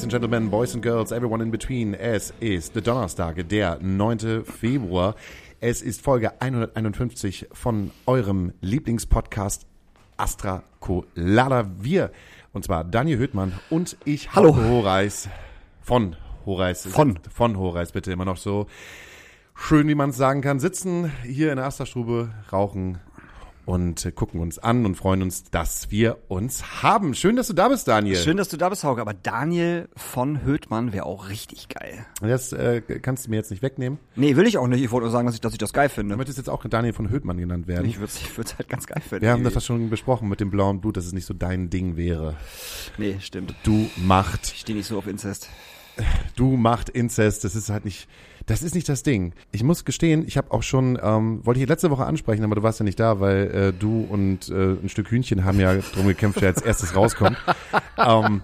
Ladies 0.00 0.14
and 0.14 0.22
Gentlemen, 0.22 0.50
Boys 0.50 0.72
and 0.72 0.82
Girls, 0.82 1.12
everyone 1.12 1.42
in 1.42 1.50
between. 1.50 1.92
Es 1.92 2.32
ist 2.40 2.74
der 2.74 2.80
Donnerstag, 2.80 3.46
der 3.50 3.78
9. 3.82 4.46
Februar. 4.46 5.14
Es 5.60 5.82
ist 5.82 6.00
Folge 6.00 6.40
151 6.40 7.48
von 7.52 7.90
eurem 8.06 8.54
Lieblingspodcast 8.62 9.66
Astra 10.16 10.62
Colada. 10.80 11.70
Wir, 11.80 12.12
und 12.54 12.64
zwar 12.64 12.84
Daniel 12.84 13.18
Höhtmann 13.18 13.52
und 13.68 13.98
ich, 14.06 14.34
Hallo. 14.34 14.56
Horeis 14.56 15.28
von 15.82 16.16
Horeis. 16.46 16.86
Von. 16.86 17.18
Von 17.30 17.58
Horeis, 17.58 17.92
bitte 17.92 18.10
immer 18.10 18.24
noch 18.24 18.38
so 18.38 18.68
schön, 19.54 19.86
wie 19.86 19.94
man 19.94 20.10
es 20.10 20.16
sagen 20.16 20.40
kann, 20.40 20.60
sitzen 20.60 21.12
hier 21.24 21.50
in 21.50 21.56
der 21.56 21.66
Astra-Stube, 21.66 22.30
rauchen 22.50 23.00
und 23.66 24.04
äh, 24.04 24.12
gucken 24.12 24.40
uns 24.40 24.58
an 24.58 24.84
und 24.86 24.96
freuen 24.96 25.22
uns, 25.22 25.44
dass 25.44 25.90
wir 25.90 26.18
uns 26.28 26.82
haben. 26.82 27.14
Schön, 27.14 27.36
dass 27.36 27.46
du 27.46 27.52
da 27.52 27.68
bist, 27.68 27.86
Daniel. 27.88 28.16
Schön, 28.16 28.36
dass 28.36 28.48
du 28.48 28.56
da 28.56 28.68
bist, 28.68 28.84
Hauke. 28.84 29.00
Aber 29.00 29.14
Daniel 29.14 29.88
von 29.96 30.42
Höhtmann 30.42 30.92
wäre 30.92 31.06
auch 31.06 31.28
richtig 31.28 31.68
geil. 31.68 32.06
Das 32.20 32.52
äh, 32.52 32.80
kannst 32.80 33.26
du 33.26 33.30
mir 33.30 33.36
jetzt 33.36 33.50
nicht 33.50 33.62
wegnehmen. 33.62 33.98
Nee, 34.16 34.36
will 34.36 34.46
ich 34.46 34.58
auch 34.58 34.66
nicht. 34.66 34.82
Ich 34.82 34.90
wollte 34.90 35.04
nur 35.04 35.12
sagen, 35.12 35.26
dass 35.26 35.34
ich, 35.34 35.40
dass 35.40 35.52
ich 35.52 35.58
das 35.58 35.72
geil 35.72 35.88
finde. 35.88 36.14
Du 36.14 36.18
möchtest 36.18 36.38
jetzt 36.38 36.48
auch 36.50 36.64
Daniel 36.66 36.92
von 36.92 37.10
Höhtmann 37.10 37.38
genannt 37.38 37.66
werden. 37.66 37.86
Ich 37.88 37.98
würde 37.98 38.12
es 38.12 38.58
halt 38.58 38.68
ganz 38.68 38.86
geil 38.86 39.02
finden. 39.06 39.22
wir 39.22 39.32
haben 39.32 39.44
das 39.44 39.64
schon 39.64 39.90
besprochen 39.90 40.28
mit 40.28 40.40
dem 40.40 40.50
blauen 40.50 40.80
Blut, 40.80 40.96
dass 40.96 41.06
es 41.06 41.12
nicht 41.12 41.26
so 41.26 41.34
dein 41.34 41.70
Ding 41.70 41.96
wäre. 41.96 42.36
Nee, 42.98 43.16
stimmt. 43.20 43.54
Du 43.62 43.88
macht, 43.96 44.52
Ich 44.52 44.60
stehe 44.60 44.76
nicht 44.76 44.86
so 44.86 44.98
auf 44.98 45.06
Inzest. 45.06 45.48
Du 46.36 46.56
macht 46.56 46.88
Inzest. 46.88 47.44
Das 47.44 47.54
ist 47.54 47.68
halt 47.70 47.84
nicht, 47.84 48.08
das 48.46 48.62
ist 48.62 48.74
nicht 48.74 48.88
das 48.88 49.02
Ding. 49.02 49.32
Ich 49.52 49.62
muss 49.62 49.84
gestehen, 49.84 50.24
ich 50.26 50.36
habe 50.36 50.50
auch 50.52 50.62
schon, 50.62 50.98
ähm, 51.02 51.44
wollte 51.44 51.60
ich 51.60 51.68
letzte 51.68 51.90
Woche 51.90 52.04
ansprechen, 52.06 52.44
aber 52.44 52.54
du 52.54 52.62
warst 52.62 52.80
ja 52.80 52.84
nicht 52.84 52.98
da, 53.00 53.20
weil 53.20 53.50
äh, 53.50 53.72
du 53.72 54.06
und 54.08 54.48
äh, 54.48 54.72
ein 54.82 54.88
Stück 54.88 55.10
Hühnchen 55.10 55.44
haben 55.44 55.60
ja 55.60 55.76
drum 55.76 56.06
gekämpft, 56.06 56.40
wer 56.40 56.48
als 56.48 56.62
erstes 56.62 56.94
rauskommt. 56.96 57.36
ähm, 57.98 58.42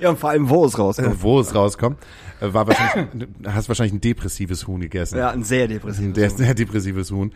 Ja, 0.00 0.10
und 0.10 0.18
vor 0.18 0.30
allem, 0.30 0.48
wo 0.48 0.64
es 0.64 0.78
rauskommt. 0.78 1.08
äh, 1.08 1.22
wo 1.22 1.40
es 1.40 1.54
rauskommt, 1.54 1.98
äh, 2.40 2.52
war 2.52 2.66
wahrscheinlich, 2.66 3.28
hast 3.46 3.68
wahrscheinlich 3.68 3.92
ein 3.92 4.00
depressives 4.00 4.66
Huhn 4.66 4.80
gegessen. 4.80 5.18
Ja, 5.18 5.30
ein 5.30 5.44
sehr 5.44 5.68
depressives. 5.68 6.14
Der 6.14 6.30
sehr 6.30 6.54
depressives 6.54 7.10
Huhn. 7.10 7.32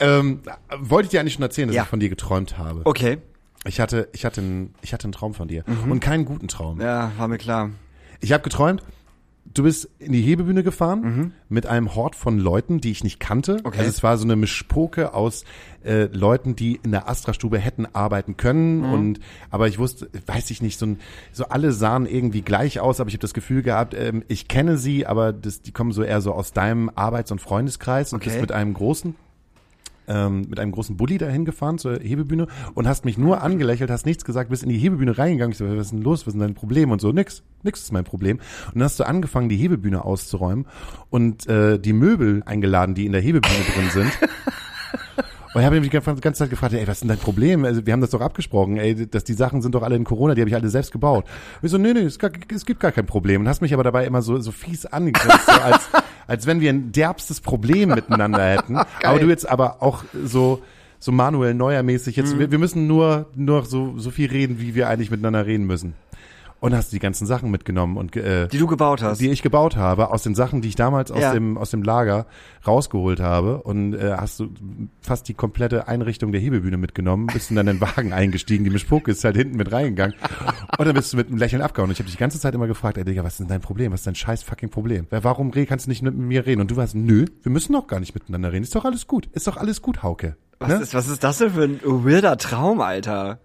Ähm, 0.00 0.40
wollte 0.80 1.06
ich 1.06 1.10
dir 1.10 1.20
eigentlich 1.20 1.34
schon 1.34 1.42
erzählen, 1.42 1.68
dass 1.68 1.76
Ja. 1.76 1.82
ich 1.82 1.88
von 1.88 2.00
dir 2.00 2.08
geträumt 2.08 2.58
habe. 2.58 2.80
Okay. 2.84 3.18
Ich 3.64 3.80
hatte, 3.80 4.08
ich 4.12 4.24
hatte, 4.24 4.40
einen, 4.40 4.74
ich 4.82 4.92
hatte 4.92 5.04
einen 5.04 5.12
Traum 5.12 5.34
von 5.34 5.48
dir 5.48 5.64
und 5.88 5.98
keinen 6.00 6.24
guten 6.24 6.46
Traum. 6.48 6.80
Ja, 6.80 7.10
war 7.18 7.26
mir 7.28 7.38
klar. 7.38 7.70
Ich 8.20 8.32
habe 8.32 8.42
geträumt, 8.42 8.82
du 9.54 9.62
bist 9.62 9.88
in 9.98 10.12
die 10.12 10.20
Hebebühne 10.22 10.62
gefahren 10.62 11.32
mit 11.48 11.66
einem 11.66 11.94
Hort 11.94 12.14
von 12.16 12.38
Leuten, 12.38 12.80
die 12.80 12.90
ich 12.90 13.04
nicht 13.04 13.20
kannte. 13.20 13.58
Okay. 13.64 13.78
Also 13.78 13.88
es 13.90 14.02
war 14.02 14.18
so 14.18 14.24
eine 14.24 14.36
Mischpoke 14.36 15.14
aus 15.14 15.44
äh, 15.84 16.06
Leuten, 16.06 16.56
die 16.56 16.80
in 16.82 16.90
der 16.90 17.08
Astra-Stube 17.08 17.58
hätten 17.58 17.86
arbeiten 17.86 18.36
können 18.36 18.84
und 18.84 19.20
aber 19.50 19.68
ich 19.68 19.78
wusste, 19.78 20.10
weiß 20.26 20.50
ich 20.50 20.60
nicht, 20.62 20.78
so, 20.78 20.86
ein, 20.86 20.98
so 21.32 21.46
alle 21.46 21.72
sahen 21.72 22.06
irgendwie 22.06 22.42
gleich 22.42 22.80
aus, 22.80 23.00
aber 23.00 23.08
ich 23.08 23.14
habe 23.14 23.22
das 23.22 23.34
Gefühl 23.34 23.62
gehabt, 23.62 23.94
ähm, 23.94 24.24
ich 24.28 24.48
kenne 24.48 24.76
sie, 24.78 25.06
aber 25.06 25.32
das, 25.32 25.62
die 25.62 25.72
kommen 25.72 25.92
so 25.92 26.02
eher 26.02 26.20
so 26.20 26.32
aus 26.32 26.52
deinem 26.52 26.90
Arbeits- 26.94 27.30
und 27.32 27.40
Freundeskreis 27.40 28.12
und 28.12 28.18
Okay. 28.18 28.30
bist 28.30 28.40
mit 28.40 28.52
einem 28.52 28.74
großen 28.74 29.14
ähm, 30.08 30.46
mit 30.48 30.58
einem 30.60 30.72
großen 30.72 30.96
Bulli 30.96 31.18
dahin 31.18 31.44
gefahren 31.44 31.78
zur 31.78 31.98
Hebebühne 32.00 32.46
und 32.74 32.86
hast 32.86 33.04
mich 33.04 33.18
nur 33.18 33.42
angelächelt, 33.42 33.90
hast 33.90 34.06
nichts 34.06 34.24
gesagt, 34.24 34.50
bist 34.50 34.62
in 34.62 34.68
die 34.68 34.78
Hebebühne 34.78 35.16
reingegangen. 35.16 35.52
Ich 35.52 35.58
so, 35.58 35.66
was 35.66 35.86
ist 35.86 35.92
denn 35.92 36.02
los? 36.02 36.22
Was 36.22 36.28
ist 36.28 36.34
denn 36.34 36.40
dein 36.40 36.54
Problem? 36.54 36.90
Und 36.90 37.00
so, 37.00 37.12
nix, 37.12 37.42
nix 37.62 37.82
ist 37.82 37.92
mein 37.92 38.04
Problem. 38.04 38.38
Und 38.66 38.74
dann 38.74 38.84
hast 38.84 38.98
du 39.00 39.04
angefangen, 39.04 39.48
die 39.48 39.56
Hebebühne 39.56 40.04
auszuräumen 40.04 40.66
und 41.10 41.46
äh, 41.48 41.78
die 41.78 41.92
Möbel 41.92 42.42
eingeladen, 42.46 42.94
die 42.94 43.06
in 43.06 43.12
der 43.12 43.20
Hebebühne 43.20 43.64
drin 43.74 43.90
sind. 43.90 44.12
Und 45.56 45.62
ich 45.62 45.66
habe 45.66 45.80
mich 45.80 45.88
die 45.88 45.96
ganze 45.98 46.34
Zeit 46.34 46.50
gefragt, 46.50 46.74
ey, 46.74 46.86
was 46.86 46.96
ist 46.96 47.00
denn 47.00 47.08
dein 47.08 47.16
Problem? 47.16 47.64
Also, 47.64 47.86
wir 47.86 47.94
haben 47.94 48.02
das 48.02 48.10
doch 48.10 48.20
abgesprochen, 48.20 48.76
ey, 48.76 49.08
dass 49.08 49.24
die 49.24 49.32
Sachen 49.32 49.62
sind 49.62 49.74
doch 49.74 49.82
alle 49.82 49.96
in 49.96 50.04
Corona, 50.04 50.34
die 50.34 50.42
habe 50.42 50.50
ich 50.50 50.54
alle 50.54 50.68
selbst 50.68 50.92
gebaut. 50.92 51.24
Und 51.24 51.64
ich 51.64 51.70
so, 51.70 51.78
nee, 51.78 51.94
nee, 51.94 52.00
es, 52.00 52.18
gibt 52.18 52.78
gar 52.78 52.92
kein 52.92 53.06
Problem. 53.06 53.40
Und 53.40 53.48
hast 53.48 53.62
mich 53.62 53.72
aber 53.72 53.82
dabei 53.82 54.04
immer 54.04 54.20
so, 54.20 54.38
so 54.38 54.52
fies 54.52 54.84
angegrinst, 54.84 55.46
so 55.46 55.52
als, 55.52 55.88
als 56.26 56.46
wenn 56.46 56.60
wir 56.60 56.70
ein 56.70 56.92
derbstes 56.92 57.40
Problem 57.40 57.90
miteinander 57.90 58.44
hätten. 58.56 58.76
aber 59.02 59.18
du 59.18 59.28
jetzt 59.28 59.48
aber 59.48 59.82
auch 59.82 60.04
so, 60.24 60.62
so 60.98 61.12
Manuel 61.12 61.54
Neuer-mäßig 61.54 62.16
jetzt, 62.16 62.38
wir, 62.38 62.50
wir 62.50 62.58
müssen 62.58 62.86
nur, 62.86 63.26
nur 63.34 63.64
so, 63.64 63.98
so 63.98 64.10
viel 64.10 64.30
reden, 64.30 64.60
wie 64.60 64.74
wir 64.74 64.88
eigentlich 64.88 65.10
miteinander 65.10 65.46
reden 65.46 65.66
müssen. 65.66 65.94
Und 66.58 66.74
hast 66.74 66.90
die 66.92 66.98
ganzen 66.98 67.26
Sachen 67.26 67.50
mitgenommen 67.50 67.98
und 67.98 68.16
äh, 68.16 68.48
Die 68.48 68.56
du 68.58 68.66
gebaut 68.66 69.02
hast. 69.02 69.20
die 69.20 69.28
ich 69.28 69.42
gebaut 69.42 69.76
habe, 69.76 70.10
aus 70.10 70.22
den 70.22 70.34
Sachen, 70.34 70.62
die 70.62 70.68
ich 70.68 70.74
damals 70.74 71.10
aus 71.12 71.20
Ja. 71.20 71.34
dem 71.34 71.58
aus 71.58 71.70
dem 71.70 71.82
Lager 71.82 72.24
rausgeholt 72.66 73.20
habe 73.20 73.62
und 73.62 73.92
äh, 73.94 74.14
hast 74.16 74.40
du 74.40 74.48
fast 75.02 75.28
die 75.28 75.34
komplette 75.34 75.86
Einrichtung 75.86 76.32
der 76.32 76.40
Hebebühne 76.40 76.78
mitgenommen, 76.78 77.26
bist 77.32 77.50
in 77.50 77.56
deinen 77.56 77.78
Wagen 77.80 78.12
eingestiegen, 78.14 78.64
die 78.64 78.70
Mischpuck 78.70 79.06
ist 79.08 79.22
halt 79.22 79.36
hinten 79.36 79.56
mit 79.58 79.70
reingegangen 79.70 80.14
und 80.78 80.86
dann 80.86 80.94
bist 80.94 81.12
du 81.12 81.18
mit 81.18 81.28
einem 81.28 81.36
Lächeln 81.36 81.60
abgehauen. 81.60 81.90
Und 81.90 81.92
ich 81.92 81.98
habe 81.98 82.06
dich 82.06 82.16
die 82.16 82.20
ganze 82.20 82.40
Zeit 82.40 82.54
immer 82.54 82.66
gefragt, 82.66 82.96
ey 82.96 83.04
Digga, 83.04 83.22
was 83.22 83.34
ist 83.34 83.40
denn 83.40 83.48
dein 83.48 83.60
Problem? 83.60 83.92
Was 83.92 84.00
ist 84.00 84.06
dein 84.06 84.14
scheiß 84.14 84.42
fucking 84.42 84.70
Problem? 84.70 85.06
Weil 85.10 85.22
Warum 85.24 85.50
Reh, 85.50 85.66
kannst 85.66 85.86
du 85.86 85.90
nicht 85.90 86.02
mit 86.02 86.16
mir 86.16 86.46
reden? 86.46 86.62
Und 86.62 86.70
du 86.70 86.76
warst, 86.76 86.94
nö, 86.94 87.26
wir 87.42 87.52
müssen 87.52 87.74
doch 87.74 87.86
gar 87.86 88.00
nicht 88.00 88.14
miteinander 88.14 88.50
reden. 88.52 88.62
Ist 88.64 88.74
doch 88.74 88.86
alles 88.86 89.06
gut. 89.06 89.26
Ist 89.32 89.46
doch 89.46 89.58
alles 89.58 89.82
gut, 89.82 90.02
Hauke. 90.02 90.36
was, 90.58 90.68
Ne? 90.70 90.74
ist, 90.76 90.94
was 90.94 91.06
ist 91.08 91.22
das 91.22 91.36
denn 91.38 91.50
für 91.50 91.64
ein 91.64 91.80
weirder 91.84 92.38
Traum, 92.38 92.80
Alter? 92.80 93.40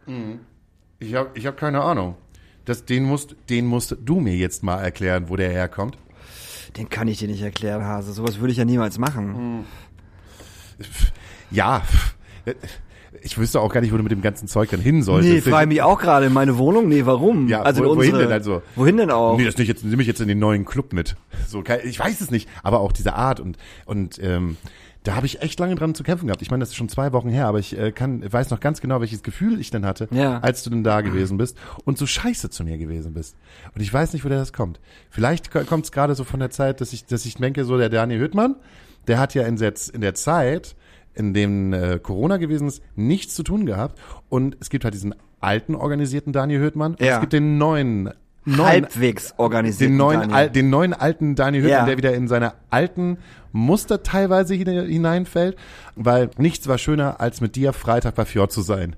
Ich 0.99 1.13
habe 1.15 1.29
ich 1.33 1.45
hab 1.45 1.57
keine 1.57 1.81
Ahnung. 1.81 2.15
Das, 2.65 2.85
den, 2.85 3.03
musst, 3.03 3.35
den 3.49 3.65
musst 3.65 3.95
du 4.03 4.19
mir 4.19 4.35
jetzt 4.35 4.63
mal 4.63 4.79
erklären, 4.81 5.25
wo 5.29 5.35
der 5.35 5.49
herkommt. 5.49 5.97
Den 6.77 6.89
kann 6.89 7.07
ich 7.07 7.17
dir 7.19 7.27
nicht 7.27 7.41
erklären, 7.41 7.83
Hase. 7.83 8.13
Sowas 8.13 8.39
würde 8.39 8.51
ich 8.51 8.57
ja 8.57 8.65
niemals 8.65 8.97
machen. 8.97 9.65
Ja, 11.49 11.81
ich 13.21 13.37
wüsste 13.37 13.59
auch 13.59 13.71
gar 13.71 13.81
nicht, 13.81 13.91
wo 13.93 13.97
du 13.97 14.03
mit 14.03 14.11
dem 14.11 14.21
ganzen 14.21 14.47
Zeug 14.47 14.69
dann 14.71 14.79
hin 14.79 15.03
solltest. 15.03 15.33
Nee, 15.33 15.41
frage 15.41 15.67
mich 15.67 15.81
auch 15.81 15.99
gerade 15.99 16.27
in 16.27 16.33
meine 16.33 16.57
Wohnung. 16.57 16.87
Nee, 16.87 17.05
warum? 17.05 17.47
Ja, 17.47 17.61
also 17.61 17.81
wo- 17.83 17.91
in 17.93 17.97
wohin 17.97 18.11
unsere, 18.11 18.23
denn 18.23 18.31
also? 18.31 18.61
Wohin 18.75 18.97
denn 18.97 19.11
auch? 19.11 19.37
Nee, 19.37 19.45
das 19.45 19.57
nicht 19.57 19.67
jetzt, 19.67 19.83
nehme 19.83 20.01
ich 20.01 20.07
jetzt 20.07 20.21
in 20.21 20.27
den 20.27 20.39
neuen 20.39 20.65
Club 20.65 20.93
mit. 20.93 21.15
So, 21.47 21.63
ich 21.83 21.99
weiß 21.99 22.21
es 22.21 22.31
nicht, 22.31 22.47
aber 22.63 22.79
auch 22.79 22.91
diese 22.93 23.13
Art 23.13 23.39
und 23.39 23.57
und 23.85 24.17
ähm, 24.23 24.57
da 25.03 25.15
habe 25.15 25.25
ich 25.25 25.41
echt 25.41 25.59
lange 25.59 25.75
dran 25.75 25.95
zu 25.95 26.03
kämpfen 26.03 26.27
gehabt. 26.27 26.41
Ich 26.43 26.51
meine, 26.51 26.61
das 26.61 26.69
ist 26.69 26.75
schon 26.75 26.89
zwei 26.89 27.11
Wochen 27.11 27.29
her, 27.29 27.47
aber 27.47 27.57
ich 27.59 27.77
äh, 27.77 27.91
kann 27.91 28.21
weiß 28.31 28.49
noch 28.51 28.59
ganz 28.59 28.81
genau, 28.81 29.01
welches 29.01 29.23
Gefühl 29.23 29.59
ich 29.59 29.71
denn 29.71 29.85
hatte, 29.85 30.07
Ja. 30.11 30.39
als 30.39 30.63
du 30.63 30.69
denn 30.69 30.83
da 30.83 31.01
gewesen 31.01 31.37
bist 31.37 31.57
und 31.85 31.97
so 31.97 32.05
scheiße 32.05 32.49
zu 32.51 32.63
mir 32.63 32.77
gewesen 32.77 33.13
bist. 33.13 33.35
Und 33.73 33.81
ich 33.81 33.91
weiß 33.91 34.13
nicht, 34.13 34.23
woher 34.23 34.37
das 34.37 34.53
kommt. 34.53 34.79
Vielleicht 35.09 35.49
kommt 35.51 35.85
es 35.85 35.91
gerade 35.91 36.13
so 36.15 36.23
von 36.23 36.39
der 36.39 36.51
Zeit, 36.51 36.81
dass 36.81 36.93
ich 36.93 37.05
dass 37.05 37.25
ich 37.25 37.35
denke, 37.35 37.65
so 37.65 37.77
der 37.77 37.89
Daniel 37.89 38.19
Hüttmann, 38.21 38.55
der 39.07 39.17
hat 39.19 39.33
ja 39.33 39.43
in 39.43 39.55
der, 39.55 39.73
in 39.93 40.01
der 40.01 40.13
Zeit 40.13 40.75
in 41.13 41.33
dem 41.33 41.73
äh, 41.73 41.99
Corona 41.99 42.37
gewesen 42.37 42.67
ist, 42.67 42.81
nichts 42.95 43.35
zu 43.35 43.43
tun 43.43 43.65
gehabt. 43.65 43.99
Und 44.29 44.55
es 44.61 44.69
gibt 44.69 44.83
halt 44.85 44.93
diesen 44.93 45.13
alten 45.41 45.73
organisierten 45.75 46.31
Daniel 46.31 46.61
Hüttmann 46.61 46.91
und 46.91 47.01
Ja. 47.01 47.15
es 47.15 47.19
gibt 47.21 47.33
den 47.33 47.57
neuen, 47.57 48.11
neuen 48.45 48.83
Halbwegs 48.85 49.33
organisiert. 49.37 49.89
den 49.89 49.97
neuen, 49.97 50.31
al, 50.33 50.49
den 50.49 50.69
neuen 50.69 50.93
alten 50.93 51.35
Daniel 51.35 51.63
Hüttmann, 51.63 51.79
Ja. 51.81 51.85
der 51.85 51.97
wieder 51.97 52.13
in 52.13 52.27
seine 52.27 52.53
alten 52.69 53.17
Muster 53.51 54.01
teilweise 54.03 54.53
hine- 54.55 54.85
hineinfällt, 54.85 55.57
weil 55.95 56.29
nichts 56.37 56.67
war 56.67 56.77
schöner, 56.77 57.19
als 57.21 57.41
mit 57.41 57.55
dir 57.55 57.73
Freitag 57.73 58.15
bei 58.15 58.25
Fjord 58.25 58.51
zu 58.51 58.61
sein. 58.61 58.95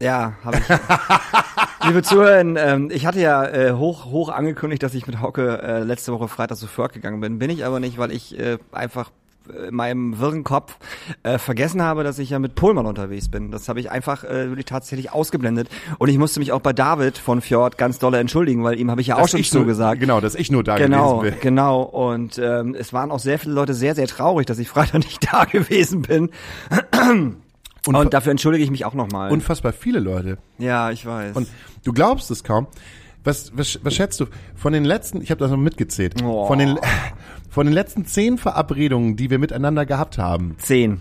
Ja, 0.00 0.34
habe 0.44 0.58
ich. 0.58 0.64
Liebe 1.86 2.02
Zuhörer, 2.02 2.40
ähm, 2.40 2.90
ich 2.92 3.06
hatte 3.06 3.20
ja 3.20 3.44
äh, 3.46 3.72
hoch, 3.72 4.06
hoch 4.06 4.28
angekündigt, 4.28 4.82
dass 4.82 4.94
ich 4.94 5.06
mit 5.06 5.20
Hauke 5.20 5.62
äh, 5.62 5.82
letzte 5.84 6.12
Woche 6.12 6.26
Freitag 6.28 6.56
zu 6.58 6.66
Förk 6.66 6.92
gegangen 6.94 7.20
bin. 7.20 7.38
Bin 7.38 7.48
ich 7.50 7.64
aber 7.64 7.80
nicht, 7.80 7.96
weil 7.96 8.10
ich 8.10 8.38
äh, 8.38 8.58
einfach 8.72 9.10
in 9.10 9.25
meinem 9.70 10.18
wirren 10.18 10.44
Kopf 10.44 10.76
äh, 11.22 11.38
vergessen 11.38 11.82
habe, 11.82 12.04
dass 12.04 12.18
ich 12.18 12.30
ja 12.30 12.38
mit 12.38 12.54
Pohlmann 12.54 12.86
unterwegs 12.86 13.28
bin. 13.28 13.50
Das 13.50 13.68
habe 13.68 13.80
ich 13.80 13.90
einfach 13.90 14.24
äh, 14.24 14.48
wirklich 14.48 14.66
tatsächlich 14.66 15.12
ausgeblendet. 15.12 15.68
Und 15.98 16.08
ich 16.08 16.18
musste 16.18 16.40
mich 16.40 16.52
auch 16.52 16.60
bei 16.60 16.72
David 16.72 17.18
von 17.18 17.40
Fjord 17.40 17.78
ganz 17.78 17.98
doll 17.98 18.14
entschuldigen, 18.14 18.64
weil 18.64 18.78
ihm 18.78 18.90
habe 18.90 19.00
ich 19.00 19.06
ja 19.08 19.16
auch 19.16 19.22
Dass 19.22 19.30
schon 19.32 19.40
ich 19.40 19.52
nur, 19.52 19.62
zugesagt. 19.62 20.00
Genau, 20.00 20.20
dass 20.20 20.34
ich 20.34 20.50
nur 20.50 20.62
da 20.64 20.76
Genau, 20.78 21.18
gewesen 21.18 21.32
bin. 21.34 21.40
genau. 21.40 21.82
Und 21.82 22.38
ähm, 22.38 22.74
es 22.78 22.92
waren 22.92 23.10
auch 23.10 23.18
sehr 23.20 23.38
viele 23.38 23.54
Leute 23.54 23.74
sehr, 23.74 23.94
sehr 23.94 24.06
traurig, 24.06 24.46
dass 24.46 24.58
ich 24.58 24.68
Freitag 24.68 24.94
nicht 25.04 25.32
da 25.32 25.44
gewesen 25.44 26.02
bin. 26.02 26.30
Und, 27.86 27.94
Und 27.94 28.14
dafür 28.14 28.32
entschuldige 28.32 28.64
ich 28.64 28.70
mich 28.70 28.84
auch 28.84 28.94
nochmal. 28.94 29.30
unfassbar 29.30 29.72
viele 29.72 30.00
Leute. 30.00 30.38
Ja, 30.58 30.90
ich 30.90 31.06
weiß. 31.06 31.36
Und 31.36 31.48
du 31.84 31.92
glaubst 31.92 32.30
es 32.30 32.42
kaum. 32.42 32.66
Was, 33.26 33.50
was, 33.56 33.78
was 33.82 33.94
schätzt 33.94 34.20
du? 34.20 34.26
Von 34.54 34.72
den 34.72 34.84
letzten, 34.84 35.20
ich 35.20 35.30
habe 35.30 35.40
das 35.40 35.50
noch 35.50 35.56
mitgezählt, 35.58 36.14
Oh. 36.22 36.46
von, 36.46 36.58
den, 36.60 36.78
von 37.50 37.66
den 37.66 37.72
letzten 37.74 38.06
zehn 38.06 38.38
Verabredungen, 38.38 39.16
die 39.16 39.28
wir 39.30 39.38
miteinander 39.38 39.84
gehabt 39.84 40.16
haben. 40.16 40.54
Zehn. 40.58 41.00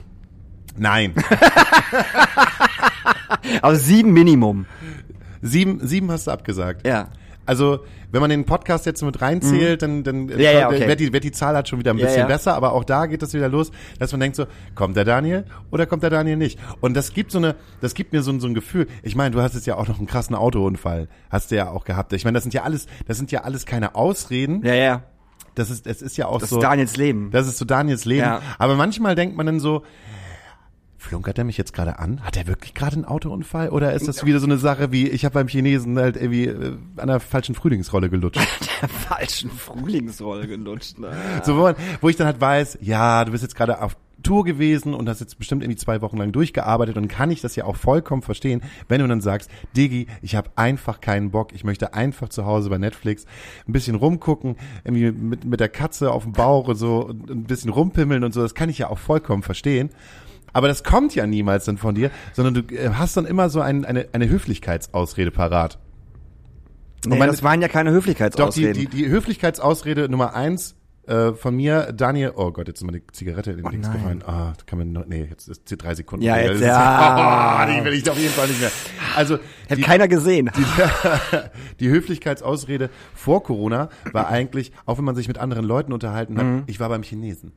Nein. 0.77 1.13
Also 3.61 3.81
sieben 3.83 4.11
Minimum. 4.13 4.65
sieben, 5.41 5.79
sieben 5.85 6.11
hast 6.11 6.27
du 6.27 6.31
abgesagt. 6.31 6.85
Ja. 6.85 7.09
Also, 7.45 7.79
wenn 8.11 8.21
man 8.21 8.29
den 8.29 8.45
Podcast 8.45 8.85
jetzt 8.85 9.03
mit 9.03 9.21
reinzählt, 9.21 9.81
dann, 9.81 10.03
dann 10.03 10.25
Mhm. 10.25 10.39
Ja, 10.39 10.51
ja, 10.51 10.67
okay. 10.69 10.87
wird, 10.87 10.99
die, 10.99 11.13
wird 11.13 11.23
die 11.23 11.31
Zahl 11.31 11.55
halt 11.55 11.67
schon 11.69 11.79
wieder 11.79 11.91
ein 11.91 11.97
bisschen 11.97 12.19
ja. 12.19 12.25
besser, 12.25 12.55
aber 12.55 12.73
auch 12.73 12.83
da 12.83 13.05
geht 13.05 13.21
es 13.21 13.33
wieder 13.33 13.49
los, 13.49 13.71
dass 13.99 14.11
man 14.11 14.19
denkt 14.21 14.35
so, 14.35 14.45
kommt 14.73 14.95
der 14.97 15.05
Daniel 15.05 15.45
oder 15.71 15.85
kommt 15.85 16.03
der 16.03 16.09
Daniel 16.09 16.37
nicht? 16.37 16.57
Und 16.81 16.95
das 16.95 17.13
gibt 17.13 17.31
so 17.31 17.37
eine, 17.37 17.55
das 17.81 17.93
gibt 17.93 18.13
mir 18.13 18.23
so, 18.23 18.31
ein- 18.31 18.39
so 18.39 18.47
ein 18.47 18.53
Gefühl. 18.55 18.87
Ich 19.03 19.15
meine, 19.15 19.31
du 19.31 19.41
hast 19.41 19.53
jetzt 19.55 19.67
ja 19.67 19.75
auch 19.75 19.87
noch 19.87 19.97
einen 19.99 20.07
krassen 20.07 20.35
Autounfall, 20.35 21.07
hast 21.29 21.51
du 21.51 21.55
ja 21.55 21.69
auch 21.69 21.83
gehabt. 21.85 22.13
Ich 22.13 22.25
meine, 22.25 22.35
das 22.35 22.43
sind 22.43 22.53
ja 22.53 22.63
alles, 22.63 22.87
das 23.07 23.17
sind 23.17 23.31
ja 23.31 23.41
alles 23.43 23.65
keine 23.65 23.95
Ausreden. 23.95 24.65
Ja, 24.65 24.73
ja. 24.73 25.03
Das 25.53 25.69
ist, 25.69 25.87
es 25.87 26.01
ist 26.01 26.17
ja 26.17 26.27
auch 26.27 26.39
Das 26.39 26.49
so. 26.49 26.57
ist 26.57 26.63
Daniels 26.63 26.97
Leben. 26.97 27.31
Das 27.31 27.47
ist 27.47 27.57
so 27.57 27.63
Daniels 27.63 28.03
Leben. 28.05 28.27
Aber 28.57 28.75
manchmal 28.75 29.15
denkt 29.15 29.37
man 29.37 29.45
dann 29.45 29.59
so, 29.61 29.83
flunkert 31.05 31.37
er 31.37 31.43
mich 31.43 31.57
jetzt 31.57 31.73
gerade 31.73 31.99
an? 31.99 32.21
Hat 32.23 32.35
er 32.35 32.47
wirklich 32.47 32.73
gerade 32.73 32.95
einen 32.95 33.05
Autounfall? 33.05 33.69
Oder 33.69 33.93
ist 33.93 34.07
das 34.07 34.25
wieder 34.25 34.39
so 34.39 34.47
eine 34.47 34.57
Sache 34.57 34.91
wie, 34.91 35.07
ich 35.07 35.23
habe 35.23 35.33
beim 35.33 35.47
Chinesen 35.47 35.97
halt 35.97 36.17
irgendwie 36.17 36.45
äh, 36.45 36.77
an 36.97 37.07
der 37.07 37.19
falschen 37.19 37.55
Frühlingsrolle 37.55 38.09
gelutscht? 38.09 38.41
Der 38.81 38.89
falschen 38.89 39.49
Frühlingsrolle 39.49 40.47
gelutscht. 40.47 40.99
Ne? 40.99 41.09
so, 41.43 41.55
wo, 41.55 41.61
man, 41.61 41.75
wo 42.01 42.09
ich 42.09 42.17
dann 42.17 42.27
halt 42.27 42.41
weiß, 42.41 42.79
ja, 42.81 43.23
du 43.23 43.31
bist 43.31 43.41
jetzt 43.41 43.55
gerade 43.55 43.81
auf 43.81 43.95
Tour 44.21 44.43
gewesen 44.43 44.93
und 44.93 45.07
hast 45.07 45.21
jetzt 45.21 45.37
bestimmt 45.37 45.63
irgendwie 45.63 45.77
zwei 45.77 46.01
Wochen 46.01 46.17
lang 46.17 46.31
durchgearbeitet 46.31 46.97
und 46.97 47.07
kann 47.07 47.31
ich 47.31 47.41
das 47.41 47.55
ja 47.55 47.63
auch 47.65 47.75
vollkommen 47.75 48.23
verstehen, 48.23 48.63
wenn 48.89 48.99
du 48.99 49.07
dann 49.07 49.21
sagst, 49.21 49.49
Digi, 49.77 50.07
ich 50.21 50.35
habe 50.35 50.49
einfach 50.55 50.99
keinen 50.99 51.31
Bock, 51.31 51.53
ich 51.53 51.63
möchte 51.63 51.93
einfach 51.93 52.29
zu 52.29 52.45
Hause 52.45 52.69
bei 52.69 52.77
Netflix 52.77 53.25
ein 53.67 53.71
bisschen 53.71 53.95
rumgucken, 53.95 54.55
irgendwie 54.83 55.11
mit, 55.11 55.45
mit 55.45 55.59
der 55.59 55.69
Katze 55.69 56.11
auf 56.11 56.23
dem 56.23 56.33
Bauch 56.33 56.67
und 56.67 56.75
so 56.75 57.05
und 57.05 57.29
ein 57.29 57.43
bisschen 57.43 57.69
rumpimmeln 57.69 58.23
und 58.23 58.33
so, 58.33 58.41
das 58.41 58.55
kann 58.55 58.69
ich 58.69 58.79
ja 58.79 58.89
auch 58.89 58.97
vollkommen 58.97 59.43
verstehen. 59.43 59.91
Aber 60.55 60.69
das 60.69 60.85
kommt 60.85 61.13
ja 61.13 61.27
niemals 61.27 61.65
dann 61.65 61.77
von 61.77 61.95
dir, 61.95 62.11
sondern 62.31 62.53
du 62.53 62.73
äh, 62.73 62.91
hast 62.93 63.17
dann 63.17 63.25
immer 63.25 63.49
so 63.49 63.59
ein, 63.59 63.83
eine, 63.83 64.07
eine 64.13 64.29
Höflichkeitsausrede 64.29 65.29
parat. 65.29 65.79
Nee, 67.05 67.17
meine- 67.17 67.29
das 67.33 67.43
waren 67.43 67.61
ja 67.61 67.67
keine 67.67 67.89
Doch, 67.89 67.95
die, 67.95 67.97
Höflichkeitsausreden. 67.97 68.73
die, 68.73 68.87
die 68.87 69.09
Höflichkeitsausrede 69.09 70.07
Nummer 70.07 70.33
eins 70.33 70.77
äh, 71.07 71.33
von 71.33 71.57
mir, 71.57 71.91
Daniel, 71.91 72.31
oh 72.37 72.51
Gott, 72.53 72.69
jetzt 72.69 72.79
ist 72.79 72.85
meine 72.85 73.01
Zigarette 73.11 73.51
in 73.51 73.57
den 73.57 73.69
Dings 73.69 73.85
nein. 73.87 73.97
gefallen. 73.97 74.23
Ah, 74.25 74.53
da 74.57 74.63
kann 74.65 74.79
man 74.79 74.93
noch, 74.93 75.05
nee, 75.05 75.27
jetzt 75.29 75.49
ist 75.49 75.69
die 75.69 75.75
drei 75.75 75.93
Sekunden. 75.93 76.23
Ja, 76.23 76.37
jetzt, 76.37 76.61
ja. 76.61 77.65
Oh, 77.67 77.71
die 77.77 77.83
will 77.83 77.93
ich 77.93 78.09
auf 78.09 78.17
jeden 78.17 78.33
Fall 78.33 78.47
nicht 78.47 78.61
mehr. 78.61 78.71
Also, 79.17 79.35
Hat 79.69 79.77
die, 79.77 79.81
keiner 79.81 80.07
gesehen. 80.07 80.49
die 81.81 81.89
Höflichkeitsausrede 81.89 82.89
vor 83.13 83.43
Corona 83.43 83.89
war 84.13 84.29
eigentlich, 84.29 84.71
auch 84.85 84.97
wenn 84.97 85.05
man 85.05 85.15
sich 85.15 85.27
mit 85.27 85.37
anderen 85.37 85.65
Leuten 85.65 85.91
unterhalten 85.91 86.37
hat, 86.37 86.63
ich 86.67 86.79
war 86.79 86.87
beim 86.87 87.03
Chinesen. 87.03 87.51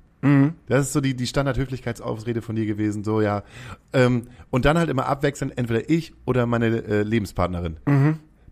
Das 0.66 0.86
ist 0.86 0.92
so 0.92 1.00
die, 1.00 1.14
die 1.14 1.26
Standard-Höflichkeitsausrede 1.26 2.42
von 2.42 2.56
dir 2.56 2.66
gewesen, 2.66 3.04
so 3.04 3.20
ja. 3.20 3.42
Ähm, 3.92 4.28
und 4.50 4.64
dann 4.64 4.76
halt 4.78 4.90
immer 4.90 5.06
abwechselnd, 5.06 5.56
entweder 5.56 5.88
ich 5.88 6.12
oder 6.24 6.46
meine 6.46 6.66
äh, 6.84 7.02
Lebenspartnerin. 7.02 7.76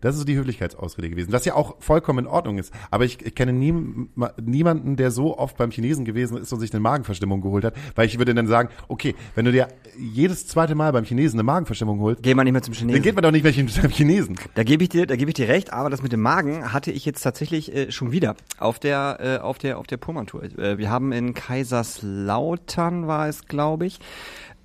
Das 0.00 0.16
ist 0.16 0.26
die 0.28 0.36
Höflichkeitsausrede 0.36 1.10
gewesen, 1.10 1.32
was 1.32 1.44
ja 1.44 1.54
auch 1.54 1.76
vollkommen 1.80 2.20
in 2.20 2.26
Ordnung 2.26 2.58
ist. 2.58 2.72
Aber 2.90 3.04
ich, 3.04 3.24
ich 3.24 3.34
kenne 3.34 3.52
nie, 3.52 3.72
ma- 4.14 4.32
niemanden, 4.42 4.96
der 4.96 5.10
so 5.10 5.36
oft 5.38 5.56
beim 5.56 5.70
Chinesen 5.70 6.04
gewesen 6.04 6.36
ist 6.38 6.52
und 6.52 6.60
sich 6.60 6.72
eine 6.72 6.80
Magenverstimmung 6.80 7.40
geholt 7.40 7.64
hat, 7.64 7.74
weil 7.94 8.06
ich 8.06 8.18
würde 8.18 8.34
dann 8.34 8.46
sagen, 8.46 8.68
okay, 8.88 9.14
wenn 9.34 9.44
du 9.44 9.52
dir 9.52 9.68
jedes 9.98 10.46
zweite 10.46 10.74
Mal 10.74 10.92
beim 10.92 11.04
Chinesen 11.04 11.38
eine 11.38 11.44
Magenverstimmung 11.44 12.00
holst, 12.00 12.22
Geh 12.22 12.34
mal 12.34 12.44
nicht 12.44 12.52
mehr 12.52 12.62
zum 12.62 12.74
dann 12.74 12.78
Chinesen. 12.80 13.02
geht 13.02 13.14
man 13.14 13.22
doch 13.22 13.30
nicht 13.32 13.42
mehr 13.44 13.52
zum 13.52 13.90
Chinesen. 13.90 14.36
Da 14.54 14.62
gebe 14.62 14.82
ich 14.82 14.88
dir, 14.90 15.06
da 15.06 15.16
gebe 15.16 15.30
ich 15.30 15.34
dir 15.34 15.48
recht, 15.48 15.72
aber 15.72 15.90
das 15.90 16.02
mit 16.02 16.12
dem 16.12 16.20
Magen 16.20 16.72
hatte 16.72 16.90
ich 16.92 17.04
jetzt 17.04 17.22
tatsächlich 17.22 17.74
äh, 17.74 17.90
schon 17.90 18.12
wieder 18.12 18.36
auf 18.58 18.78
der 18.78 19.18
äh, 19.20 19.38
auf 19.42 19.58
der 19.58 19.78
auf 19.78 19.86
der 19.86 19.96
Pullman-Tour. 19.96 20.44
Äh, 20.58 20.78
wir 20.78 20.90
haben 20.90 21.12
in 21.12 21.34
Kaiserslautern 21.34 23.06
war 23.06 23.28
es, 23.28 23.46
glaube 23.46 23.86
ich. 23.86 23.98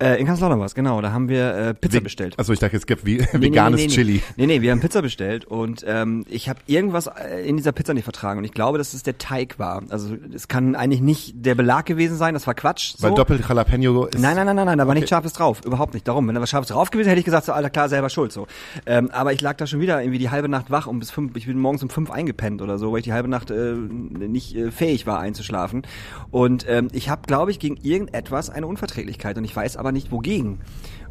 Äh, 0.02 0.16
in 0.16 0.26
Kaiserslautern 0.26 0.58
war 0.58 0.66
es, 0.66 0.74
genau. 0.74 1.00
Da 1.00 1.12
haben 1.12 1.28
wir 1.28 1.54
äh, 1.54 1.74
Pizza 1.74 2.00
bestellt. 2.00 2.34
Also 2.38 2.52
ich 2.52 2.58
dachte, 2.58 2.76
es 2.76 2.86
gibt 2.86 3.06
wie, 3.06 3.18
Nee, 3.18 3.26
veganes 3.40 3.80
nee, 3.80 3.86
nee, 3.86 3.92
Chili. 3.92 4.22
Nee, 4.36 4.46
nee, 4.46 4.60
wir 4.60 4.72
haben 4.72 4.80
Pizza 4.80 5.02
bestellt 5.02 5.44
und 5.44 5.84
ähm, 5.86 6.24
ich 6.28 6.48
habe 6.48 6.60
irgendwas 6.66 7.06
äh, 7.06 7.46
in 7.46 7.56
dieser 7.56 7.72
Pizza 7.72 7.94
nicht 7.94 8.04
vertragen 8.04 8.38
und 8.38 8.44
ich 8.44 8.52
glaube, 8.52 8.78
dass 8.78 8.94
es 8.94 9.02
der 9.02 9.18
Teig 9.18 9.58
war. 9.58 9.82
Also 9.90 10.16
es 10.34 10.48
kann 10.48 10.74
eigentlich 10.74 11.00
nicht 11.00 11.34
der 11.46 11.54
Belag 11.54 11.86
gewesen 11.86 12.16
sein, 12.16 12.34
das 12.34 12.46
war 12.46 12.54
Quatsch. 12.54 12.94
So. 12.96 13.04
Weil 13.04 13.14
doppelt 13.14 13.46
Jalapeno 13.48 14.06
ist. 14.06 14.18
Nein, 14.18 14.36
nein, 14.36 14.46
nein, 14.46 14.56
nein, 14.56 14.66
nein, 14.66 14.78
da 14.78 14.86
war 14.86 14.94
nichts 14.94 15.10
Scharfes 15.10 15.32
drauf. 15.32 15.60
Überhaupt 15.64 15.94
nicht. 15.94 16.08
Darum, 16.08 16.26
wenn 16.26 16.34
da 16.34 16.40
was 16.40 16.50
Scharfes 16.50 16.68
drauf 16.68 16.90
gewesen, 16.90 17.08
hätte 17.08 17.20
ich 17.20 17.24
gesagt, 17.24 17.46
so, 17.46 17.52
Alter, 17.52 17.70
klar, 17.70 17.88
selber 17.88 18.10
schuld, 18.10 18.32
so. 18.32 18.46
Ähm, 18.86 19.10
aber 19.12 19.32
ich 19.32 19.40
lag 19.40 19.56
da 19.56 19.66
schon 19.66 19.80
wieder 19.80 20.00
irgendwie 20.00 20.18
die 20.18 20.30
halbe 20.30 20.48
Nacht 20.48 20.70
wach 20.70 20.86
und 20.86 20.98
bis 20.98 21.10
fünf, 21.10 21.36
ich 21.36 21.46
bin 21.46 21.58
morgens 21.58 21.82
um 21.82 21.90
fünf 21.90 22.10
eingepennt 22.10 22.62
oder 22.62 22.78
so, 22.78 22.92
weil 22.92 22.98
ich 22.98 23.04
die 23.04 23.12
halbe 23.12 23.28
Nacht 23.28 23.50
äh, 23.50 23.74
nicht 23.74 24.56
äh, 24.56 24.70
fähig 24.70 25.06
war 25.06 25.20
einzuschlafen. 25.20 25.82
Und 26.30 26.66
ähm, 26.68 26.88
ich 26.92 27.08
habe, 27.08 27.22
glaube 27.26 27.50
ich, 27.50 27.58
gegen 27.58 27.76
irgendetwas 27.76 28.50
eine 28.50 28.66
Unverträglichkeit 28.66 29.38
und 29.38 29.44
ich 29.44 29.54
weiß 29.54 29.76
aber 29.76 29.91
nicht 29.92 30.10
wogegen. 30.12 30.60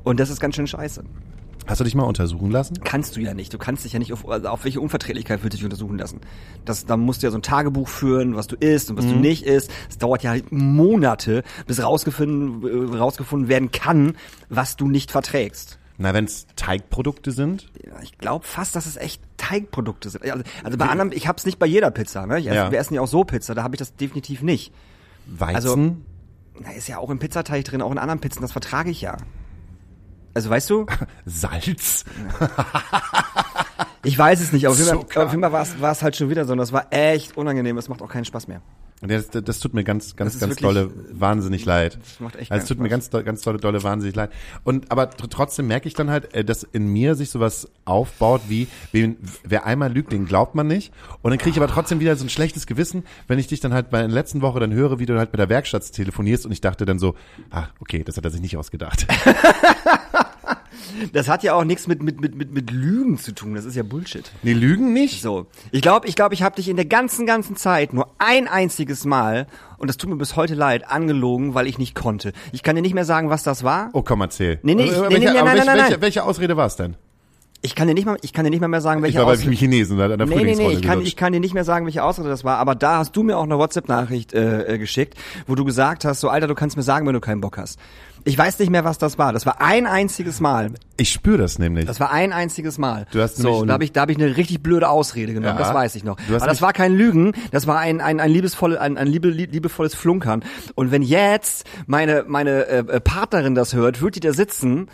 Und 0.03 0.19
das 0.19 0.29
ist 0.29 0.39
ganz 0.39 0.55
schön 0.55 0.67
scheiße. 0.67 1.03
Hast 1.67 1.79
du 1.79 1.83
dich 1.83 1.93
mal 1.93 2.03
untersuchen 2.03 2.49
lassen? 2.49 2.79
Kannst 2.83 3.15
du 3.15 3.21
ja 3.21 3.33
nicht. 3.35 3.53
Du 3.53 3.59
kannst 3.59 3.85
dich 3.85 3.93
ja 3.93 3.99
nicht 3.99 4.11
auf, 4.11 4.27
also 4.27 4.47
auf 4.47 4.63
welche 4.63 4.81
Unverträglichkeit 4.81 5.43
willst 5.43 5.53
du 5.53 5.57
dich 5.57 5.63
untersuchen 5.63 5.97
lassen. 5.97 6.19
Das, 6.65 6.85
da 6.85 6.97
musst 6.97 7.21
du 7.21 7.27
ja 7.27 7.31
so 7.31 7.37
ein 7.37 7.43
Tagebuch 7.43 7.87
führen, 7.87 8.35
was 8.35 8.47
du 8.47 8.55
isst 8.55 8.89
und 8.89 8.97
was 8.97 9.05
du 9.05 9.13
nicht 9.15 9.43
isst. 9.45 9.69
Es 9.89 9.97
dauert 9.99 10.23
ja 10.23 10.31
halt 10.31 10.51
Monate, 10.51 11.43
bis 11.67 11.81
rausgefunden, 11.83 12.93
äh, 12.93 12.97
rausgefunden 12.97 13.47
werden 13.47 13.71
kann, 13.71 14.17
was 14.49 14.75
du 14.75 14.87
nicht 14.87 15.11
verträgst. 15.11 15.77
Na, 15.99 16.15
wenn 16.15 16.25
es 16.25 16.47
Teigprodukte 16.55 17.31
sind. 17.31 17.69
Ich 18.01 18.17
glaube 18.17 18.43
fast, 18.45 18.75
dass 18.75 18.87
es 18.87 18.97
echt 18.97 19.21
Teigprodukte 19.37 20.09
sind. 20.09 20.23
Also, 20.23 20.43
also 20.63 20.77
bei 20.79 20.87
anderen, 20.87 21.11
ich 21.11 21.27
hab's 21.27 21.45
nicht 21.45 21.59
bei 21.59 21.67
jeder 21.67 21.91
Pizza. 21.91 22.25
Ne? 22.25 22.39
Ich 22.39 22.45
Ja. 22.45 22.71
Wir 22.71 22.79
essen 22.79 22.95
ja 22.95 23.01
auch 23.01 23.07
so 23.07 23.23
Pizza, 23.23 23.53
da 23.53 23.61
habe 23.61 23.75
ich 23.75 23.79
das 23.79 23.95
definitiv 23.95 24.41
nicht. 24.41 24.73
Weizen. 25.27 25.55
Also- 25.55 25.95
Da 26.63 26.71
ist 26.71 26.87
ja 26.87 26.97
auch 26.97 27.09
im 27.09 27.19
Pizzateig 27.19 27.65
drin, 27.65 27.81
auch 27.81 27.91
in 27.91 27.97
anderen 27.97 28.19
Pizzen, 28.19 28.41
das 28.41 28.51
vertrage 28.51 28.89
ich 28.91 29.01
ja. 29.01 29.17
Also 30.33 30.49
weißt 30.49 30.69
du, 30.69 30.85
Salz. 31.25 32.05
ich 34.03 34.17
weiß 34.17 34.39
es 34.41 34.51
nicht, 34.51 34.65
aber 34.65 34.73
auf 34.73 34.79
jeden 34.79 34.89
Fall, 34.89 35.23
auf 35.25 35.31
jeden 35.31 35.41
Fall 35.43 35.51
war 35.51 35.61
es- 35.61 35.81
war 35.81 35.91
es 35.91 36.01
halt 36.03 36.15
schon 36.15 36.29
wieder 36.29 36.45
so 36.45 36.53
und 36.53 36.57
das 36.59 36.71
war 36.71 36.87
echt 36.91 37.37
unangenehm, 37.37 37.77
es 37.77 37.89
macht 37.89 38.01
auch 38.01 38.09
keinen 38.09 38.25
Spaß 38.25 38.47
mehr. 38.47 38.61
Und 39.01 39.09
das, 39.09 39.29
das 39.29 39.59
tut 39.59 39.73
mir 39.73 39.83
ganz, 39.83 40.15
ganz, 40.15 40.39
ganz 40.39 40.51
wirklich- 40.51 40.59
dolle 40.67 40.91
wahnsinnig 41.11 41.65
leid. 41.65 41.97
Das 41.99 42.19
macht 42.19 42.35
echt 42.35 42.51
also 42.51 42.61
es 42.61 42.67
tut 42.69 42.79
mir 42.79 42.87
ganz, 42.89 43.09
ganz 43.09 43.41
dolle, 43.41 43.57
dolle 43.57 43.81
wahnsinnig 43.81 44.15
leid. 44.15 44.31
Und 44.63 44.91
aber 44.91 45.05
tr- 45.09 45.27
trotzdem 45.29 45.65
merke 45.67 45.87
ich 45.87 45.95
dann 45.95 46.11
halt, 46.11 46.33
äh, 46.35 46.45
dass 46.45 46.61
in 46.63 46.85
mir 46.87 47.15
sich 47.15 47.31
sowas 47.31 47.67
aufbaut 47.85 48.41
wie, 48.47 48.67
wen, 48.91 49.17
wer 49.43 49.65
einmal 49.65 49.91
lügt, 49.91 50.11
den 50.11 50.25
glaubt 50.27 50.53
man 50.53 50.67
nicht. 50.67 50.93
Und 51.23 51.31
dann 51.31 51.39
kriege 51.39 51.49
ich 51.51 51.57
aber 51.57 51.67
trotzdem 51.71 51.99
wieder 51.99 52.15
so 52.15 52.25
ein 52.25 52.29
schlechtes 52.29 52.67
Gewissen, 52.67 53.03
wenn 53.27 53.39
ich 53.39 53.47
dich 53.47 53.59
dann 53.59 53.73
halt 53.73 53.89
bei 53.89 53.99
der 54.01 54.07
letzten 54.07 54.41
Woche 54.41 54.59
dann 54.59 54.71
höre, 54.73 54.99
wie 54.99 55.07
du 55.07 55.17
halt 55.17 55.31
mit 55.31 55.39
der 55.39 55.49
Werkstatt 55.49 55.91
telefonierst 55.91 56.45
und 56.45 56.51
ich 56.51 56.61
dachte 56.61 56.85
dann 56.85 56.99
so, 56.99 57.15
ah, 57.49 57.67
okay, 57.79 58.03
das 58.03 58.17
hat 58.17 58.25
er 58.25 58.29
sich 58.31 58.41
nicht 58.41 58.55
ausgedacht. 58.57 59.07
Das 61.13 61.27
hat 61.29 61.43
ja 61.43 61.53
auch 61.53 61.63
nichts 61.63 61.87
mit, 61.87 62.01
mit, 62.03 62.19
mit, 62.21 62.35
mit, 62.35 62.51
mit 62.53 62.71
Lügen 62.71 63.17
zu 63.17 63.33
tun. 63.33 63.53
Das 63.55 63.65
ist 63.65 63.75
ja 63.75 63.83
Bullshit. 63.83 64.29
Nee, 64.43 64.53
lügen 64.53 64.93
nicht? 64.93 65.21
So. 65.21 65.47
Ich 65.71 65.81
glaube, 65.81 66.07
ich 66.07 66.15
glaube, 66.15 66.33
ich 66.33 66.43
habe 66.43 66.55
dich 66.55 66.67
in 66.69 66.75
der 66.75 66.85
ganzen, 66.85 67.25
ganzen 67.25 67.55
Zeit 67.55 67.93
nur 67.93 68.07
ein 68.19 68.47
einziges 68.47 69.05
Mal, 69.05 69.47
und 69.77 69.87
das 69.89 69.97
tut 69.97 70.09
mir 70.09 70.15
bis 70.17 70.35
heute 70.35 70.53
leid, 70.55 70.89
angelogen, 70.89 71.53
weil 71.53 71.67
ich 71.67 71.77
nicht 71.77 71.95
konnte. 71.95 72.33
Ich 72.51 72.63
kann 72.63 72.75
dir 72.75 72.81
nicht 72.81 72.93
mehr 72.93 73.05
sagen, 73.05 73.29
was 73.29 73.43
das 73.43 73.63
war. 73.63 73.89
Oh, 73.93 74.01
komm, 74.03 74.21
erzähl. 74.21 74.59
Nee, 74.63 74.75
nee, 74.75 74.83
ich- 74.85 74.95
Aber 74.95 75.09
nee, 75.09 75.19
nee, 75.19 75.25
nee, 75.25 75.31
nein, 75.33 75.57
nein, 75.57 75.65
nein, 75.65 75.77
welche, 75.77 76.01
welche 76.01 76.23
Ausrede 76.23 76.55
war 76.57 76.67
es 76.67 76.75
denn? 76.75 76.95
Ich 77.63 77.75
kann 77.75 77.87
dir 77.87 77.93
nicht 77.93 78.05
mal, 78.07 78.17
ich 78.23 78.33
kann 78.33 78.43
dir 78.43 78.49
nicht 78.49 78.59
mal 78.61 78.67
mehr 78.67 78.81
sagen, 78.81 79.03
welche 79.03 79.19
Ich 79.19 79.23
war 79.23 79.31
Ausrede- 79.31 79.51
Chinesen, 79.55 79.95
da 79.99 80.05
hat 80.05 80.11
an 80.13 80.17
der 80.17 80.27
Nee, 80.27 80.35
nee, 80.43 80.55
nee, 80.55 80.71
ich 80.71 80.81
kann, 80.81 80.93
gelutscht. 80.93 81.07
ich 81.09 81.15
kann 81.15 81.31
dir 81.31 81.39
nicht 81.39 81.53
mehr 81.53 81.63
sagen, 81.63 81.85
welche 81.85 82.03
Ausrede 82.03 82.27
das 82.27 82.43
war, 82.43 82.57
aber 82.57 82.73
da 82.73 82.97
hast 82.97 83.15
du 83.15 83.21
mir 83.21 83.37
auch 83.37 83.43
eine 83.43 83.59
WhatsApp-Nachricht 83.59 84.33
äh, 84.33 84.63
äh, 84.73 84.77
geschickt, 84.79 85.13
wo 85.45 85.53
du 85.53 85.63
gesagt 85.63 86.03
hast, 86.03 86.21
so 86.21 86.29
Alter, 86.29 86.47
du 86.47 86.55
kannst 86.55 86.75
mir 86.75 86.81
sagen, 86.81 87.05
wenn 87.05 87.13
du 87.13 87.19
keinen 87.19 87.39
Bock 87.39 87.59
hast. 87.59 87.77
Ich 88.23 88.37
weiß 88.37 88.59
nicht 88.59 88.69
mehr, 88.69 88.83
was 88.83 88.97
das 88.97 89.17
war. 89.17 89.33
Das 89.33 89.45
war 89.45 89.61
ein 89.61 89.87
einziges 89.87 90.39
Mal. 90.39 90.71
Ich 90.97 91.11
spüre 91.11 91.37
das 91.39 91.57
nämlich. 91.59 91.85
Das 91.85 91.99
war 91.99 92.11
ein 92.11 92.33
einziges 92.33 92.77
Mal. 92.77 93.07
Du 93.11 93.21
hast 93.21 93.37
so, 93.37 93.65
da 93.65 93.73
habe 93.73 93.83
ich, 93.83 93.91
da 93.93 94.01
habe 94.01 94.11
ich 94.11 94.17
eine 94.19 94.37
richtig 94.37 94.61
blöde 94.61 94.89
Ausrede 94.89 95.33
genommen. 95.33 95.57
Ja. 95.57 95.63
Das 95.63 95.73
weiß 95.73 95.95
ich 95.95 96.03
noch. 96.03 96.17
Aber 96.29 96.45
das 96.45 96.61
war 96.61 96.73
kein 96.73 96.93
Lügen. 96.95 97.33
Das 97.51 97.65
war 97.67 97.79
ein 97.79 97.99
ein 98.01 98.19
ein 98.19 98.29
liebesvolles 98.31 98.77
ein, 98.77 98.97
ein 98.97 99.07
liebe, 99.07 99.29
liebevolles 99.29 99.95
Flunkern. 99.95 100.43
Und 100.75 100.91
wenn 100.91 101.01
jetzt 101.01 101.65
meine 101.87 102.23
meine 102.27 102.67
äh, 102.67 102.99
Partnerin 103.01 103.55
das 103.55 103.73
hört, 103.73 104.01
wird 104.01 104.15
die 104.15 104.19
da 104.19 104.33
sitzen 104.33 104.87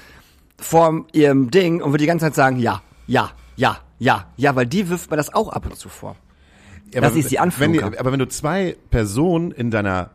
vor 0.60 1.05
ihrem 1.13 1.51
Ding 1.51 1.81
und 1.81 1.91
wird 1.91 2.01
die 2.01 2.07
ganze 2.07 2.25
Zeit 2.25 2.36
sagen, 2.36 2.57
ja, 2.60 2.81
ja, 3.07 3.31
ja, 3.55 3.77
ja, 4.00 4.25
ja, 4.38 4.55
weil 4.55 4.65
die 4.67 4.89
wirft 4.89 5.12
mir 5.12 5.17
das 5.17 5.34
auch 5.34 5.50
ab 5.50 5.65
und 5.65 5.75
zu 5.77 5.89
vor. 5.89 6.15
Ja, 6.93 7.01
Das 7.01 7.12
aber 7.12 7.19
ist 7.19 7.31
die 7.31 7.36
die- 7.36 7.39
aber 8.00 8.12
wenn 8.12 8.19
du 8.19 8.27
zwei 8.29 8.75
Personen 8.89 9.51
in 9.51 9.72
deiner 9.72 10.12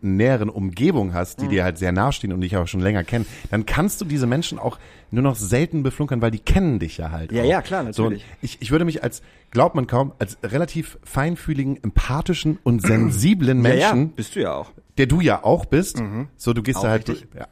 näheren 0.00 0.48
Umgebung 0.48 1.12
hast, 1.14 1.38
Mhm. 1.38 1.42
die 1.44 1.48
dir 1.56 1.64
halt 1.64 1.78
sehr 1.78 1.92
nahestehen 1.92 2.32
und 2.32 2.40
dich 2.40 2.56
auch 2.56 2.66
schon 2.68 2.80
länger 2.80 3.04
kennen, 3.04 3.26
dann 3.50 3.66
kannst 3.66 4.00
du 4.00 4.04
diese 4.04 4.26
Menschen 4.26 4.58
auch 4.58 4.78
nur 5.12 5.22
noch 5.22 5.36
selten 5.36 5.82
beflunkern, 5.84 6.20
weil 6.20 6.30
die 6.32 6.40
kennen 6.40 6.78
dich 6.80 6.98
ja 6.98 7.10
halt. 7.12 7.30
Ja, 7.30 7.42
auch. 7.42 7.46
ja, 7.46 7.62
klar, 7.62 7.92
So, 7.92 8.02
natürlich. 8.04 8.24
ich, 8.40 8.58
ich 8.60 8.70
würde 8.72 8.84
mich 8.84 9.04
als, 9.04 9.22
glaubt 9.52 9.74
man 9.76 9.86
kaum, 9.86 10.12
als 10.18 10.38
relativ 10.42 10.98
feinfühligen, 11.04 11.76
empathischen 11.84 12.58
und 12.64 12.82
sensiblen 12.82 13.60
Menschen, 13.62 14.10
bist 14.12 14.34
du 14.34 14.40
ja 14.40 14.54
auch. 14.54 14.72
der 14.98 15.06
du 15.06 15.20
ja 15.20 15.44
auch 15.44 15.64
bist, 15.66 16.02
so 16.36 16.52
du 16.52 16.62
gehst 16.62 16.78
Auch 16.78 16.82
da 16.84 16.88
halt, 16.90 17.08
richtig. 17.08 17.28
ja, 17.38 17.46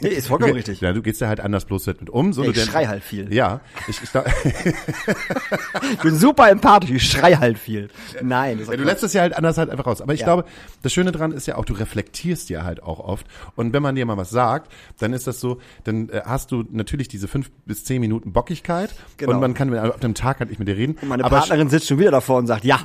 Nee, 0.00 0.08
ist 0.08 0.28
vollkommen 0.28 0.52
richtig. 0.54 0.80
ja, 0.80 0.92
du 0.92 1.02
gehst 1.02 1.20
da 1.20 1.28
halt 1.28 1.40
anders 1.40 1.64
bloß 1.64 1.86
mit 1.86 2.08
um. 2.10 2.32
So, 2.32 2.42
Ich 2.42 2.48
du 2.48 2.52
denn- 2.54 2.66
schrei 2.68 2.86
halt 2.86 3.02
viel. 3.04 3.32
Ja, 3.34 3.60
ich, 3.88 4.00
ich, 4.02 4.10
Ich 5.92 5.98
bin 5.98 6.14
super 6.16 6.50
empathisch, 6.50 6.90
ich 6.90 7.02
schrei 7.10 7.34
halt 7.36 7.58
viel. 7.58 7.88
Nein, 8.22 8.58
das 8.58 8.68
ist 8.68 8.70
Ja, 8.72 8.76
du 8.76 8.84
lässt 8.84 9.02
es 9.02 9.12
ja 9.12 9.22
halt 9.22 9.34
anders 9.36 9.58
halt 9.58 9.70
einfach 9.70 9.86
raus. 9.86 10.00
Aber 10.00 10.14
ich 10.14 10.20
Ja. 10.20 10.26
glaube, 10.26 10.44
das 10.82 10.92
Schöne 10.92 11.12
dran 11.12 11.32
ist 11.32 11.46
ja 11.46 11.56
auch, 11.56 11.64
du 11.64 11.74
reflektierst 11.74 12.48
ja 12.50 12.64
halt 12.64 12.82
auch 12.82 13.00
oft. 13.00 13.26
Und 13.56 13.72
wenn 13.72 13.82
man 13.82 13.94
dir 13.94 14.06
mal 14.06 14.16
was 14.16 14.30
sagt, 14.30 14.72
dann 14.98 15.12
ist 15.12 15.26
das 15.26 15.40
so, 15.40 15.58
dann 15.84 16.08
äh, 16.10 16.22
hast 16.24 16.52
du 16.52 16.59
natürlich 16.70 17.08
diese 17.08 17.28
fünf 17.28 17.50
bis 17.66 17.84
zehn 17.84 18.00
Minuten 18.00 18.32
Bockigkeit. 18.32 18.94
Genau. 19.16 19.32
Und 19.32 19.40
man 19.40 19.54
kann 19.54 19.70
mit, 19.70 19.78
auf 19.80 20.00
dem 20.00 20.14
Tag 20.14 20.40
halt 20.40 20.50
nicht 20.50 20.58
mit 20.58 20.68
dir 20.68 20.76
reden. 20.76 20.96
Meine 21.02 21.24
aber 21.24 21.38
Partnerin 21.38 21.68
sitzt 21.68 21.88
schon 21.88 21.98
wieder 21.98 22.10
davor 22.10 22.38
und 22.38 22.46
sagt, 22.46 22.64
ja. 22.64 22.80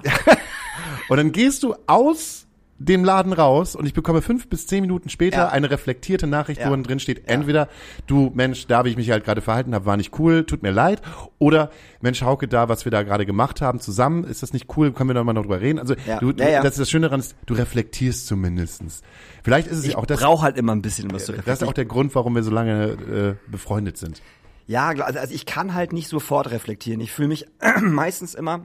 und 1.10 1.18
dann 1.18 1.32
gehst 1.32 1.64
du 1.64 1.76
aus 1.88 2.48
dem 2.78 3.06
Laden 3.06 3.32
raus 3.32 3.76
und 3.76 3.86
ich 3.86 3.94
bekomme 3.94 4.22
fünf 4.22 4.50
bis 4.50 4.68
zehn 4.68 4.82
Minuten 4.82 5.08
später 5.10 5.38
Ja. 5.38 5.48
eine 5.50 5.70
reflektierte 5.72 6.28
Nachricht, 6.28 6.60
Ja. 6.62 6.70
wo 6.70 6.76
drin 6.76 7.00
steht, 7.00 7.30
entweder 7.30 7.70
du, 8.06 8.32
Mensch, 8.36 8.68
da 8.68 8.84
wie 8.84 8.90
ich 8.90 8.98
mich 8.98 9.10
halt 9.12 9.24
gerade 9.24 9.40
verhalten 9.42 9.74
habe, 9.74 9.86
war 9.86 9.96
nicht 9.96 10.20
cool, 10.20 10.46
tut 10.46 10.62
mir 10.62 10.72
leid, 10.72 11.02
oder 11.40 11.70
Mensch, 12.02 12.22
Hauke, 12.22 12.48
da, 12.50 12.68
was 12.68 12.84
wir 12.84 12.92
da 12.92 13.04
gerade 13.04 13.26
gemacht 13.26 13.62
haben 13.62 13.80
zusammen, 13.80 14.26
ist 14.26 14.44
das 14.44 14.52
nicht 14.52 14.68
cool, 14.76 14.92
können 14.92 15.10
wir 15.10 15.14
da 15.14 15.24
mal 15.24 15.32
noch 15.34 15.44
drüber 15.44 15.62
reden? 15.62 15.80
Also 15.80 15.96
Ja. 16.06 16.20
du, 16.20 16.34
du 16.34 16.44
das 16.44 16.66
ist 16.74 16.80
das 16.80 16.90
Schöne 16.90 17.08
daran, 17.08 17.22
ist, 17.22 17.36
du 17.46 17.54
reflektierst 17.54 18.28
zumindestens. 18.28 19.02
Vielleicht 19.44 19.68
ist 19.68 19.78
es 19.78 19.86
Ich 19.86 19.92
ja 19.94 19.98
auch 19.98 20.06
das, 20.06 20.20
brauche 20.20 20.44
halt 20.44 20.58
immer 20.58 20.74
ein 20.74 20.82
bisschen 20.82 21.12
was 21.14 21.26
zu 21.26 21.32
das 21.34 21.62
ist 21.62 21.68
auch 21.68 21.74
der 21.74 21.86
Grund, 21.86 22.14
warum 22.14 22.36
wir 22.36 22.44
so 22.44 22.52
lange 22.52 23.38
äh, 23.48 23.50
befreundet 23.52 23.98
sind. 23.98 24.22
Ja, 24.68 24.88
also 24.90 25.04
also 25.20 25.34
ich 25.34 25.46
kann 25.46 25.76
halt 25.76 25.94
nicht 25.94 26.08
sofort 26.10 26.50
reflektieren. 26.52 27.00
Ich 27.00 27.12
fühle 27.12 27.28
mich 27.30 27.46
meistens 27.82 28.34
immer 28.36 28.62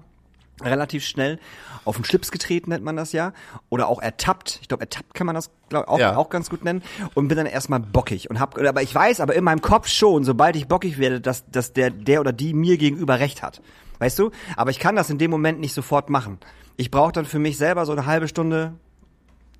relativ 0.64 1.04
schnell 1.04 1.38
auf 1.84 1.96
den 1.96 2.04
Schlips 2.04 2.30
getreten, 2.30 2.70
nennt 2.70 2.84
man 2.84 2.96
das 2.96 3.12
ja. 3.12 3.32
Oder 3.68 3.88
auch 3.88 4.00
ertappt. 4.00 4.58
Ich 4.62 4.68
glaube, 4.68 4.82
ertappt 4.82 5.14
kann 5.14 5.26
man 5.26 5.34
das 5.34 5.50
glaub, 5.68 5.88
auch, 5.88 5.98
Ja. 5.98 6.16
auch 6.16 6.28
ganz 6.30 6.50
gut 6.50 6.64
nennen. 6.64 6.82
Und 7.14 7.28
bin 7.28 7.36
dann 7.36 7.46
erstmal 7.46 7.80
bockig. 7.80 8.30
Und 8.30 8.38
hab, 8.40 8.58
aber 8.58 8.82
ich 8.82 8.94
weiß 8.94 9.20
aber 9.20 9.34
in 9.34 9.44
meinem 9.44 9.60
Kopf 9.62 9.88
schon, 9.88 10.24
sobald 10.24 10.56
ich 10.56 10.68
bockig 10.68 10.98
werde, 10.98 11.20
dass, 11.20 11.44
dass 11.50 11.72
der, 11.72 11.90
der 11.90 12.20
oder 12.20 12.32
die 12.32 12.54
mir 12.54 12.76
gegenüber 12.76 13.18
recht 13.18 13.42
hat. 13.42 13.60
Weißt 13.98 14.18
du? 14.18 14.30
Aber 14.56 14.70
ich 14.70 14.78
kann 14.78 14.96
das 14.96 15.10
in 15.10 15.18
dem 15.18 15.30
Moment 15.30 15.60
nicht 15.60 15.74
sofort 15.74 16.10
machen. 16.10 16.38
Ich 16.76 16.90
brauche 16.90 17.12
dann 17.12 17.26
für 17.26 17.38
mich 17.38 17.58
selber 17.58 17.84
so 17.84 17.92
eine 17.92 18.06
halbe 18.06 18.28
Stunde, 18.28 18.72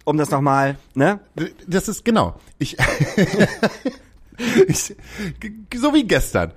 um 0.04 0.16
das 0.16 0.30
nochmal, 0.30 0.78
ne? 0.94 1.20
Das 1.66 1.88
ist 1.88 2.04
genau. 2.04 2.34
Ich, 2.58 2.76
ich 4.68 4.94
so 5.76 5.94
wie 5.94 6.04
gestern. 6.06 6.52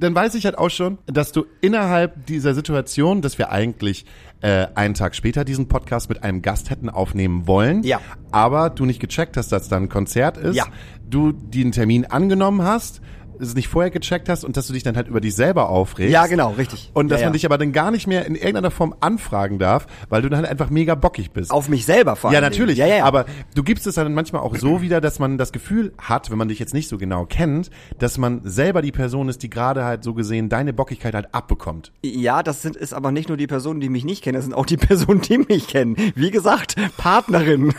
Dann 0.00 0.14
weiß 0.14 0.34
ich 0.34 0.44
halt 0.44 0.56
auch 0.58 0.70
schon, 0.70 0.98
dass 1.06 1.32
du 1.32 1.44
innerhalb 1.60 2.26
dieser 2.26 2.54
Situation, 2.54 3.22
dass 3.22 3.38
wir 3.38 3.50
eigentlich 3.50 4.04
äh, 4.40 4.66
einen 4.74 4.94
Tag 4.94 5.14
später 5.16 5.44
diesen 5.44 5.68
Podcast 5.68 6.08
mit 6.08 6.22
einem 6.22 6.42
Gast 6.42 6.70
hätten 6.70 6.88
aufnehmen 6.88 7.46
wollen, 7.46 7.82
Ja. 7.82 8.00
aber 8.30 8.70
du 8.70 8.84
nicht 8.84 9.00
gecheckt 9.00 9.36
hast, 9.36 9.50
dass 9.50 9.68
da 9.68 9.76
ein 9.76 9.88
Konzert 9.88 10.36
ist, 10.36 10.56
Ja. 10.56 10.66
du 11.08 11.32
den 11.32 11.72
Termin 11.72 12.04
angenommen 12.06 12.62
hast, 12.62 13.00
es 13.40 13.54
nicht 13.54 13.68
vorher 13.68 13.90
gecheckt 13.90 14.28
hast 14.28 14.44
und 14.44 14.56
dass 14.56 14.66
du 14.66 14.72
dich 14.72 14.82
dann 14.82 14.96
halt 14.96 15.08
über 15.08 15.20
dich 15.20 15.34
selber 15.34 15.68
aufregst. 15.68 16.12
Ja, 16.12 16.26
genau, 16.26 16.50
richtig. 16.52 16.90
Und 16.94 17.08
dass 17.10 17.20
Ja, 17.20 17.26
man 17.26 17.32
ja. 17.32 17.36
dich 17.36 17.46
aber 17.46 17.58
dann 17.58 17.72
gar 17.72 17.90
nicht 17.90 18.06
mehr 18.06 18.26
in 18.26 18.34
irgendeiner 18.34 18.70
Form 18.70 18.94
anfragen 19.00 19.58
darf, 19.58 19.86
weil 20.08 20.22
du 20.22 20.28
dann 20.28 20.40
halt 20.40 20.48
einfach 20.50 20.70
mega 20.70 20.94
bockig 20.94 21.30
bist. 21.32 21.50
Auf 21.50 21.68
mich 21.68 21.84
selber 21.84 22.16
vor 22.16 22.30
Ja, 22.32 22.38
allen 22.38 22.50
natürlich. 22.50 22.78
Ja, 22.78 22.86
ja, 22.86 22.96
ja. 22.98 23.04
Aber 23.04 23.26
du 23.54 23.62
gibst 23.62 23.86
es 23.86 23.94
dann 23.96 24.12
manchmal 24.14 24.42
auch 24.42 24.56
so 24.56 24.82
wieder, 24.82 25.00
dass 25.00 25.18
man 25.18 25.38
das 25.38 25.52
Gefühl 25.52 25.92
hat, 25.98 26.30
wenn 26.30 26.38
man 26.38 26.48
dich 26.48 26.58
jetzt 26.58 26.74
nicht 26.74 26.88
so 26.88 26.98
genau 26.98 27.24
kennt, 27.26 27.70
dass 27.98 28.18
man 28.18 28.40
selber 28.44 28.82
die 28.82 28.92
Person 28.92 29.28
ist, 29.28 29.42
die 29.42 29.50
gerade 29.50 29.84
halt 29.84 30.04
so 30.04 30.14
gesehen 30.14 30.48
deine 30.48 30.72
Bockigkeit 30.72 31.14
halt 31.14 31.34
abbekommt. 31.34 31.92
Ja, 32.02 32.42
das 32.42 32.62
sind, 32.62 32.76
ist 32.76 32.92
aber 32.92 33.12
nicht 33.12 33.28
nur 33.28 33.36
die 33.36 33.46
Personen, 33.46 33.80
die 33.80 33.88
mich 33.88 34.04
nicht 34.04 34.22
kennen, 34.24 34.34
das 34.36 34.44
sind 34.44 34.54
auch 34.54 34.66
die 34.66 34.76
Personen, 34.78 35.20
die 35.20 35.38
mich 35.38 35.68
kennen. 35.68 35.96
Wie 36.14 36.30
gesagt, 36.30 36.76
Partnerin. 36.96 37.72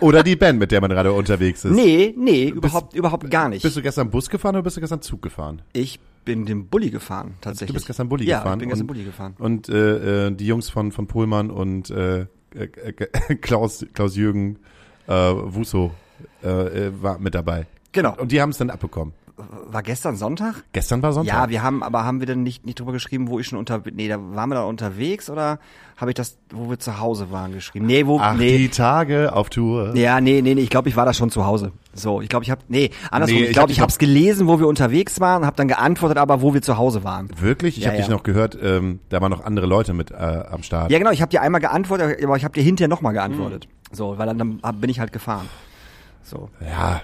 Oder 0.00 0.22
die 0.22 0.36
Band, 0.36 0.58
mit 0.58 0.70
der 0.70 0.80
man 0.80 0.90
gerade 0.90 1.12
unterwegs 1.12 1.64
ist. 1.64 1.74
Nee, 1.74 2.14
nee, 2.16 2.48
überhaupt, 2.48 2.94
überhaupt 2.94 3.30
gar 3.30 3.48
nicht. 3.48 3.62
Bist 3.62 3.76
du 3.76 3.82
gestern 3.82 4.10
Bus 4.10 4.28
gefahren 4.28 4.56
oder 4.56 4.62
bist 4.62 4.76
du 4.76 4.80
gestern 4.80 5.02
Zug 5.02 5.22
gefahren? 5.22 5.62
ich 5.72 6.00
bin 6.28 6.44
den 6.44 6.66
Bulli 6.66 6.90
gefahren, 6.90 7.36
tatsächlich. 7.40 7.68
Du 7.68 7.74
bist 7.74 7.86
gestern 7.86 8.10
Bulli 8.10 8.26
ja, 8.26 8.40
gefahren. 8.40 8.58
ich 8.58 8.60
bin 8.60 8.68
gestern 8.68 8.82
und, 8.82 8.86
Bulli 8.88 9.04
gefahren. 9.04 9.34
Und 9.38 9.70
äh, 9.70 10.26
äh, 10.26 10.30
die 10.30 10.46
Jungs 10.46 10.68
von, 10.68 10.92
von 10.92 11.06
Pohlmann 11.06 11.50
und 11.50 11.88
äh, 11.88 12.20
äh, 12.20 12.26
äh, 12.54 13.34
Klaus, 13.40 13.86
Klaus 13.94 14.14
Jürgen 14.14 14.58
äh, 15.06 15.12
Wusso 15.12 15.92
äh, 16.44 16.48
äh, 16.48 17.02
war 17.02 17.18
mit 17.18 17.34
dabei. 17.34 17.66
Genau. 17.92 18.14
Und 18.16 18.30
die 18.30 18.42
haben 18.42 18.50
es 18.50 18.58
dann 18.58 18.68
abbekommen. 18.68 19.14
War 19.70 19.84
gestern 19.84 20.16
Sonntag? 20.16 20.64
Gestern 20.72 21.00
war 21.02 21.12
Sonntag. 21.12 21.32
Ja, 21.32 21.48
wir 21.48 21.62
haben, 21.62 21.84
aber 21.84 22.04
haben 22.04 22.18
wir 22.18 22.26
denn 22.26 22.42
nicht, 22.42 22.66
nicht 22.66 22.80
drüber 22.80 22.90
geschrieben, 22.92 23.28
wo 23.28 23.38
ich 23.38 23.46
schon 23.46 23.58
unter, 23.58 23.80
nee, 23.92 24.08
da 24.08 24.18
waren 24.20 24.48
wir 24.48 24.56
da 24.56 24.64
unterwegs 24.64 25.30
oder 25.30 25.60
habe 25.96 26.10
ich 26.10 26.16
das, 26.16 26.38
wo 26.50 26.70
wir 26.70 26.78
zu 26.80 26.98
Hause 26.98 27.30
waren, 27.30 27.52
geschrieben? 27.52 27.86
Nee, 27.86 28.06
wo, 28.06 28.18
Ach, 28.20 28.34
nee. 28.34 28.58
die 28.58 28.68
Tage 28.68 29.32
auf 29.32 29.48
Tour. 29.48 29.94
Ja, 29.96 30.20
nee, 30.20 30.42
nee, 30.42 30.54
nee, 30.54 30.60
ich 30.62 30.70
glaube, 30.70 30.88
ich 30.88 30.96
war 30.96 31.06
da 31.06 31.12
schon 31.12 31.30
zu 31.30 31.46
Hause. 31.46 31.70
So, 31.94 32.20
ich 32.20 32.28
glaube, 32.28 32.44
ich 32.44 32.50
habe 32.50 32.62
nee, 32.68 32.90
andersrum, 33.10 33.38
Nee, 33.38 33.44
ich 33.46 33.52
glaube, 33.52 33.70
ich 33.70 33.78
ich 33.78 33.80
habe 33.80 33.90
es 33.90 33.98
gelesen, 33.98 34.48
wo 34.48 34.58
wir 34.58 34.66
unterwegs 34.66 35.20
waren, 35.20 35.46
habe 35.46 35.56
dann 35.56 35.68
geantwortet, 35.68 36.18
aber 36.18 36.42
wo 36.42 36.52
wir 36.52 36.62
zu 36.62 36.76
Hause 36.76 37.04
waren. 37.04 37.28
Wirklich? 37.40 37.78
Ich 37.78 37.84
Ja, 37.84 37.90
habe 37.90 37.98
dich 37.98 38.08
ja. 38.08 38.14
noch 38.14 38.24
gehört, 38.24 38.58
ähm, 38.60 38.98
da 39.08 39.20
waren 39.20 39.30
noch 39.30 39.44
andere 39.44 39.66
Leute 39.66 39.94
mit 39.94 40.10
äh, 40.10 40.14
am 40.14 40.64
Start. 40.64 40.90
Ja, 40.90 40.98
genau, 40.98 41.10
ich 41.12 41.22
habe 41.22 41.30
dir 41.30 41.42
einmal 41.42 41.60
geantwortet, 41.60 42.22
aber 42.24 42.36
ich 42.36 42.44
habe 42.44 42.54
dir 42.54 42.62
hinterher 42.62 42.88
nochmal 42.88 43.12
geantwortet. 43.12 43.64
Hm. 43.66 43.70
So, 43.96 44.18
weil 44.18 44.26
dann, 44.26 44.38
dann 44.38 44.80
bin 44.80 44.90
ich 44.90 44.98
halt 45.00 45.12
gefahren. 45.12 45.48
So. 46.22 46.50
Ja. 46.60 47.02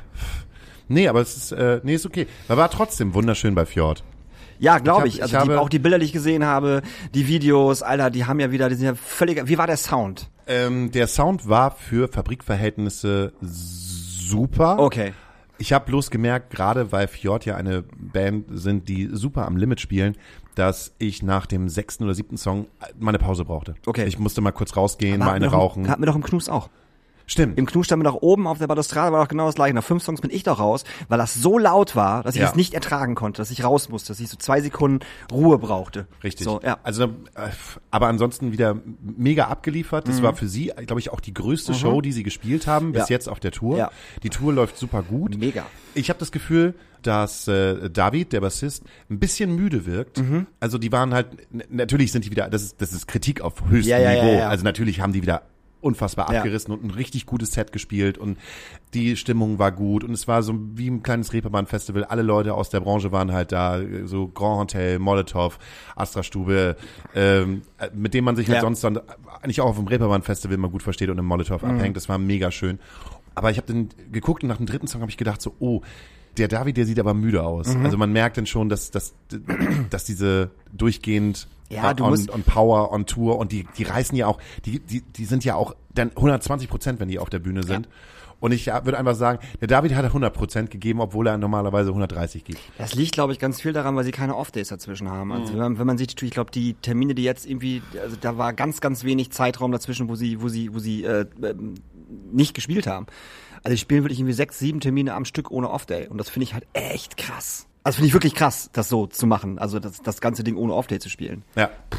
Nee, 0.88 1.08
aber 1.08 1.20
es 1.20 1.36
ist, 1.36 1.52
äh, 1.52 1.80
nee, 1.82 1.94
ist 1.94 2.06
okay. 2.06 2.26
Aber 2.48 2.62
war 2.62 2.70
trotzdem 2.70 3.14
wunderschön 3.14 3.54
bei 3.54 3.64
Fjord. 3.66 4.02
Ja, 4.58 4.78
glaube 4.78 5.08
Ich 5.08 5.14
ich. 5.16 5.20
hab- 5.20 5.22
Also 5.24 5.36
ich 5.36 5.42
die, 5.44 5.50
habe- 5.50 5.60
auch 5.60 5.68
die 5.68 5.78
Bilder, 5.78 5.98
die 5.98 6.04
ich 6.06 6.12
gesehen 6.12 6.44
habe, 6.44 6.82
die 7.14 7.26
Videos, 7.26 7.82
Alter, 7.82 8.10
die 8.10 8.24
haben 8.24 8.38
ja 8.40 8.52
wieder, 8.52 8.68
die 8.68 8.76
sind 8.76 8.86
ja 8.86 8.94
völlig. 8.94 9.46
Wie 9.48 9.58
war 9.58 9.66
der 9.66 9.76
Sound? 9.76 10.30
Ähm, 10.46 10.90
der 10.92 11.06
Sound 11.06 11.48
war 11.48 11.70
für 11.72 12.08
Fabrikverhältnisse 12.08 13.32
super. 13.40 14.78
Okay. 14.78 15.12
Ich 15.58 15.72
habe 15.72 15.86
bloß 15.86 16.10
gemerkt, 16.10 16.50
gerade 16.50 16.90
weil 16.92 17.06
Fjord 17.08 17.44
ja 17.46 17.56
eine 17.56 17.82
Band 17.96 18.46
sind, 18.52 18.88
die 18.88 19.08
super 19.12 19.46
am 19.46 19.56
Limit 19.56 19.80
spielen, 19.80 20.16
dass 20.56 20.92
ich 20.98 21.22
nach 21.22 21.46
dem 21.46 21.68
sechsten 21.68 22.04
oder 22.04 22.14
siebten 22.14 22.36
Song 22.36 22.66
mal 22.98 23.10
eine 23.10 23.18
Pause 23.18 23.44
brauchte. 23.44 23.74
Okay. 23.86 24.04
Ich 24.06 24.18
musste 24.18 24.40
mal 24.40 24.52
kurz 24.52 24.76
rausgehen, 24.76 25.18
mal 25.20 25.32
eine 25.32 25.46
rauchen. 25.48 25.88
Hatten 25.88 26.02
wir 26.02 26.06
doch 26.06 26.16
im 26.16 26.22
Knus 26.24 26.48
auch. 26.48 26.68
Stimmt. 27.26 27.58
Im 27.58 27.64
Knus 27.66 27.86
standen 27.86 28.04
wir 28.04 28.10
doch 28.10 28.20
oben 28.22 28.46
auf 28.46 28.58
der 28.58 28.66
Balustrade, 28.66 29.10
war 29.12 29.22
doch 29.22 29.28
genau 29.28 29.46
das 29.46 29.54
gleiche. 29.54 29.74
Nach 29.74 29.82
fünf 29.84 30.02
Songs 30.02 30.20
bin 30.20 30.30
ich 30.30 30.42
doch 30.42 30.58
raus, 30.58 30.84
weil 31.08 31.18
das 31.18 31.34
so 31.34 31.58
laut 31.58 31.96
war, 31.96 32.22
dass 32.22 32.34
ich 32.34 32.42
Ja. 32.42 32.48
es 32.50 32.54
nicht 32.54 32.74
ertragen 32.74 33.14
konnte, 33.14 33.38
dass 33.40 33.50
ich 33.50 33.64
raus 33.64 33.88
musste, 33.88 34.08
dass 34.08 34.20
ich 34.20 34.28
so 34.28 34.36
zwei 34.36 34.60
Sekunden 34.60 35.00
Ruhe 35.32 35.58
brauchte. 35.58 36.06
Richtig. 36.22 36.44
So, 36.44 36.60
ja. 36.62 36.78
Also, 36.82 37.04
äh, 37.04 37.48
aber 37.90 38.08
ansonsten 38.08 38.52
wieder 38.52 38.76
mega 39.00 39.46
abgeliefert. 39.46 40.06
Das 40.06 40.22
war 40.22 40.34
für 40.34 40.48
sie, 40.48 40.72
glaube 40.86 41.00
ich, 41.00 41.10
auch 41.10 41.20
die 41.20 41.32
größte 41.34 41.72
Show, 41.74 42.00
die 42.00 42.12
sie 42.12 42.22
gespielt 42.24 42.66
haben 42.66 42.92
bis 42.92 43.02
Mhm. 43.04 43.06
Ja. 43.08 43.14
jetzt 43.14 43.28
auf 43.28 43.40
der 43.40 43.52
Tour. 43.52 43.78
Ja. 43.78 43.90
Die 44.22 44.30
Tour 44.30 44.52
läuft 44.52 44.76
super 44.76 45.02
gut. 45.02 45.38
Mega. 45.38 45.64
Ich 45.94 46.10
habe 46.10 46.18
das 46.18 46.30
Gefühl, 46.32 46.74
dass 47.02 47.48
äh, 47.48 47.90
David, 47.90 48.32
der 48.32 48.40
Bassist, 48.40 48.82
ein 49.10 49.18
bisschen 49.18 49.54
müde 49.54 49.86
wirkt. 49.86 50.18
Mhm. 50.18 50.46
Also 50.60 50.78
die 50.78 50.90
waren 50.92 51.12
halt, 51.14 51.28
natürlich 51.70 52.12
sind 52.12 52.24
die 52.24 52.30
wieder, 52.30 52.48
das 52.48 52.62
ist, 52.62 52.80
das 52.80 52.92
ist 52.92 53.06
Kritik 53.06 53.40
auf 53.42 53.54
höchstem 53.68 53.90
Ja, 53.90 53.98
ja, 53.98 54.12
ja, 54.12 54.24
Niveau. 54.24 54.38
ja. 54.38 54.48
Also 54.48 54.64
natürlich 54.64 55.00
haben 55.00 55.12
die 55.12 55.20
wieder 55.22 55.42
unfassbar 55.84 56.32
Ja. 56.32 56.38
abgerissen 56.38 56.72
und 56.72 56.82
ein 56.84 56.90
richtig 56.90 57.26
gutes 57.26 57.52
Set 57.52 57.72
gespielt 57.72 58.16
und 58.18 58.38
die 58.94 59.16
Stimmung 59.16 59.58
war 59.58 59.70
gut 59.72 60.02
und 60.04 60.12
es 60.12 60.26
war 60.26 60.42
so 60.42 60.54
wie 60.74 60.88
ein 60.88 61.02
kleines 61.02 61.32
Reeperbahn-Festival. 61.32 62.04
Alle 62.04 62.22
Leute 62.22 62.54
aus 62.54 62.70
der 62.70 62.80
Branche 62.80 63.12
waren 63.12 63.32
halt 63.32 63.52
da, 63.52 63.80
so 64.04 64.28
Grand 64.28 64.60
Hotel, 64.74 64.98
Molotow, 64.98 65.58
Astra 65.96 66.22
Stube, 66.22 66.76
ähm, 67.14 67.62
mit 67.92 68.14
dem 68.14 68.24
man 68.24 68.36
sich 68.36 68.46
halt 68.48 68.56
Ja. 68.56 68.60
sonst 68.62 68.82
dann 68.82 69.00
eigentlich 69.42 69.60
auch 69.60 69.66
auf 69.68 69.76
dem 69.76 69.86
Reeperbahn-Festival 69.88 70.56
mal 70.56 70.70
gut 70.70 70.82
versteht 70.82 71.10
und 71.10 71.18
im 71.18 71.26
Molotow 71.26 71.62
Mhm. 71.62 71.70
abhängt. 71.70 71.96
Das 71.96 72.08
war 72.08 72.18
mega 72.18 72.50
schön. 72.50 72.78
Aber 73.34 73.50
ich 73.50 73.56
habe 73.58 73.66
dann 73.72 73.88
geguckt 74.12 74.42
und 74.42 74.48
nach 74.48 74.58
dem 74.58 74.66
dritten 74.66 74.86
Song 74.86 75.00
habe 75.00 75.10
ich 75.10 75.16
gedacht 75.16 75.42
so, 75.42 75.54
oh, 75.58 75.82
der 76.38 76.48
David, 76.48 76.76
der 76.76 76.86
sieht 76.86 76.98
aber 76.98 77.14
müde 77.14 77.42
aus. 77.42 77.74
Mhm. 77.74 77.84
Also 77.84 77.96
man 77.96 78.12
merkt 78.12 78.36
dann 78.36 78.46
schon, 78.46 78.68
dass, 78.68 78.90
dass, 78.90 79.14
dass 79.90 80.04
diese 80.04 80.50
durchgehend 80.72 81.48
Ja, 81.70 81.94
du 81.94 82.04
on, 82.04 82.10
musst- 82.10 82.30
on 82.30 82.42
Power, 82.42 82.92
on 82.92 83.06
Tour 83.06 83.38
und 83.38 83.52
die, 83.52 83.66
die 83.78 83.84
reißen 83.84 84.16
ja 84.16 84.26
auch, 84.26 84.38
die, 84.64 84.80
die, 84.80 85.02
die 85.02 85.24
sind 85.24 85.44
ja 85.44 85.54
auch 85.54 85.74
dann 85.94 86.10
120 86.10 86.68
Prozent, 86.68 87.00
wenn 87.00 87.08
die 87.08 87.18
auf 87.18 87.30
der 87.30 87.38
Bühne 87.38 87.62
sind. 87.62 87.88
Und 88.40 88.52
ich 88.52 88.66
ja, 88.66 88.84
würde 88.84 88.98
einfach 88.98 89.14
sagen, 89.14 89.38
der 89.60 89.68
David 89.68 89.94
hat 89.94 90.04
100 90.04 90.34
Prozent 90.34 90.70
gegeben, 90.70 91.00
obwohl 91.00 91.26
er 91.28 91.38
normalerweise 91.38 91.88
130 91.90 92.44
gibt. 92.44 92.58
Das 92.76 92.94
liegt, 92.94 93.12
glaube 93.12 93.32
ich, 93.32 93.38
ganz 93.38 93.60
viel 93.62 93.72
daran, 93.72 93.96
weil 93.96 94.04
sie 94.04 94.10
keine 94.10 94.36
Off-Days 94.36 94.68
dazwischen 94.68 95.08
haben. 95.10 95.32
Also 95.32 95.52
wenn, 95.54 95.60
man, 95.60 95.78
wenn 95.78 95.86
man 95.86 95.96
sieht, 95.96 96.20
ich 96.20 96.30
glaube, 96.30 96.50
die 96.50 96.74
Termine, 96.74 97.14
die 97.14 97.22
jetzt 97.22 97.46
irgendwie, 97.46 97.80
also 98.02 98.16
da 98.20 98.36
war 98.36 98.52
ganz, 98.52 98.82
ganz 98.82 99.02
wenig 99.02 99.30
Zeitraum 99.30 99.72
dazwischen, 99.72 100.08
wo 100.10 100.14
sie, 100.14 100.42
wo 100.42 100.48
sie, 100.48 100.74
wo 100.74 100.78
sie 100.78 101.04
äh, 101.04 101.24
ähm, 101.42 101.74
nicht 102.32 102.52
gespielt 102.52 102.86
haben. 102.86 103.06
Also 103.64 103.74
die 103.74 103.78
spielen 103.80 104.04
wirklich 104.04 104.20
irgendwie 104.20 104.34
sechs, 104.34 104.58
sieben 104.58 104.80
Termine 104.80 105.14
am 105.14 105.24
Stück 105.24 105.50
ohne 105.50 105.70
Off-Day. 105.70 106.08
Und 106.08 106.18
das 106.18 106.28
finde 106.28 106.44
ich 106.44 106.54
halt 106.54 106.66
echt 106.74 107.16
krass. 107.16 107.66
Also 107.82 107.96
finde 107.96 108.08
ich 108.08 108.12
wirklich 108.14 108.34
krass, 108.34 108.70
das 108.72 108.88
so 108.88 109.06
zu 109.06 109.26
machen. 109.26 109.58
Also 109.58 109.80
das, 109.80 110.02
das 110.02 110.20
ganze 110.20 110.44
Ding 110.44 110.56
ohne 110.56 110.74
Off-Day 110.74 110.98
zu 110.98 111.08
spielen. 111.08 111.42
Ja. 111.56 111.70
Das 111.90 111.98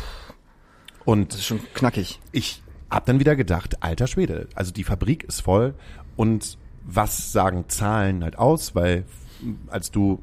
Und 1.06 1.34
ist 1.34 1.46
schon 1.46 1.60
knackig. 1.74 2.20
ich 2.32 2.62
hab 2.90 3.06
dann 3.08 3.20
wieder 3.20 3.36
gedacht, 3.36 3.84
alter 3.84 4.08
Schwede, 4.08 4.48
also 4.54 4.72
die 4.72 4.84
Fabrik 4.84 5.24
ist 5.24 5.42
voll 5.42 5.74
und 6.16 6.58
was 6.84 7.32
sagen 7.32 7.66
Zahlen 7.68 8.24
halt 8.24 8.38
aus, 8.38 8.76
weil 8.76 9.06
als 9.68 9.90
du 9.92 10.22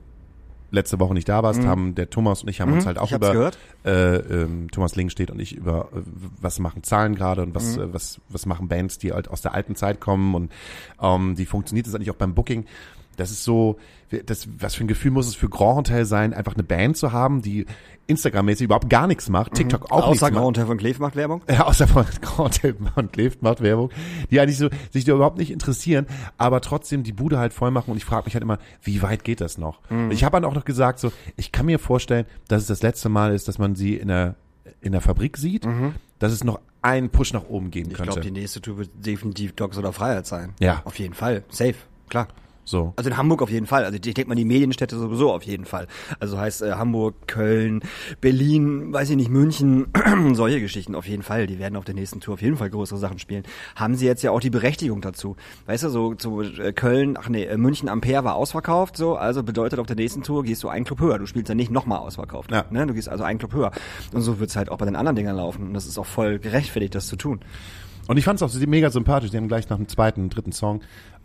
letzte 0.73 0.99
Woche 0.99 1.15
nicht 1.15 1.29
da 1.29 1.43
warst, 1.45 1.65
haben 1.65 1.95
der 1.95 2.11
Thomas 2.11 2.43
und 2.43 2.49
ich 2.49 2.61
haben 2.61 2.73
uns 2.73 2.87
halt 2.87 2.99
auch 2.99 3.11
Mhm. 3.11 3.17
ich 3.23 3.33
über. 3.33 3.51
Äh, 3.85 4.17
ähm, 4.17 4.71
Thomas 4.71 4.97
Ling 4.97 5.11
steht 5.11 5.31
und 5.31 5.39
ich 5.41 5.55
über 5.55 5.89
äh, 5.95 6.01
was 6.41 6.59
machen 6.59 6.83
Zahlen 6.83 7.15
gerade 7.15 7.43
und 7.43 7.51
Mhm. 7.51 7.55
was 7.55 7.77
äh, 7.77 7.93
was 7.95 8.21
was 8.29 8.47
machen 8.47 8.69
Bands, 8.69 8.99
die 8.99 9.13
halt 9.13 9.29
aus 9.29 9.43
der 9.43 9.55
alten 9.55 9.77
Zeit 9.77 10.01
kommen 10.01 10.35
und 10.35 10.51
ähm, 11.01 11.39
wie 11.39 11.47
funktioniert 11.47 11.87
das 11.87 11.95
eigentlich 11.95 12.11
auch 12.11 12.17
beim 12.17 12.35
Booking? 12.35 12.65
Das 13.17 13.31
ist 13.31 13.45
so, 13.45 13.79
das, 14.27 14.49
was 14.59 14.75
für 14.75 14.85
ein 14.85 14.89
Gefühl 14.89 15.11
muss 15.11 15.27
es 15.27 15.35
für 15.35 15.49
Grand 15.49 15.77
Hotel 15.89 16.05
sein, 16.05 16.33
einfach 16.35 16.55
eine 16.55 16.63
Band 16.63 16.97
zu 16.97 17.13
haben, 17.13 17.43
die 17.43 17.67
Instagram-mäßig 18.07 18.65
überhaupt 18.65 18.91
gar 18.91 19.07
nichts 19.07 19.29
macht, 19.29 19.55
TikTok 19.55 19.91
auch 19.91 19.99
Mhm. 19.99 20.03
Außer 20.03 20.11
nichts 20.11 20.21
macht. 20.23 20.33
Grand 20.33 20.47
Hotel 20.47 20.67
von 20.67 20.77
Kleef 20.79 20.99
macht 20.99 21.17
Werbung. 21.17 21.43
Ja, 21.49 21.65
außer 21.67 21.87
von 21.89 22.05
Grand 22.21 22.39
Hotel 22.39 22.77
und 22.97 23.13
Kleft 23.13 23.43
macht 23.43 23.61
Werbung, 23.63 23.91
die 24.31 24.41
eigentlich 24.41 24.59
so 24.59 24.69
sich 24.91 25.05
da 25.05 25.13
überhaupt 25.15 25.39
nicht 25.39 25.51
interessieren, 25.51 26.07
aber 26.39 26.61
trotzdem 26.61 27.03
die 27.05 27.13
Bude 27.13 27.39
halt 27.39 27.53
voll 27.53 27.71
machen 27.71 27.91
und 27.91 27.97
ich 27.97 28.05
frage 28.05 28.25
mich 28.27 28.35
halt 28.35 28.43
immer, 28.43 28.59
wie 28.83 29.03
weit 29.03 29.25
geht 29.25 29.41
das 29.41 29.57
noch? 29.59 29.81
Mhm. 29.91 30.11
Ich 30.11 30.25
habe 30.25 30.37
dann 30.37 30.45
auch 30.45 30.55
noch 30.55 30.65
gesagt, 30.65 30.99
so, 30.99 31.13
ich 31.37 31.53
kann 31.53 31.67
mir 31.67 31.79
vorstellen, 31.79 32.27
dass 32.49 32.63
es 32.63 32.69
das 32.69 32.83
letzte 32.83 33.09
Mal 33.09 33.33
ist, 33.35 33.47
dass 33.49 33.59
man 33.59 33.75
sie 33.77 33.97
in 33.97 34.09
der 34.09 34.35
in 34.81 34.93
der 34.93 35.01
Fabrik 35.01 35.37
sieht, 35.37 35.65
Mhm. 35.65 35.95
dass 36.19 36.33
es 36.33 36.43
noch 36.45 36.61
einen 36.83 37.11
Push 37.11 37.33
nach 37.33 37.45
oben 37.49 37.71
geben 37.71 37.91
Ich 37.91 37.97
könnte. 37.97 38.13
glaube, 38.15 38.21
die 38.27 38.33
nächste 38.33 38.61
Tour 38.61 38.79
wird 38.79 38.91
definitiv 38.95 39.53
Dogs 39.55 39.79
oder 39.79 39.93
Freiheit 39.93 40.27
sein. 40.27 40.55
Ja. 40.61 40.83
Auf 40.85 40.99
jeden 40.99 41.15
Fall. 41.15 41.45
Safe. 41.51 41.75
Klar. 42.09 42.27
So. 42.65 42.93
Also 42.97 43.11
in 43.11 43.17
Hamburg 43.17 43.43
auf 43.43 43.51
jeden 43.51 43.67
Fall. 43.67 43.85
Also 43.85 43.97
ich 43.97 44.01
denke 44.01 44.29
mal, 44.29 44.35
die 44.35 44.45
Medienstädte 44.45 44.97
sowieso 44.97 45.33
auf 45.33 45.43
jeden 45.43 45.65
Fall. 45.65 45.89
Also 46.21 46.39
heißt 46.39 46.63
äh, 46.63 46.73
Hamburg, 46.73 47.27
Köln, 47.27 47.81
Berlin, 48.21 48.93
weiß 48.93 49.11
ich 49.11 49.17
nicht, 49.17 49.31
München, 49.31 49.87
solche 50.33 50.61
Geschichten 50.61 50.95
auf 50.95 51.07
jeden 51.09 51.23
Fall. 51.23 51.47
Die 51.47 51.59
werden 51.59 51.77
auf 51.77 51.85
der 51.85 51.95
nächsten 51.95 52.21
Tour 52.21 52.35
auf 52.35 52.43
jeden 52.43 52.57
Fall 52.57 52.71
größere 52.71 52.99
Sachen 52.99 53.19
spielen. 53.19 53.43
Haben 53.75 53.97
sie 53.97 54.07
jetzt 54.07 54.23
ja 54.23 54.31
auch 54.31 54.41
die 54.41 54.51
Berechtigung 54.51 55.01
dazu. 55.01 55.37
Weißt 55.67 55.85
du, 55.85 55.89
so 55.89 56.15
zu 56.15 56.43
äh, 56.43 56.73
Köln, 56.73 57.17
ach 57.21 57.29
nee, 57.29 57.45
äh, 57.45 57.57
München 57.57 57.89
Ampere 57.89 58.25
war 58.25 58.37
ausverkauft, 58.37 58.97
so, 58.97 59.17
also 59.17 59.43
bedeutet 59.43 59.79
auf 59.79 59.87
der 59.87 59.97
nächsten 59.97 60.23
Tour 60.23 60.45
gehst 60.45 60.63
du 60.63 60.69
einen 60.69 60.85
Club 60.85 61.01
höher. 61.01 61.19
Du 61.19 61.27
spielst 61.27 61.49
ja 61.49 61.55
nicht 61.55 61.71
nochmal 61.71 61.99
ausverkauft. 61.99 62.53
Ja. 62.53 62.65
Ne? 62.71 62.87
Du 62.87 62.95
gehst 62.95 63.09
also 63.09 63.25
einen 63.25 63.39
Club 63.39 63.53
höher. 63.55 63.73
Und 64.13 64.23
so 64.23 64.39
wird's 64.39 64.57
halt 64.57 64.71
auch 64.71 64.79
bei 64.79 64.85
den 64.85 64.97
anderen 64.97 65.17
Dingern 65.17 65.37
laufen. 65.37 65.69
Und 65.69 65.75
das 65.75 65.87
ist 65.87 65.99
auch 65.99 66.07
voll 66.07 66.39
gerechtfertigt, 66.39 66.95
das 66.95 67.07
zu 67.07 67.17
tun. 67.17 67.41
Und 68.09 68.17
ich 68.17 68.25
fand 68.25 68.41
es 68.41 68.43
auch 68.43 68.67
mega 68.67 68.91
sympathisch. 68.91 69.31
Die 69.31 69.37
haben 69.37 69.49
gleich 69.49 69.69
nach 69.69 69.77
dem 69.77 69.89
zweiten, 69.89 70.29
dritten 70.29 70.53
Song, 70.53 70.81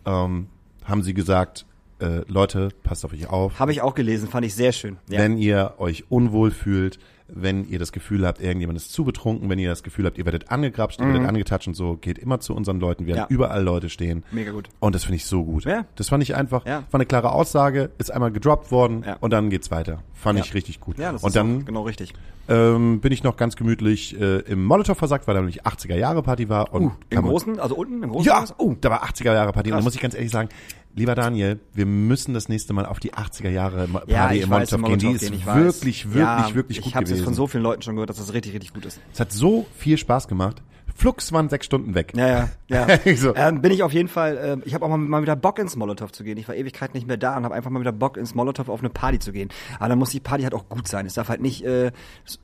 ähm, 0.06 0.48
haben 0.88 1.04
sie 1.04 1.14
gesagt, 1.14 1.66
äh, 2.00 2.22
Leute, 2.28 2.70
passt 2.84 3.06
auf 3.06 3.14
euch 3.14 3.28
auf. 3.28 3.60
Habe 3.60 3.72
ich 3.72 3.82
auch 3.82 3.96
gelesen, 3.96 4.30
fand 4.30 4.46
ich 4.46 4.56
sehr 4.56 4.72
schön. 4.72 4.98
Ja. 5.10 5.20
Wenn 5.20 5.38
ihr 5.38 5.76
euch 5.78 6.06
unwohl 6.10 6.52
fühlt, 6.52 7.00
wenn 7.30 7.68
ihr 7.70 7.80
das 7.80 7.92
Gefühl 7.92 8.26
habt, 8.26 8.42
irgendjemand 8.42 8.78
ist 8.78 8.92
zu 8.94 9.04
betrunken, 9.04 9.50
wenn 9.50 9.60
ihr 9.60 9.70
das 9.70 9.84
Gefühl 9.84 10.06
habt, 10.06 10.18
ihr 10.18 10.26
werdet 10.26 10.50
angegrapscht, 10.52 11.00
ihr 11.00 11.08
werdet 11.08 11.28
angetatscht 11.28 11.68
und 11.68 11.74
so, 11.74 11.98
geht 11.98 12.18
immer 12.18 12.40
zu 12.40 12.54
unseren 12.56 12.80
Leuten. 12.80 13.06
Wir 13.06 13.14
Mhm. 13.14 13.18
Ja. 13.18 13.24
haben 13.24 13.34
überall 13.34 13.64
Leute 13.64 13.90
stehen. 13.90 14.24
Mega 14.32 14.52
gut. 14.52 14.70
Und 14.80 14.96
das 14.96 15.04
finde 15.04 15.18
ich 15.18 15.26
so 15.26 15.44
gut. 15.44 15.66
Ja. 15.66 15.86
Das 15.96 16.10
fand 16.10 16.24
ich 16.24 16.36
einfach, 16.36 16.66
Ja. 16.66 16.84
war 16.92 17.00
eine 17.00 17.06
klare 17.06 17.32
Aussage, 17.32 17.90
ist 17.98 18.12
einmal 18.12 18.32
gedroppt 18.32 18.72
worden 18.72 19.04
Ja. 19.06 19.18
und 19.20 19.32
dann 19.34 19.50
geht's 19.50 19.72
weiter. 19.72 20.04
Fand 20.14 20.40
ich 20.40 20.54
richtig 20.54 20.80
gut. 20.80 20.98
Ja, 20.98 21.12
das 21.12 21.24
und 21.24 21.28
ist 21.30 21.36
dann 21.36 21.66
genau 21.66 21.84
richtig. 21.84 22.14
ähm, 22.50 23.02
bin 23.02 23.12
ich 23.12 23.24
noch 23.24 23.36
ganz 23.38 23.56
gemütlich 23.56 24.20
äh, 24.20 24.38
im 24.40 24.64
Molotow 24.64 24.98
versagt, 24.98 25.28
weil 25.28 25.36
da 25.36 25.42
nämlich 25.42 25.64
80er 25.66 25.96
Jahre 25.96 26.24
Party 26.24 26.48
war. 26.50 26.74
Und 26.74 26.84
Uh, 26.86 26.92
Im 27.10 27.22
großen, 27.24 27.60
also 27.60 27.76
unten 27.76 28.02
im 28.04 28.10
großen 28.10 28.26
Ja, 28.26 28.46
oh, 28.58 28.74
da 28.80 28.90
war 28.90 29.04
80er 29.04 29.34
Jahre 29.34 29.52
Party. 29.52 29.72
Und 29.72 29.78
da 29.80 29.84
muss 29.84 29.96
ich 29.96 30.02
ganz 30.02 30.16
ehrlich 30.16 30.32
sagen, 30.32 30.50
lieber 30.96 31.16
Daniel, 31.16 31.60
wir 31.74 31.86
müssen 31.86 32.34
das 32.34 32.50
nächste 32.50 32.74
Mal 32.74 32.86
auf 32.86 33.00
die 33.00 33.14
80er 33.14 33.50
Jahre 33.50 33.88
Party 33.88 34.12
Ja, 34.12 34.32
ich 34.32 34.44
im 34.44 34.52
im 34.52 34.84
gehen. 34.86 35.00
Die 35.00 35.12
ist 35.12 35.24
ich 35.24 35.46
wirklich, 35.46 36.06
wirklich, 36.06 36.16
ja, 36.16 36.54
wirklich 36.54 36.78
ich 36.80 36.84
gut 36.86 36.96
habe 36.96 37.04
jetzt 37.04 37.12
gewesen. 37.12 37.26
von 37.26 37.34
so 37.34 37.48
vielen 37.48 37.64
Leuten 37.64 37.82
schon 37.82 37.96
gehört, 37.96 38.10
dass 38.10 38.18
das 38.18 38.34
richtig, 38.34 38.54
richtig 38.54 38.74
gut 38.74 38.86
ist. 38.86 39.00
es 39.14 39.20
hat 39.20 39.32
so 39.32 39.66
viel 39.78 39.98
Spaß 39.98 40.28
gemacht. 40.28 40.62
Flux 40.98 41.32
waren 41.32 41.48
sechs 41.48 41.68
Stunden 41.68 41.94
weg. 41.94 42.14
Ja, 42.16 42.28
ja, 42.28 42.88
ja. 42.88 42.88
So. 43.18 43.36
ähm, 43.36 43.62
bin 43.62 43.72
ich 43.72 43.84
auf 43.84 43.94
jeden 43.94 44.08
Fall, 44.08 44.40
ähm, 44.42 44.64
ich 44.66 44.74
habe 44.74 44.84
auch 44.84 44.90
mal, 44.90 44.98
mal 44.98 45.22
wieder 45.22 45.36
Bock 45.36 45.60
ins 45.60 45.76
Molotow 45.76 46.12
zu 46.12 46.24
gehen. 46.24 46.38
Ich 46.38 46.48
war 46.48 46.56
Ewigkeit 46.56 46.96
nicht 46.96 47.06
mehr 47.06 47.18
da 47.18 47.38
und 47.38 47.44
habe 47.44 47.54
einfach 47.54 47.70
mal 47.70 47.80
wieder 47.80 47.92
Bock 47.92 48.18
ins 48.18 48.34
Molotow 48.34 48.68
auf 48.68 48.80
eine 48.80 48.90
Party 48.90 49.20
zu 49.20 49.32
gehen. 49.32 49.50
Aber 49.78 49.90
dann 49.90 50.00
muss 50.00 50.10
die 50.10 50.20
Party 50.20 50.44
halt 50.44 50.56
auch 50.56 50.70
gut 50.70 50.88
sein. 50.88 51.06
Es 51.06 51.14
darf 51.14 51.30
halt 51.30 51.42
nicht, 51.42 51.64
äh, 51.64 51.92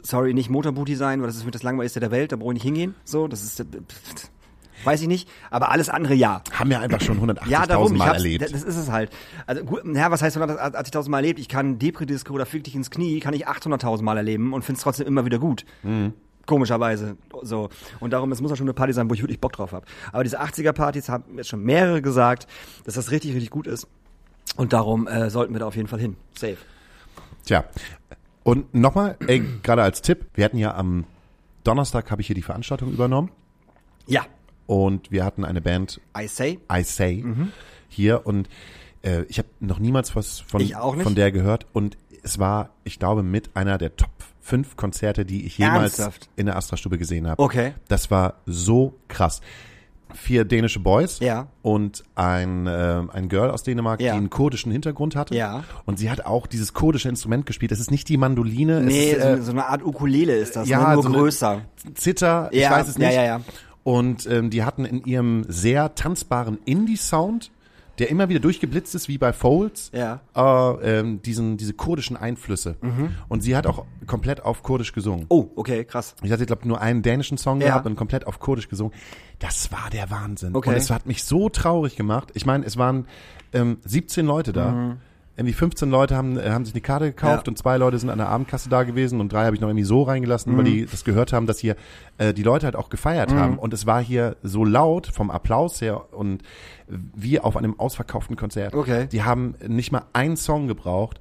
sorry, 0.03 0.35
nicht 0.35 0.51
Motorbooty 0.51 0.95
sein, 0.95 1.19
weil 1.21 1.27
das 1.27 1.37
ist 1.37 1.45
mit 1.45 1.55
das 1.55 1.63
langweiligste 1.63 1.99
der 1.99 2.11
Welt, 2.11 2.31
da 2.31 2.35
brauche 2.35 2.51
ich 2.51 2.55
nicht 2.55 2.63
hingehen. 2.63 2.93
So, 3.03 3.27
das 3.27 3.43
ist, 3.43 3.59
äh, 3.59 3.65
weiß 4.85 5.01
ich 5.01 5.07
nicht. 5.07 5.29
Aber 5.49 5.71
alles 5.71 5.89
andere 5.89 6.13
ja. 6.13 6.41
Haben 6.51 6.69
wir 6.69 6.79
einfach 6.79 7.01
schon 7.01 7.19
180.000 7.19 7.49
Ja, 7.49 7.65
darum, 7.65 7.95
Mal 7.97 8.13
erlebt. 8.13 8.41
das 8.43 8.51
ist 8.63 8.75
es 8.77 8.89
halt. 8.91 9.11
Also 9.45 9.63
gut, 9.63 9.81
ja, 9.93 10.11
was 10.11 10.21
heißt 10.21 10.37
180.000 10.37 11.09
Mal 11.09 11.17
erlebt? 11.19 11.39
Ich 11.39 11.49
kann 11.49 11.79
Depri-Disco 11.79 12.33
oder 12.33 12.45
Fick 12.45 12.63
dich 12.63 12.75
ins 12.75 12.89
Knie, 12.91 13.19
kann 13.19 13.33
ich 13.33 13.47
800.000 13.47 14.01
Mal 14.03 14.17
erleben 14.17 14.53
und 14.53 14.63
find's 14.63 14.81
trotzdem 14.81 15.07
immer 15.07 15.25
wieder 15.25 15.39
gut. 15.39 15.65
Komischerweise. 16.45 17.15
So. 17.41 17.69
Und 18.01 18.11
darum, 18.11 18.31
es 18.31 18.41
muss 18.41 18.51
auch 18.51 18.57
schon 18.57 18.65
eine 18.65 18.73
Party 18.73 18.91
sein, 18.93 19.09
wo 19.09 19.13
ich 19.13 19.21
wirklich 19.21 19.39
Bock 19.39 19.53
drauf 19.53 19.71
habe. 19.71 19.85
Aber 20.11 20.23
diese 20.23 20.41
80er-Partys 20.41 21.07
haben 21.09 21.23
jetzt 21.37 21.47
schon 21.49 21.63
mehrere 21.63 22.01
gesagt, 22.01 22.47
dass 22.83 22.95
das 22.95 23.11
richtig, 23.11 23.31
richtig 23.33 23.49
gut 23.49 23.65
ist. 23.67 23.87
Und 24.57 24.73
darum 24.73 25.07
äh, 25.07 25.29
sollten 25.29 25.53
wir 25.53 25.59
da 25.59 25.67
auf 25.67 25.75
jeden 25.77 25.87
Fall 25.87 25.99
hin. 25.99 26.17
Safe. 26.37 26.57
Tja. 27.45 27.63
Und 28.43 28.73
nochmal, 28.75 29.17
gerade 29.63 29.83
als 29.83 30.01
Tipp, 30.01 30.25
wir 30.33 30.43
hatten 30.43 30.57
ja 30.57 30.75
am 30.75 31.05
Donnerstag 31.63 32.11
habe 32.11 32.19
ich 32.21 32.27
hier 32.27 32.35
die 32.35 32.41
Veranstaltung 32.41 32.91
übernommen 32.91 33.31
Ja. 34.05 34.23
Und 34.65 35.11
wir 35.11 35.23
hatten 35.25 35.45
eine 35.45 35.61
Band 35.61 35.99
I 36.17 36.27
say. 36.27 36.59
I 36.71 36.83
Say 36.83 37.21
Mhm. 37.23 37.51
hier 37.89 38.25
und 38.25 38.47
äh, 39.01 39.23
ich 39.29 39.37
habe 39.37 39.47
noch 39.59 39.79
niemals 39.79 40.15
was 40.15 40.39
von, 40.39 40.61
von 41.01 41.15
der 41.15 41.31
gehört 41.31 41.65
und 41.73 41.97
es 42.23 42.39
war, 42.39 42.69
ich 42.85 42.99
glaube, 42.99 43.21
mit 43.23 43.51
einer 43.55 43.77
der 43.77 43.95
Top 43.97 44.09
fünf 44.39 44.75
Konzerte, 44.77 45.25
die 45.25 45.45
ich 45.45 45.57
jemals 45.57 45.99
Ernsthaft? 45.99 46.29
in 46.35 46.45
der 46.47 46.55
Astra-Stube 46.57 46.97
gesehen 46.97 47.27
habe. 47.27 47.41
Okay. 47.41 47.73
Das 47.87 48.11
war 48.11 48.35
so 48.45 48.93
krass. 49.07 49.41
Vier 50.15 50.45
dänische 50.45 50.79
Boys 50.79 51.19
Ja. 51.19 51.47
und 51.63 52.03
ein, 52.13 52.67
äh, 52.67 53.01
ein 53.11 53.29
Girl 53.29 53.49
aus 53.49 53.63
Dänemark, 53.63 53.99
Ja. 53.99 54.11
die 54.13 54.17
einen 54.19 54.29
kurdischen 54.29 54.71
Hintergrund 54.71 55.15
hatte. 55.15 55.35
Ja. 55.35 55.63
Und 55.85 55.97
sie 55.97 56.11
hat 56.11 56.25
auch 56.25 56.45
dieses 56.45 56.73
kurdische 56.73 57.09
Instrument 57.09 57.45
gespielt. 57.47 57.71
Das 57.71 57.79
ist 57.79 57.89
nicht 57.89 58.07
die 58.09 58.17
Mandoline, 58.17 58.81
Nee, 58.81 59.11
es 59.11 59.17
ist 59.17 59.23
so, 59.23 59.27
äh, 59.29 59.41
so 59.41 59.51
eine 59.53 59.65
Art 59.65 59.83
Ukulele 59.83 60.35
ist 60.35 60.55
das, 60.55 60.69
ja, 60.69 60.87
ne? 60.89 60.93
nur 60.93 61.03
so 61.03 61.09
größer. 61.09 61.61
Zither, 61.95 62.49
ich 62.51 62.61
Ja, 62.61 62.71
weiß 62.71 62.89
es 62.89 62.97
ja, 62.97 63.07
nicht. 63.07 63.15
ja, 63.15 63.23
ja. 63.23 63.41
Und 63.83 64.25
ähm, 64.27 64.49
die 64.49 64.63
hatten 64.63 64.85
in 64.85 65.03
ihrem 65.03 65.45
sehr 65.47 65.93
tanzbaren 65.95 66.57
Indie-Sound, 66.65 67.51
der 67.99 68.09
immer 68.09 68.27
wieder 68.27 68.39
durchgeblitzt 68.39 68.95
ist, 68.95 69.07
wie 69.07 69.17
bei 69.19 69.33
Folds, 69.33 69.91
Ja. 69.93 70.21
äh, 70.35 70.99
ähm, 70.99 71.21
diesen, 71.21 71.57
diese 71.57 71.73
kurdischen 71.73 72.17
Einflüsse. 72.17 72.75
Und 73.29 73.41
sie 73.43 73.55
hat 73.55 73.67
auch 73.67 73.85
komplett 74.07 74.41
auf 74.43 74.63
Kurdisch 74.63 74.93
gesungen. 74.93 75.25
Oh, 75.29 75.49
okay, 75.55 75.83
krass. 75.85 76.15
Ich 76.23 76.31
hatte, 76.31 76.45
glaube 76.47 76.67
nur 76.67 76.81
einen 76.81 77.03
dänischen 77.03 77.37
Song 77.37 77.61
Ja. 77.61 77.67
gehabt 77.67 77.85
und 77.85 77.95
komplett 77.95 78.25
auf 78.25 78.39
Kurdisch 78.39 78.67
gesungen. 78.67 78.93
Das 79.37 79.71
war 79.71 79.89
der 79.91 80.09
Wahnsinn. 80.09 80.55
Okay. 80.55 80.69
Und 80.69 80.75
es 80.75 80.89
hat 80.89 81.05
mich 81.05 81.23
so 81.23 81.49
traurig 81.49 81.95
gemacht. 81.95 82.29
Ich 82.33 82.47
meine, 82.47 82.65
es 82.65 82.77
waren 82.77 83.05
ähm, 83.53 83.77
17 83.85 84.25
Leute 84.25 84.53
da. 84.53 84.97
Irgendwie 85.35 85.53
15 85.53 85.89
Leute 85.89 86.15
haben, 86.15 86.37
äh, 86.37 86.49
haben 86.51 86.63
sich 86.63 86.75
eine 86.75 86.81
Karte 86.81 87.05
gekauft 87.05 87.31
Mhm. 87.31 87.37
Ja. 87.45 87.49
und 87.49 87.57
zwei 87.57 87.77
Leute 87.77 87.97
sind 87.97 88.09
an 88.11 88.19
der 88.19 88.29
Abendkasse 88.29 88.69
da 88.69 88.83
gewesen 88.83 89.19
und 89.19 89.33
drei 89.33 89.45
habe 89.45 89.55
ich 89.55 89.61
noch 89.61 89.67
irgendwie 89.69 89.83
so 89.85 90.03
reingelassen, 90.03 90.53
Mhm. 90.53 90.57
weil 90.57 90.63
die 90.65 90.85
das 90.85 91.03
gehört 91.03 91.33
haben, 91.33 91.47
dass 91.47 91.57
hier 91.59 91.75
äh, 92.19 92.33
die 92.33 92.43
Leute 92.43 92.65
halt 92.67 92.75
auch 92.75 92.89
gefeiert 92.89 93.33
haben. 93.33 93.57
Und 93.57 93.73
es 93.73 93.85
war 93.87 93.99
hier 94.01 94.35
so 94.43 94.63
laut 94.63 95.07
vom 95.07 95.31
Applaus 95.31 95.81
her 95.81 96.13
und 96.13 96.43
wie 96.87 97.39
auf 97.39 97.57
einem 97.57 97.79
ausverkauften 97.79 98.35
Konzert. 98.35 98.75
Okay. 98.75 99.07
Die 99.11 99.23
haben 99.23 99.55
nicht 99.67 99.91
mal 99.91 100.03
einen 100.13 100.37
Song 100.37 100.67
gebraucht, 100.67 101.19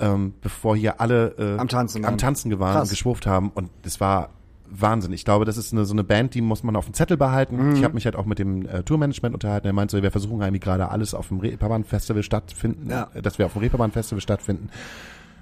ähm, 0.00 0.32
bevor 0.40 0.74
hier 0.76 1.00
alle 1.00 1.34
äh, 1.38 1.58
Am 1.60 1.68
Tanzen 1.68 2.04
am. 2.06 2.16
Tanzen 2.18 2.58
waren 2.58 2.80
und 2.80 2.88
geschwurft 2.90 3.26
haben. 3.26 3.50
Und 3.54 3.68
das 3.82 4.00
war 4.00 4.30
Wahnsinn. 4.68 5.12
Ich 5.12 5.24
glaube, 5.24 5.44
das 5.44 5.56
ist 5.56 5.72
eine, 5.72 5.84
so 5.84 5.92
eine 5.94 6.04
Band, 6.04 6.34
die 6.34 6.40
muss 6.40 6.62
man 6.62 6.76
auf 6.76 6.86
dem 6.86 6.94
Zettel 6.94 7.16
behalten. 7.16 7.56
Mhm. 7.70 7.76
Ich 7.76 7.84
habe 7.84 7.94
mich 7.94 8.04
halt 8.06 8.16
auch 8.16 8.24
mit 8.26 8.38
dem 8.38 8.66
äh, 8.66 8.82
Tourmanagement 8.82 9.34
unterhalten. 9.34 9.66
Er 9.66 9.72
meinte, 9.72 9.96
so, 9.96 10.02
wir 10.02 10.10
versuchen 10.10 10.40
irgendwie 10.40 10.60
gerade 10.60 10.88
alles 10.90 11.14
auf 11.14 11.28
dem 11.28 11.40
Reeperbahn-Festival 11.40 12.22
stattfinden, 12.22 12.90
Ja. 12.90 13.08
äh, 13.14 13.22
dass 13.22 13.38
wir 13.38 13.46
auf 13.46 13.52
dem 13.52 13.60
Reeperbahn-Festival 13.62 14.20
stattfinden. 14.20 14.70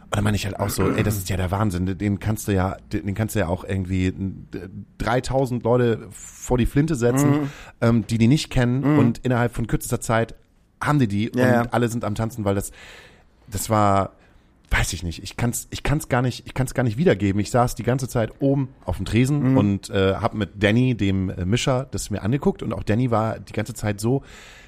Und 0.04 0.16
dann 0.16 0.24
meine 0.24 0.36
ich 0.36 0.44
halt 0.46 0.58
auch 0.58 0.68
so, 0.70 0.90
ey, 0.90 1.04
das 1.04 1.16
ist 1.16 1.28
ja 1.28 1.36
der 1.36 1.52
Wahnsinn. 1.52 1.96
Den 1.96 2.18
kannst 2.18 2.48
du 2.48 2.52
ja, 2.52 2.76
den 2.92 3.14
kannst 3.14 3.36
du 3.36 3.38
ja 3.38 3.46
auch 3.46 3.62
irgendwie 3.62 4.06
äh, 4.08 4.12
3000 4.98 5.62
Leute 5.62 6.08
vor 6.10 6.58
die 6.58 6.66
Flinte 6.66 6.94
setzen, 6.96 7.30
Mhm. 7.30 7.50
ähm, 7.80 8.06
die 8.08 8.18
die 8.18 8.26
nicht 8.26 8.50
kennen 8.50 8.98
und 8.98 9.18
innerhalb 9.18 9.54
von 9.54 9.66
kürzester 9.68 10.00
Zeit 10.00 10.34
haben 10.82 10.98
die 10.98 11.06
die 11.08 11.24
Ja, 11.26 11.30
und 11.30 11.38
ja. 11.38 11.62
alle 11.70 11.88
sind 11.88 12.04
am 12.04 12.14
Tanzen, 12.16 12.44
weil 12.44 12.54
das, 12.56 12.72
das 13.48 13.70
war, 13.70 14.12
weiß 14.70 14.92
ich 14.92 15.02
nicht. 15.02 15.22
Ich 15.22 15.36
kann's, 15.36 15.66
ich 15.70 15.82
kann's 15.82 16.08
gar 16.08 16.22
nicht, 16.22 16.46
ich 16.46 16.54
kann's 16.54 16.74
gar 16.74 16.82
nicht 16.84 16.96
wiedergeben. 16.96 17.40
Ich 17.40 17.50
saß 17.50 17.74
die 17.74 17.82
ganze 17.82 18.08
Zeit 18.08 18.30
oben 18.40 18.68
auf 18.84 18.96
dem 18.98 19.04
Tresen 19.06 19.50
Mhm. 19.52 19.56
und 19.56 19.90
äh, 19.90 20.14
habe 20.14 20.36
mit 20.36 20.62
Danny, 20.62 20.94
dem 20.96 21.28
äh, 21.30 21.44
Mischer, 21.44 21.86
das 21.90 22.10
mir 22.10 22.22
angeguckt 22.22 22.62
und 22.62 22.72
auch 22.72 22.82
Danny 22.84 23.10
war 23.10 23.38
die 23.40 23.52
ganze 23.52 23.74
Zeit 23.74 24.00
so 24.00 24.22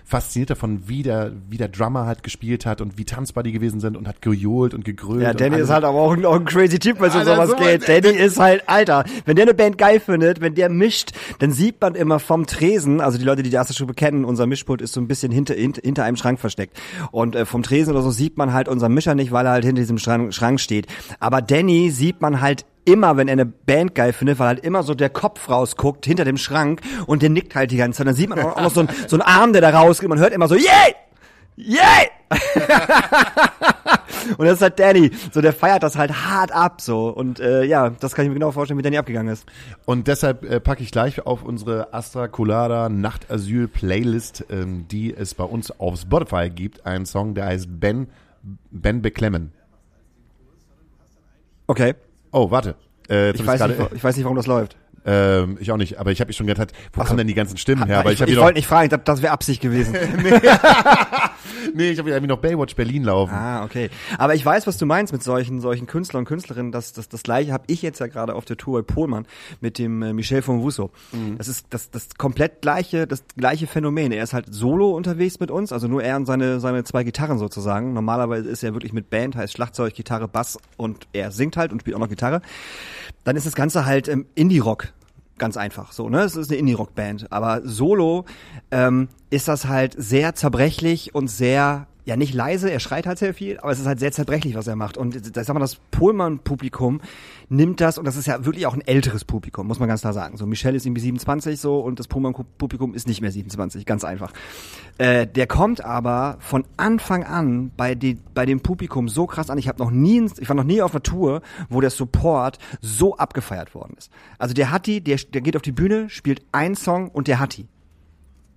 fasziniert 0.04 0.50
davon, 0.50 0.88
wie 0.88 1.02
der, 1.02 1.32
wie 1.48 1.56
der 1.56 1.68
Drummer 1.68 2.06
halt 2.06 2.22
gespielt 2.22 2.66
hat 2.66 2.80
und 2.80 2.98
wie 2.98 3.04
tanzbar 3.04 3.42
die 3.42 3.52
gewesen 3.52 3.80
sind 3.80 3.96
und 3.96 4.08
hat 4.08 4.22
gejohlt 4.22 4.74
und 4.74 4.84
gegrölt. 4.84 5.22
Ja, 5.22 5.34
Danny 5.34 5.58
ist 5.58 5.70
halt 5.70 5.84
aber 5.84 5.98
auch 5.98 6.12
ein, 6.12 6.24
auch 6.24 6.36
ein 6.36 6.44
crazy 6.44 6.78
Typ, 6.78 7.00
wenn 7.00 7.08
es 7.08 7.16
um 7.16 7.24
sowas 7.24 7.50
so 7.50 7.56
geht. 7.56 7.88
Danny 7.88 8.16
ist 8.16 8.38
halt, 8.38 8.68
Alter, 8.68 9.04
wenn 9.24 9.36
der 9.36 9.44
eine 9.44 9.54
Band 9.54 9.78
geil 9.78 10.00
findet, 10.00 10.40
wenn 10.40 10.54
der 10.54 10.68
mischt, 10.68 11.12
dann 11.38 11.52
sieht 11.52 11.80
man 11.80 11.94
immer 11.94 12.18
vom 12.18 12.46
Tresen, 12.46 13.00
also 13.00 13.18
die 13.18 13.24
Leute, 13.24 13.42
die 13.42 13.50
die 13.50 13.56
erste 13.56 13.74
Stube 13.74 13.94
kennen, 13.94 14.24
unser 14.24 14.46
Mischpult 14.46 14.82
ist 14.82 14.92
so 14.92 15.00
ein 15.00 15.08
bisschen 15.08 15.32
hinter, 15.32 15.54
hinter, 15.54 15.82
hinter 15.82 16.04
einem 16.04 16.16
Schrank 16.16 16.40
versteckt. 16.40 16.78
Und 17.10 17.34
äh, 17.34 17.46
vom 17.46 17.62
Tresen 17.62 17.92
oder 17.92 18.02
so 18.02 18.10
sieht 18.10 18.36
man 18.36 18.52
halt 18.52 18.68
unseren 18.68 18.92
Mischer 18.92 19.14
nicht, 19.14 19.32
weil 19.32 19.46
er 19.46 19.52
halt 19.52 19.64
hinter 19.64 19.80
diesem 19.80 19.98
Schrank, 19.98 20.34
Schrank 20.34 20.60
steht. 20.60 20.86
Aber 21.20 21.42
Danny 21.42 21.90
sieht 21.90 22.20
man 22.20 22.40
halt 22.40 22.64
immer, 22.84 23.16
wenn 23.16 23.28
er 23.28 23.32
eine 23.32 23.46
Band 23.46 23.94
geil 23.94 24.12
findet, 24.12 24.38
weil 24.38 24.48
halt 24.48 24.64
immer 24.64 24.82
so 24.82 24.94
der 24.94 25.10
Kopf 25.10 25.48
rausguckt 25.48 26.04
hinter 26.06 26.24
dem 26.24 26.36
Schrank 26.36 26.80
und 27.06 27.22
der 27.22 27.30
nickt 27.30 27.54
halt 27.54 27.70
die 27.70 27.76
ganze 27.76 27.98
Zeit. 27.98 28.06
Dann 28.06 28.14
sieht 28.14 28.28
man 28.28 28.40
auch 28.40 28.60
noch 28.60 28.72
so, 28.72 28.80
ein, 28.80 28.88
so 29.06 29.16
einen 29.16 29.22
Arm, 29.22 29.52
der 29.52 29.62
da 29.62 29.70
rausgeht. 29.70 30.08
Man 30.08 30.18
hört 30.18 30.32
immer 30.32 30.48
so, 30.48 30.54
yay! 30.54 30.94
Yay! 31.56 32.08
Und 34.38 34.46
das 34.46 34.54
ist 34.54 34.62
halt 34.62 34.78
Danny. 34.78 35.10
So, 35.32 35.40
der 35.40 35.52
feiert 35.52 35.82
das 35.82 35.96
halt 35.96 36.24
hart 36.26 36.52
ab, 36.52 36.80
so. 36.80 37.08
Und 37.08 37.40
äh, 37.40 37.64
ja, 37.64 37.90
das 37.90 38.14
kann 38.14 38.24
ich 38.24 38.28
mir 38.28 38.34
genau 38.34 38.52
vorstellen, 38.52 38.78
wie 38.78 38.82
Danny 38.82 38.98
abgegangen 38.98 39.32
ist. 39.32 39.46
Und 39.84 40.08
deshalb 40.08 40.44
äh, 40.44 40.60
packe 40.60 40.82
ich 40.82 40.90
gleich 40.90 41.26
auf 41.26 41.42
unsere 41.42 41.92
Astra 41.92 42.28
Colada 42.28 42.88
Nachtasyl 42.88 43.68
Playlist, 43.68 44.44
ähm, 44.50 44.86
die 44.88 45.14
es 45.14 45.34
bei 45.34 45.44
uns 45.44 45.78
auf 45.78 46.00
Spotify 46.00 46.50
gibt, 46.50 46.86
einen 46.86 47.06
Song, 47.06 47.34
der 47.34 47.46
heißt 47.46 47.68
Ben, 47.80 48.08
Ben 48.70 49.02
Beklemmen. 49.02 49.52
Okay. 51.66 51.94
Oh, 52.32 52.50
warte. 52.50 52.74
Äh, 53.08 53.30
Ich 53.32 53.46
weiß, 53.46 53.66
nicht, 53.66 53.80
ich 53.94 54.02
weiß 54.04 54.16
nicht, 54.16 54.24
warum 54.24 54.36
das 54.36 54.46
läuft. 54.46 54.76
Ähm, 55.04 55.58
ich 55.60 55.72
auch 55.72 55.76
nicht, 55.76 55.98
aber 55.98 56.12
ich 56.12 56.20
habe 56.20 56.28
mich 56.28 56.36
schon 56.36 56.46
gedacht, 56.46 56.72
wo 56.92 57.02
kommen 57.02 57.18
denn 57.18 57.26
die 57.26 57.34
ganzen 57.34 57.56
Stimmen 57.56 57.86
her? 57.86 58.00
Aber 58.00 58.12
ich 58.12 58.20
ich, 58.20 58.28
ich, 58.28 58.36
wollte 58.38 58.54
nicht 58.54 58.68
fragen, 58.68 58.88
das, 58.88 59.00
das 59.04 59.22
wäre 59.22 59.32
Absicht 59.32 59.60
gewesen. 59.60 59.94
nee, 61.74 61.90
ich 61.90 61.98
habe 61.98 62.10
irgendwie 62.10 62.28
noch 62.28 62.38
Baywatch 62.38 62.76
Berlin 62.76 63.04
laufen. 63.04 63.34
Ah, 63.34 63.64
okay. 63.64 63.90
Aber 64.18 64.34
ich 64.34 64.44
weiß, 64.44 64.66
was 64.66 64.78
du 64.78 64.86
meinst 64.86 65.12
mit 65.12 65.22
solchen 65.22 65.60
solchen 65.60 65.86
Künstlern 65.86 66.20
und 66.20 66.26
Künstlerinnen. 66.26 66.72
Das, 66.72 66.92
das, 66.92 67.08
das 67.08 67.22
gleiche 67.22 67.52
habe 67.52 67.64
ich 67.66 67.82
jetzt 67.82 67.98
ja 67.98 68.06
gerade 68.06 68.34
auf 68.34 68.44
der 68.44 68.56
Tour 68.56 68.80
bei 68.80 68.94
Pohlmann 68.94 69.26
mit 69.60 69.78
dem 69.78 70.02
äh, 70.02 70.12
Michel 70.12 70.42
von 70.42 70.62
Wusso. 70.62 70.90
Das 71.36 71.48
ist 71.48 71.66
das, 71.70 71.90
das 71.90 72.14
komplett 72.16 72.62
gleiche, 72.62 73.06
das 73.06 73.24
gleiche 73.36 73.66
Phänomen. 73.66 74.12
Er 74.12 74.22
ist 74.22 74.32
halt 74.32 74.46
solo 74.50 74.90
unterwegs 74.90 75.40
mit 75.40 75.50
uns, 75.50 75.72
also 75.72 75.88
nur 75.88 76.02
er 76.02 76.16
und 76.16 76.26
seine, 76.26 76.60
seine 76.60 76.84
zwei 76.84 77.04
Gitarren 77.04 77.38
sozusagen. 77.38 77.92
Normalerweise 77.92 78.48
ist 78.48 78.62
er 78.62 78.74
wirklich 78.74 78.92
mit 78.92 79.10
Band, 79.10 79.36
heißt 79.36 79.52
Schlagzeug, 79.52 79.94
Gitarre, 79.94 80.28
Bass 80.28 80.58
und 80.76 81.06
er 81.12 81.30
singt 81.30 81.56
halt 81.56 81.72
und 81.72 81.80
spielt 81.80 81.96
auch 81.96 82.00
noch 82.00 82.08
Gitarre. 82.08 82.42
Dann 83.24 83.36
ist 83.36 83.46
das 83.46 83.54
Ganze 83.54 83.86
halt 83.86 84.08
ähm, 84.08 84.26
Indie-Rock. 84.34 84.91
Ganz 85.38 85.56
einfach 85.56 85.92
so, 85.92 86.08
ne? 86.08 86.22
Es 86.22 86.36
ist 86.36 86.50
eine 86.50 86.58
Indie-Rock-Band. 86.58 87.32
Aber 87.32 87.62
solo 87.64 88.24
ähm, 88.70 89.08
ist 89.30 89.48
das 89.48 89.66
halt 89.66 89.94
sehr 89.96 90.34
zerbrechlich 90.34 91.14
und 91.14 91.28
sehr, 91.28 91.88
ja 92.04 92.16
nicht 92.16 92.34
leise, 92.34 92.70
er 92.70 92.80
schreit 92.80 93.06
halt 93.06 93.18
sehr 93.18 93.32
viel, 93.32 93.58
aber 93.58 93.70
es 93.70 93.78
ist 93.78 93.86
halt 93.86 94.00
sehr 94.00 94.12
zerbrechlich, 94.12 94.54
was 94.54 94.66
er 94.66 94.76
macht. 94.76 94.96
Und 94.96 95.36
das, 95.36 95.46
sag 95.46 95.54
mal, 95.54 95.60
das 95.60 95.76
Pohlmann-Publikum 95.92 97.00
nimmt 97.48 97.80
das, 97.80 97.98
und 97.98 98.04
das 98.04 98.16
ist 98.16 98.26
ja 98.26 98.44
wirklich 98.44 98.66
auch 98.66 98.74
ein 98.74 98.80
älteres 98.80 99.24
Publikum, 99.24 99.66
muss 99.66 99.78
man 99.78 99.88
ganz 99.88 100.00
klar 100.00 100.12
sagen. 100.12 100.36
So, 100.36 100.46
Michelle 100.46 100.76
ist 100.76 100.84
irgendwie 100.84 101.02
27 101.02 101.60
so 101.60 101.78
und 101.78 102.00
das 102.00 102.08
Pohlmann-Publikum 102.08 102.94
ist 102.94 103.06
nicht 103.06 103.20
mehr 103.20 103.30
27, 103.30 103.86
ganz 103.86 104.04
einfach. 104.04 104.32
Äh, 104.98 105.26
der 105.26 105.46
kommt 105.46 105.84
aber 105.84 106.38
von 106.40 106.64
Anfang 106.76 107.24
an 107.24 107.70
bei, 107.76 107.94
die, 107.94 108.18
bei 108.34 108.46
dem 108.46 108.60
Publikum 108.60 109.08
so 109.08 109.26
krass 109.26 109.50
an. 109.50 109.58
Ich 109.58 109.68
habe 109.68 109.78
noch 109.78 109.90
nie, 109.90 110.28
ich 110.38 110.48
war 110.48 110.56
noch 110.56 110.64
nie 110.64 110.82
auf 110.82 110.92
einer 110.92 111.02
Tour, 111.02 111.42
wo 111.68 111.80
der 111.80 111.90
Support 111.90 112.58
so 112.80 113.16
abgefeiert 113.16 113.74
worden 113.74 113.94
ist. 113.96 114.10
Also 114.38 114.54
der 114.54 114.72
Hatti, 114.72 115.00
der, 115.00 115.16
der 115.16 115.40
geht 115.40 115.56
auf 115.56 115.62
die 115.62 115.72
Bühne, 115.72 116.10
spielt 116.10 116.42
einen 116.50 116.74
Song 116.74 117.08
und 117.10 117.28
der 117.28 117.38
Hatti. 117.38 117.68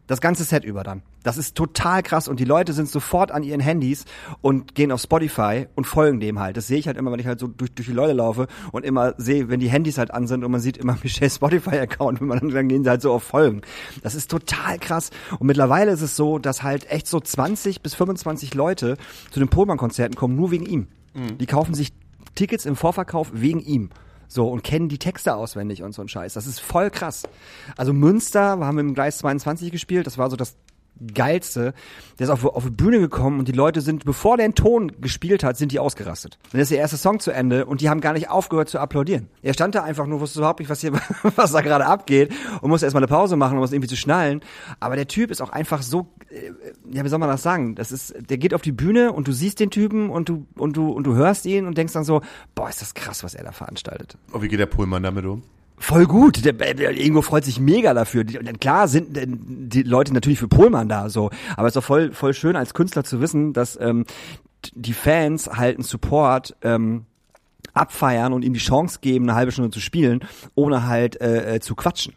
Das 0.07 0.21
ganze 0.21 0.43
Set 0.43 0.63
über 0.63 0.83
dann. 0.83 1.01
Das 1.23 1.37
ist 1.37 1.55
total 1.55 2.03
krass 2.03 2.27
und 2.27 2.39
die 2.39 2.45
Leute 2.45 2.73
sind 2.73 2.87
sofort 2.87 3.31
an 3.31 3.41
ihren 3.41 3.59
Handys 3.59 4.05
und 4.41 4.75
gehen 4.75 4.91
auf 4.91 5.01
Spotify 5.01 5.65
und 5.73 5.85
folgen 5.85 6.19
dem 6.19 6.39
halt. 6.39 6.57
Das 6.57 6.67
sehe 6.67 6.77
ich 6.77 6.85
halt 6.87 6.97
immer, 6.97 7.11
wenn 7.11 7.19
ich 7.19 7.25
halt 7.25 7.39
so 7.39 7.47
durch, 7.47 7.71
durch 7.73 7.87
die 7.87 7.93
Leute 7.93 8.13
laufe 8.13 8.47
und 8.71 8.85
immer 8.85 9.15
sehe, 9.17 9.49
wenn 9.49 9.59
die 9.59 9.69
Handys 9.69 9.97
halt 9.97 10.11
an 10.11 10.27
sind 10.27 10.43
und 10.43 10.51
man 10.51 10.61
sieht 10.61 10.77
immer 10.77 10.97
Michelle 11.03 11.31
Spotify-Account, 11.31 12.21
wenn 12.21 12.27
man 12.27 12.39
dann, 12.39 12.49
dann 12.49 12.67
gehen 12.67 12.83
sie 12.83 12.89
halt 12.89 13.01
so 13.01 13.11
auf 13.11 13.23
Folgen. 13.23 13.61
Das 14.03 14.13
ist 14.13 14.29
total 14.29 14.77
krass. 14.77 15.09
Und 15.39 15.47
mittlerweile 15.47 15.91
ist 15.91 16.01
es 16.01 16.15
so, 16.15 16.37
dass 16.37 16.61
halt 16.61 16.89
echt 16.91 17.07
so 17.07 17.19
20 17.19 17.81
bis 17.81 17.95
25 17.95 18.53
Leute 18.53 18.97
zu 19.31 19.39
den 19.39 19.49
Pohlmann-Konzerten 19.49 20.15
kommen, 20.15 20.35
nur 20.35 20.51
wegen 20.51 20.65
ihm. 20.65 20.87
Die 21.39 21.45
kaufen 21.45 21.73
sich 21.73 21.93
Tickets 22.35 22.65
im 22.65 22.75
Vorverkauf 22.75 23.29
wegen 23.33 23.61
ihm. 23.61 23.89
So, 24.27 24.47
und 24.47 24.63
kennen 24.63 24.89
die 24.89 24.97
Texte 24.97 25.35
auswendig 25.35 25.83
und 25.83 25.93
so 25.93 26.01
ein 26.01 26.07
Scheiß. 26.07 26.33
Das 26.33 26.47
ist 26.47 26.59
voll 26.59 26.89
krass. 26.89 27.23
Also 27.77 27.93
Münster, 27.93 28.57
wir 28.57 28.65
haben 28.65 28.79
im 28.79 28.93
Gleis 28.93 29.19
22 29.19 29.71
gespielt, 29.71 30.07
das 30.07 30.17
war 30.17 30.29
so 30.29 30.35
das 30.35 30.55
geilste. 31.13 31.73
Der 32.19 32.25
ist 32.25 32.29
auf, 32.29 32.45
auf 32.45 32.63
die 32.63 32.69
Bühne 32.69 32.99
gekommen 32.99 33.39
und 33.39 33.47
die 33.47 33.53
Leute 33.53 33.81
sind, 33.81 34.05
bevor 34.05 34.37
der 34.37 34.45
einen 34.45 34.55
Ton 34.55 34.91
gespielt 35.01 35.43
hat, 35.43 35.57
sind 35.57 35.71
die 35.71 35.79
ausgerastet. 35.79 36.37
Dann 36.51 36.61
ist 36.61 36.71
der 36.71 36.77
erste 36.77 36.97
Song 36.97 37.19
zu 37.19 37.31
Ende 37.31 37.65
und 37.65 37.81
die 37.81 37.89
haben 37.89 38.01
gar 38.01 38.13
nicht 38.13 38.29
aufgehört 38.29 38.69
zu 38.69 38.79
applaudieren. 38.79 39.27
Er 39.41 39.53
stand 39.53 39.75
da 39.75 39.83
einfach 39.83 40.07
nur, 40.07 40.19
wusste 40.19 40.39
überhaupt 40.39 40.59
nicht, 40.59 40.69
was 40.69 40.81
hier, 40.81 40.93
was 41.35 41.51
da 41.51 41.61
gerade 41.61 41.85
abgeht 41.85 42.33
und 42.61 42.69
musste 42.69 42.85
erstmal 42.85 43.03
eine 43.03 43.09
Pause 43.09 43.35
machen, 43.35 43.57
um 43.57 43.63
es 43.63 43.71
irgendwie 43.71 43.89
zu 43.89 43.97
schnallen. 43.97 44.41
Aber 44.79 44.95
der 44.95 45.07
Typ 45.07 45.31
ist 45.31 45.41
auch 45.41 45.49
einfach 45.49 45.81
so, 45.81 46.07
äh, 46.29 46.51
ja, 46.91 47.03
wie 47.03 47.09
soll 47.09 47.19
man 47.19 47.29
das 47.29 47.43
sagen? 47.43 47.75
Das 47.75 47.91
ist, 47.91 48.13
der 48.29 48.37
geht 48.37 48.53
auf 48.53 48.61
die 48.61 48.71
Bühne 48.71 49.11
und 49.11 49.27
du 49.27 49.31
siehst 49.31 49.59
den 49.59 49.71
Typen 49.71 50.09
und 50.09 50.29
du, 50.29 50.45
und 50.55 50.77
du, 50.77 50.89
und 50.89 51.05
du 51.05 51.15
hörst 51.15 51.45
ihn 51.45 51.65
und 51.65 51.77
denkst 51.77 51.93
dann 51.93 52.03
so, 52.03 52.21
boah, 52.53 52.69
ist 52.69 52.81
das 52.81 52.93
krass, 52.93 53.23
was 53.23 53.35
er 53.35 53.43
da 53.43 53.51
veranstaltet 53.51 54.17
Und 54.31 54.41
wie 54.41 54.47
geht 54.47 54.59
der 54.59 54.65
Pullmann 54.65 55.03
damit 55.03 55.25
um? 55.25 55.43
Voll 55.77 56.05
gut. 56.05 56.45
Der, 56.45 56.53
der 56.53 56.99
Ingo 56.99 57.21
freut 57.21 57.45
sich 57.45 57.59
mega 57.59 57.93
dafür. 57.93 58.23
Die, 58.23 58.37
klar 58.37 58.87
sind 58.87 59.09
die 59.11 59.83
Leute 59.83 60.13
natürlich 60.13 60.39
für 60.39 60.47
Pohlmann 60.47 60.89
da 60.89 61.09
so, 61.09 61.29
aber 61.55 61.67
es 61.67 61.71
ist 61.71 61.77
doch 61.77 61.83
voll 61.83 62.13
voll 62.13 62.33
schön 62.33 62.55
als 62.55 62.73
Künstler 62.73 63.03
zu 63.03 63.21
wissen, 63.21 63.53
dass 63.53 63.79
ähm, 63.79 64.05
die 64.73 64.93
Fans 64.93 65.47
halt 65.47 65.77
einen 65.77 65.83
Support 65.83 66.55
ähm, 66.61 67.05
abfeiern 67.73 68.33
und 68.33 68.43
ihm 68.43 68.53
die 68.53 68.59
Chance 68.59 68.99
geben, 69.01 69.25
eine 69.25 69.35
halbe 69.35 69.51
Stunde 69.51 69.71
zu 69.71 69.79
spielen, 69.79 70.21
ohne 70.55 70.87
halt 70.87 71.19
äh, 71.21 71.55
äh, 71.55 71.59
zu 71.59 71.75
quatschen. 71.75 72.13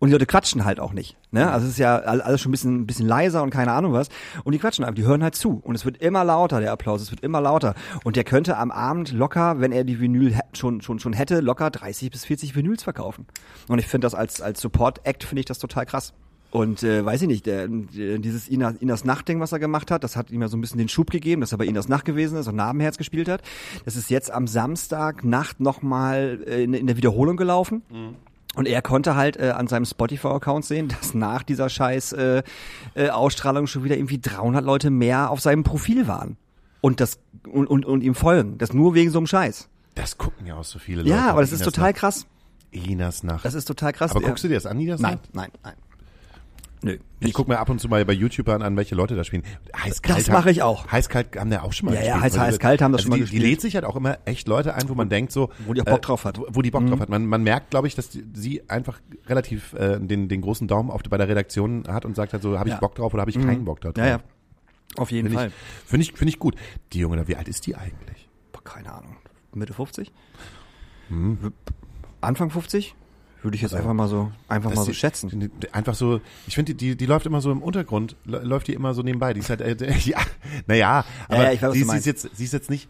Und 0.00 0.08
die 0.08 0.12
Leute 0.12 0.26
quatschen 0.26 0.64
halt 0.64 0.78
auch 0.78 0.92
nicht. 0.92 1.16
Ne? 1.32 1.50
Also 1.50 1.66
es 1.66 1.72
ist 1.72 1.78
ja 1.78 1.96
all- 1.96 2.20
alles 2.20 2.40
schon 2.40 2.50
ein 2.50 2.52
bisschen, 2.52 2.80
ein 2.82 2.86
bisschen 2.86 3.06
leiser 3.08 3.42
und 3.42 3.50
keine 3.50 3.72
Ahnung 3.72 3.92
was. 3.92 4.08
Und 4.44 4.52
die 4.52 4.58
quatschen 4.60 4.84
einfach, 4.84 4.94
die 4.94 5.04
hören 5.04 5.22
halt 5.24 5.34
zu. 5.34 5.60
Und 5.64 5.74
es 5.74 5.84
wird 5.84 5.96
immer 5.96 6.22
lauter, 6.22 6.60
der 6.60 6.70
Applaus, 6.70 7.02
es 7.02 7.10
wird 7.10 7.20
immer 7.22 7.40
lauter. 7.40 7.74
Und 8.04 8.14
der 8.14 8.22
könnte 8.24 8.56
am 8.58 8.70
Abend 8.70 9.10
locker, 9.12 9.58
wenn 9.60 9.72
er 9.72 9.82
die 9.82 9.98
Vinyl 10.00 10.38
schon, 10.52 10.82
schon, 10.82 11.00
schon 11.00 11.12
hätte, 11.14 11.40
locker 11.40 11.70
30 11.70 12.10
bis 12.12 12.24
40 12.26 12.54
Vinyls 12.54 12.84
verkaufen. 12.84 13.26
Und 13.66 13.80
ich 13.80 13.88
finde 13.88 14.04
das 14.06 14.14
als, 14.14 14.40
als 14.40 14.60
Support-Act 14.60 15.24
finde 15.24 15.40
ich 15.40 15.46
das 15.46 15.58
total 15.58 15.84
krass. 15.84 16.12
Und 16.50 16.82
äh, 16.82 17.04
weiß 17.04 17.20
ich 17.22 17.28
nicht, 17.28 17.44
der, 17.44 17.68
der, 17.68 18.18
dieses 18.20 18.48
Inas, 18.48 18.76
Inas 18.76 19.04
Nacht-Ding, 19.04 19.38
was 19.40 19.52
er 19.52 19.58
gemacht 19.58 19.90
hat, 19.90 20.02
das 20.02 20.16
hat 20.16 20.30
ihm 20.30 20.40
ja 20.40 20.48
so 20.48 20.56
ein 20.56 20.62
bisschen 20.62 20.78
den 20.78 20.88
Schub 20.88 21.10
gegeben, 21.10 21.42
dass 21.42 21.52
er 21.52 21.58
bei 21.58 21.66
Inas 21.66 21.88
Nacht 21.88 22.06
gewesen 22.06 22.38
ist 22.38 22.46
und 22.46 22.56
Narbenherz 22.56 22.96
gespielt 22.96 23.28
hat. 23.28 23.42
Das 23.84 23.96
ist 23.96 24.08
jetzt 24.08 24.30
am 24.30 24.46
Samstag 24.46 25.24
Nacht 25.24 25.60
nochmal 25.60 26.38
äh, 26.46 26.62
in, 26.62 26.72
in 26.72 26.86
der 26.86 26.96
Wiederholung 26.96 27.36
gelaufen. 27.36 27.82
Und 28.54 28.66
er 28.66 28.82
konnte 28.82 29.14
halt 29.14 29.36
äh, 29.36 29.50
an 29.50 29.68
seinem 29.68 29.84
Spotify-Account 29.84 30.64
sehen, 30.64 30.88
dass 31.00 31.14
nach 31.14 31.42
dieser 31.42 31.68
scheiß 31.68 32.12
äh, 32.14 32.42
äh, 32.94 33.10
Ausstrahlung 33.10 33.66
schon 33.66 33.84
wieder 33.84 33.96
irgendwie 33.96 34.20
300 34.20 34.64
Leute 34.64 34.90
mehr 34.90 35.30
auf 35.30 35.40
seinem 35.40 35.62
Profil 35.64 36.08
waren. 36.08 36.36
Und 36.80 37.00
das 37.00 37.18
und, 37.50 37.66
und, 37.66 37.84
und 37.84 38.02
ihm 38.02 38.14
folgen. 38.14 38.58
Das 38.58 38.72
nur 38.72 38.94
wegen 38.94 39.10
so 39.10 39.18
einem 39.18 39.26
Scheiß. 39.26 39.68
Das 39.94 40.16
gucken 40.18 40.46
ja 40.46 40.54
auch 40.56 40.64
so 40.64 40.78
viele 40.78 40.98
Leute. 41.02 41.10
Ja, 41.10 41.30
aber 41.30 41.40
das 41.40 41.50
ist 41.52 41.60
Inas 41.60 41.72
total 41.74 41.90
Nacht. 41.90 42.00
krass. 42.00 42.26
Inas 42.70 43.22
Nacht. 43.22 43.44
Das 43.44 43.54
ist 43.54 43.64
total 43.64 43.92
krass. 43.92 44.10
aber 44.12 44.20
Der- 44.20 44.28
guckst 44.28 44.44
du 44.44 44.48
dir 44.48 44.54
das 44.54 44.66
an, 44.66 44.78
Inas 44.78 45.00
Nein, 45.00 45.14
Nacht? 45.14 45.34
nein, 45.34 45.50
nein. 45.64 45.74
Nö. 46.82 46.96
Ich 47.20 47.32
guck 47.32 47.48
mir 47.48 47.58
ab 47.58 47.68
und 47.70 47.80
zu 47.80 47.88
mal 47.88 48.04
bei 48.04 48.12
YouTubern 48.12 48.62
an, 48.62 48.76
welche 48.76 48.94
Leute 48.94 49.16
da 49.16 49.24
spielen. 49.24 49.42
Heiß-kalt 49.76 50.18
Das 50.20 50.28
mache 50.28 50.50
ich 50.50 50.62
auch. 50.62 50.90
Heiß-kalt 50.92 51.36
haben 51.36 51.50
der 51.50 51.64
auch 51.64 51.72
schon 51.72 51.86
mal 51.88 51.94
Ja, 51.96 52.02
ja, 52.02 52.06
gespielt. 52.14 52.20
Heiß- 52.20 52.24
Also, 52.24 52.40
Heiß-kalt 52.40 52.82
haben 52.82 52.92
das 52.92 53.02
schon 53.02 53.10
mal 53.10 53.16
die, 53.16 53.22
gespielt. 53.22 53.42
Die 53.42 53.46
lädt 53.48 53.60
sich 53.60 53.74
halt 53.74 53.84
auch 53.84 53.96
immer 53.96 54.18
echt 54.24 54.46
Leute 54.46 54.74
ein, 54.74 54.88
wo 54.88 54.94
man 54.94 55.08
denkt 55.08 55.32
so... 55.32 55.50
Wo 55.66 55.72
die 55.74 55.80
auch 55.80 55.86
Bock 55.86 56.02
drauf 56.02 56.24
hat. 56.24 56.38
Mhm. 56.38 56.44
Wo, 56.50 56.62
die 56.62 56.70
Bock 56.70 56.86
drauf 56.86 57.00
hat. 57.00 57.08
Man, 57.08 57.26
man 57.26 57.42
merkt, 57.42 57.70
glaube 57.70 57.88
ich, 57.88 57.94
dass 57.96 58.10
die, 58.10 58.24
sie 58.34 58.68
einfach 58.70 59.00
relativ 59.26 59.72
äh, 59.74 59.98
den, 59.98 60.28
den 60.28 60.40
großen 60.40 60.68
Daumen 60.68 60.90
auf, 60.90 61.02
bei 61.02 61.16
der 61.16 61.28
Redaktion 61.28 61.84
hat 61.88 62.04
und 62.04 62.14
sagt 62.14 62.32
halt 62.32 62.42
so, 62.42 62.56
habe 62.58 62.68
ich 62.68 62.72
Ja. 62.74 62.76
Mhm. 62.76 62.80
Bock 62.80 62.94
drauf 62.94 63.12
oder 63.12 63.22
habe 63.22 63.30
ich 63.30 63.40
keinen 63.40 63.64
Bock 63.64 63.80
drauf. 63.80 63.94
Ja, 63.96 64.06
ja. 64.06 64.20
Auf 64.96 65.10
jeden 65.10 65.28
Finde 65.28 65.38
Fall. 65.40 65.52
finde 65.84 66.02
ich, 66.04 66.12
finde 66.12 66.30
ich 66.30 66.38
gut. 66.38 66.54
Die 66.92 66.98
Junge 67.00 67.16
da, 67.16 67.26
wie 67.28 67.36
alt 67.36 67.48
ist 67.48 67.66
die 67.66 67.74
eigentlich? 67.76 68.28
Boah, 68.52 68.62
keine 68.62 68.92
Ahnung. 68.92 69.16
Mitte 69.52 69.72
50? 69.72 70.12
Hm. 71.08 71.52
Anfang 72.20 72.50
50? 72.50 72.94
Würde 73.42 73.54
ich 73.54 73.62
jetzt 73.62 73.74
einfach 73.74 73.92
mal 73.94 74.08
so, 74.08 74.32
einfach 74.48 74.74
mal 74.74 74.84
so 74.84 74.90
die- 74.90 74.94
schätzen. 74.96 75.28
die- 75.30 75.48
die- 75.48 75.72
Einfach 75.72 75.94
so, 75.94 76.20
ich 76.48 76.54
finde, 76.56 76.74
die, 76.74 76.88
die, 76.90 76.96
die 76.96 77.06
läuft 77.06 77.24
immer 77.26 77.40
so 77.40 77.52
im 77.52 77.62
Untergrund, 77.62 78.16
lä- 78.26 78.40
läuft 78.42 78.66
die 78.66 78.74
immer 78.74 78.94
so 78.94 79.02
nebenbei. 79.02 79.32
Die 79.32 79.40
ist 79.40 79.48
halt, 79.50 79.60
äh, 79.60 79.76
ja, 80.04 80.18
naja, 80.66 81.04
aber 81.28 81.44
ja, 81.44 81.52
ich 81.52 81.62
weiß, 81.62 81.68
was 81.68 81.74
sie, 81.92 81.98
ist 81.98 82.06
jetzt, 82.06 82.30
sie 82.36 82.44
ist 82.44 82.52
jetzt 82.52 82.68
nicht, 82.68 82.88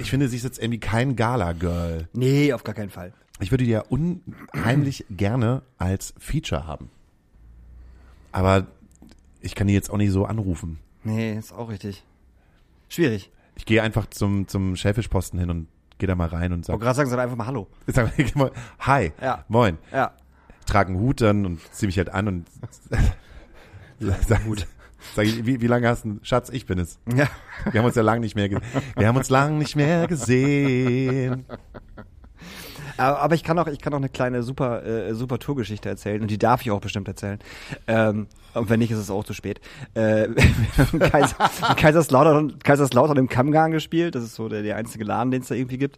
ich 0.00 0.10
finde, 0.10 0.28
sie 0.28 0.36
ist 0.36 0.42
jetzt 0.42 0.58
irgendwie 0.58 0.80
kein 0.80 1.14
Gala-Girl. 1.14 2.08
Nee, 2.12 2.52
auf 2.52 2.64
gar 2.64 2.74
keinen 2.74 2.90
Fall. 2.90 3.12
Ich 3.40 3.52
würde 3.52 3.62
die 3.64 3.70
ja 3.70 3.82
unheimlich 3.88 5.04
gerne 5.10 5.62
als 5.78 6.12
Feature 6.18 6.66
haben. 6.66 6.90
Aber 8.32 8.66
ich 9.40 9.54
kann 9.54 9.68
die 9.68 9.74
jetzt 9.74 9.90
auch 9.90 9.96
nicht 9.96 10.10
so 10.12 10.24
anrufen. 10.26 10.78
Nee, 11.04 11.34
ist 11.38 11.52
auch 11.52 11.70
richtig. 11.70 12.02
Schwierig. 12.88 13.30
Ich 13.54 13.64
gehe 13.64 13.82
einfach 13.82 14.06
zum, 14.10 14.48
zum 14.48 14.74
Schellfischposten 14.76 15.38
hin 15.38 15.50
und 15.50 15.66
gehe 15.98 16.06
da 16.06 16.14
mal 16.14 16.28
rein 16.28 16.52
und 16.52 16.60
Ich 16.60 16.66
sag, 16.66 16.72
wollte 16.74 16.84
gerade 16.84 16.96
sagen, 16.96 17.10
sag 17.10 17.18
einfach 17.18 17.36
mal 17.36 17.46
Hallo. 17.46 17.68
sag 17.86 18.34
mal, 18.36 18.50
hi, 18.80 19.12
Ja. 19.20 19.44
moin. 19.48 19.78
Ja. 19.92 20.12
Trage 20.66 20.90
einen 20.90 20.98
Hut 21.00 21.20
dann 21.20 21.46
und 21.46 21.60
zieh 21.72 21.86
mich 21.86 21.96
halt 21.98 22.10
an 22.10 22.28
und 22.28 22.46
sag, 24.26 24.44
Hut. 24.44 24.66
Sag 25.14 25.26
ich, 25.26 25.46
wie, 25.46 25.60
wie 25.60 25.66
lange 25.68 25.88
hast 25.88 26.04
du, 26.04 26.18
Schatz, 26.22 26.50
ich 26.50 26.66
bin 26.66 26.78
es. 26.80 26.98
Ja. 27.14 27.28
Wir 27.70 27.78
haben 27.80 27.86
uns 27.86 27.94
ja 27.94 28.02
lange 28.02 28.18
nicht 28.20 28.34
mehr, 28.34 28.48
ge 28.48 28.58
wir 28.96 29.06
haben 29.06 29.16
uns 29.16 29.30
lange 29.30 29.56
nicht 29.56 29.76
mehr 29.76 30.08
gesehen. 30.08 31.44
Aber, 32.96 33.20
aber 33.20 33.34
ich 33.36 33.44
kann 33.44 33.56
auch, 33.60 33.68
ich 33.68 33.78
kann 33.80 33.92
auch 33.94 33.98
eine 33.98 34.08
kleine 34.08 34.42
super, 34.42 34.84
äh, 34.84 35.14
super 35.14 35.38
Tourgeschichte 35.38 35.88
erzählen 35.88 36.20
und 36.20 36.30
die 36.32 36.36
darf 36.38 36.62
ich 36.62 36.72
auch 36.72 36.80
bestimmt 36.80 37.06
erzählen. 37.06 37.38
Ähm, 37.86 38.26
und 38.54 38.70
wenn 38.70 38.78
nicht, 38.78 38.90
ist 38.90 38.98
es 38.98 39.10
auch 39.10 39.24
zu 39.24 39.34
spät. 39.34 39.60
Äh, 39.94 40.28
wir 40.34 40.86
haben 40.86 41.00
in 41.00 41.10
Kaiser, 41.10 41.36
Kaiserslautern, 41.76 42.58
Kaiserslautern 42.58 43.16
im 43.16 43.28
Kammgarn 43.28 43.70
gespielt. 43.70 44.14
Das 44.14 44.24
ist 44.24 44.34
so 44.34 44.48
der, 44.48 44.62
der 44.62 44.76
einzige 44.76 45.04
Laden, 45.04 45.30
den 45.30 45.42
es 45.42 45.48
da 45.48 45.54
irgendwie 45.54 45.78
gibt. 45.78 45.96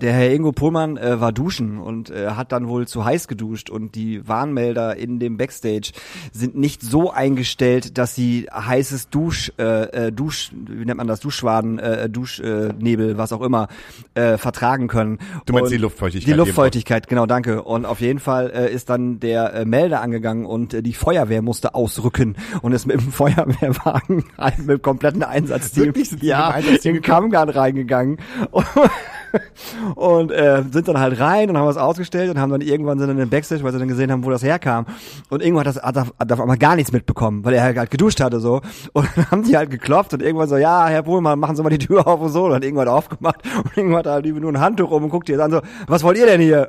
Der 0.00 0.12
Herr 0.12 0.32
Ingo 0.32 0.52
Pohlmann 0.52 0.96
äh, 0.96 1.20
war 1.20 1.32
duschen 1.32 1.78
und 1.78 2.10
äh, 2.10 2.30
hat 2.30 2.52
dann 2.52 2.68
wohl 2.68 2.86
zu 2.86 3.04
heiß 3.04 3.28
geduscht 3.28 3.70
und 3.70 3.94
die 3.94 4.26
Warnmelder 4.26 4.96
in 4.96 5.18
dem 5.18 5.36
Backstage 5.36 5.92
sind 6.32 6.56
nicht 6.56 6.82
so 6.82 7.10
eingestellt, 7.10 7.98
dass 7.98 8.14
sie 8.14 8.48
heißes 8.52 9.10
Dusch, 9.10 9.52
äh, 9.58 10.06
äh, 10.06 10.12
Dusch, 10.12 10.52
wie 10.52 10.84
nennt 10.84 10.98
man 10.98 11.06
das, 11.06 11.20
Duschschwaden, 11.20 11.78
äh, 11.78 12.08
Duschnebel, 12.08 13.10
äh, 13.10 13.18
was 13.18 13.32
auch 13.32 13.42
immer, 13.42 13.68
äh, 14.14 14.38
vertragen 14.38 14.88
können. 14.88 15.18
Du 15.46 15.52
meinst 15.52 15.66
Und 15.66 15.72
die 15.72 15.78
Luftfeuchtigkeit, 15.78 16.32
Die 16.32 16.36
Luftfeuchtigkeit, 16.36 17.08
genau, 17.08 17.26
danke. 17.26 17.62
Und 17.62 17.86
auf 17.86 18.00
jeden 18.00 18.18
Fall 18.18 18.50
äh, 18.50 18.72
ist 18.72 18.90
dann 18.90 19.20
der 19.20 19.54
äh, 19.54 19.64
Melder 19.64 20.00
angegangen 20.00 20.46
und 20.46 20.74
äh, 20.74 20.82
die 20.82 20.94
Feuerwehr 20.94 21.42
musste 21.42 21.74
ausrücken 21.88 22.36
und 22.60 22.72
ist 22.72 22.86
mit 22.86 23.00
dem 23.00 23.10
Feuerwehrwagen 23.12 24.16
mit 24.58 24.68
dem 24.68 24.82
kompletten 24.82 25.22
Einsatzteam 25.22 25.94
ja, 26.20 26.48
Einsatzteam 26.48 26.96
in 26.96 27.02
den 27.02 27.02
Kammgarn 27.02 27.48
reingegangen. 27.48 28.18
und 29.94 30.30
äh, 30.30 30.62
sind 30.70 30.88
dann 30.88 30.98
halt 30.98 31.20
rein 31.20 31.50
und 31.50 31.56
haben 31.56 31.66
was 31.66 31.76
ausgestellt 31.76 32.30
und 32.30 32.40
haben 32.40 32.50
dann 32.50 32.60
irgendwann 32.60 32.98
sind 32.98 33.08
dann 33.08 33.16
in 33.16 33.24
den 33.24 33.30
Backstage, 33.30 33.62
weil 33.62 33.72
sie 33.72 33.78
dann 33.78 33.88
gesehen 33.88 34.10
haben, 34.10 34.24
wo 34.24 34.30
das 34.30 34.42
herkam. 34.42 34.86
Und 35.28 35.42
irgendwann 35.42 35.66
hat 35.66 35.76
das 35.76 35.82
hat, 35.82 35.96
hat 35.96 36.32
auf 36.32 36.40
einmal 36.40 36.58
gar 36.58 36.76
nichts 36.76 36.92
mitbekommen, 36.92 37.44
weil 37.44 37.54
er 37.54 37.62
halt, 37.62 37.78
halt 37.78 37.90
geduscht 37.90 38.20
hatte 38.20 38.40
so. 38.40 38.60
Und 38.92 39.08
dann 39.16 39.30
haben 39.30 39.42
die 39.42 39.56
halt 39.56 39.70
geklopft 39.70 40.12
und 40.14 40.22
irgendwann 40.22 40.48
so, 40.48 40.56
ja, 40.56 40.86
Herr 40.86 41.02
Pohlmann, 41.02 41.38
machen 41.38 41.56
Sie 41.56 41.62
mal 41.62 41.70
die 41.70 41.78
Tür 41.78 42.06
auf 42.06 42.20
und 42.20 42.30
so. 42.30 42.46
Und 42.46 42.54
hat 42.54 42.64
irgendwann 42.64 42.88
aufgemacht 42.88 43.40
und 43.56 43.76
irgendwann 43.76 43.98
hat 43.98 44.06
er 44.06 44.12
halt 44.12 44.26
nur 44.26 44.52
ein 44.52 44.60
Handtuch 44.60 44.90
um 44.90 45.04
und 45.04 45.10
guckt 45.10 45.28
ihr 45.28 45.40
an 45.40 45.50
so, 45.50 45.60
was 45.86 46.02
wollt 46.02 46.18
ihr 46.18 46.26
denn 46.26 46.40
hier? 46.40 46.68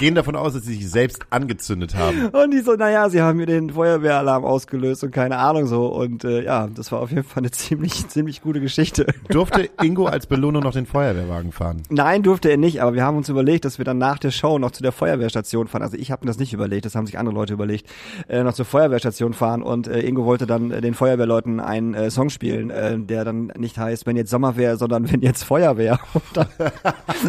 Gehen 0.00 0.14
davon 0.14 0.34
aus, 0.34 0.54
dass 0.54 0.62
sie 0.62 0.76
sich 0.76 0.88
selbst 0.88 1.26
angezündet 1.28 1.94
haben. 1.94 2.28
Und 2.28 2.52
die 2.52 2.60
so, 2.60 2.72
naja, 2.72 3.10
sie 3.10 3.20
haben 3.20 3.36
mir 3.36 3.44
den 3.44 3.68
Feuerwehralarm 3.68 4.46
ausgelöst 4.46 5.04
und 5.04 5.10
keine 5.10 5.36
Ahnung 5.36 5.66
so. 5.66 5.88
Und 5.88 6.24
äh, 6.24 6.42
ja, 6.42 6.68
das 6.74 6.90
war 6.90 7.00
auf 7.00 7.10
jeden 7.10 7.22
Fall 7.22 7.42
eine 7.42 7.50
ziemlich, 7.50 8.08
ziemlich 8.08 8.40
gute 8.40 8.62
Geschichte. 8.62 9.04
Durfte 9.28 9.68
Ingo 9.82 10.06
als 10.06 10.26
Belohnung 10.26 10.62
noch 10.62 10.72
den 10.72 10.86
Feuerwehrwagen 10.86 11.52
fahren? 11.52 11.82
Nein, 11.90 12.22
durfte 12.22 12.48
er 12.48 12.56
nicht, 12.56 12.80
aber 12.80 12.94
wir 12.94 13.04
haben 13.04 13.18
uns 13.18 13.28
überlegt, 13.28 13.66
dass 13.66 13.76
wir 13.76 13.84
dann 13.84 13.98
nach 13.98 14.18
der 14.18 14.30
Show 14.30 14.58
noch 14.58 14.70
zu 14.70 14.82
der 14.82 14.92
Feuerwehrstation 14.92 15.68
fahren. 15.68 15.82
Also 15.82 15.98
ich 15.98 16.10
habe 16.10 16.24
mir 16.24 16.30
das 16.30 16.38
nicht 16.38 16.54
überlegt, 16.54 16.86
das 16.86 16.94
haben 16.94 17.04
sich 17.04 17.18
andere 17.18 17.34
Leute 17.34 17.52
überlegt, 17.52 17.86
äh, 18.26 18.42
noch 18.42 18.54
zur 18.54 18.64
Feuerwehrstation 18.64 19.34
fahren 19.34 19.62
und 19.62 19.86
äh, 19.86 20.00
Ingo 20.00 20.24
wollte 20.24 20.46
dann 20.46 20.70
äh, 20.70 20.80
den 20.80 20.94
Feuerwehrleuten 20.94 21.60
einen 21.60 21.92
äh, 21.92 22.10
Song 22.10 22.30
spielen, 22.30 22.70
äh, 22.70 22.98
der 22.98 23.26
dann 23.26 23.52
nicht 23.58 23.76
heißt, 23.76 24.06
wenn 24.06 24.16
jetzt 24.16 24.30
Sommer 24.30 24.56
wäre, 24.56 24.78
sondern 24.78 25.12
wenn 25.12 25.20
jetzt 25.20 25.44
Feuerwehr. 25.44 25.98
Und 26.14 26.22
dann 26.32 26.48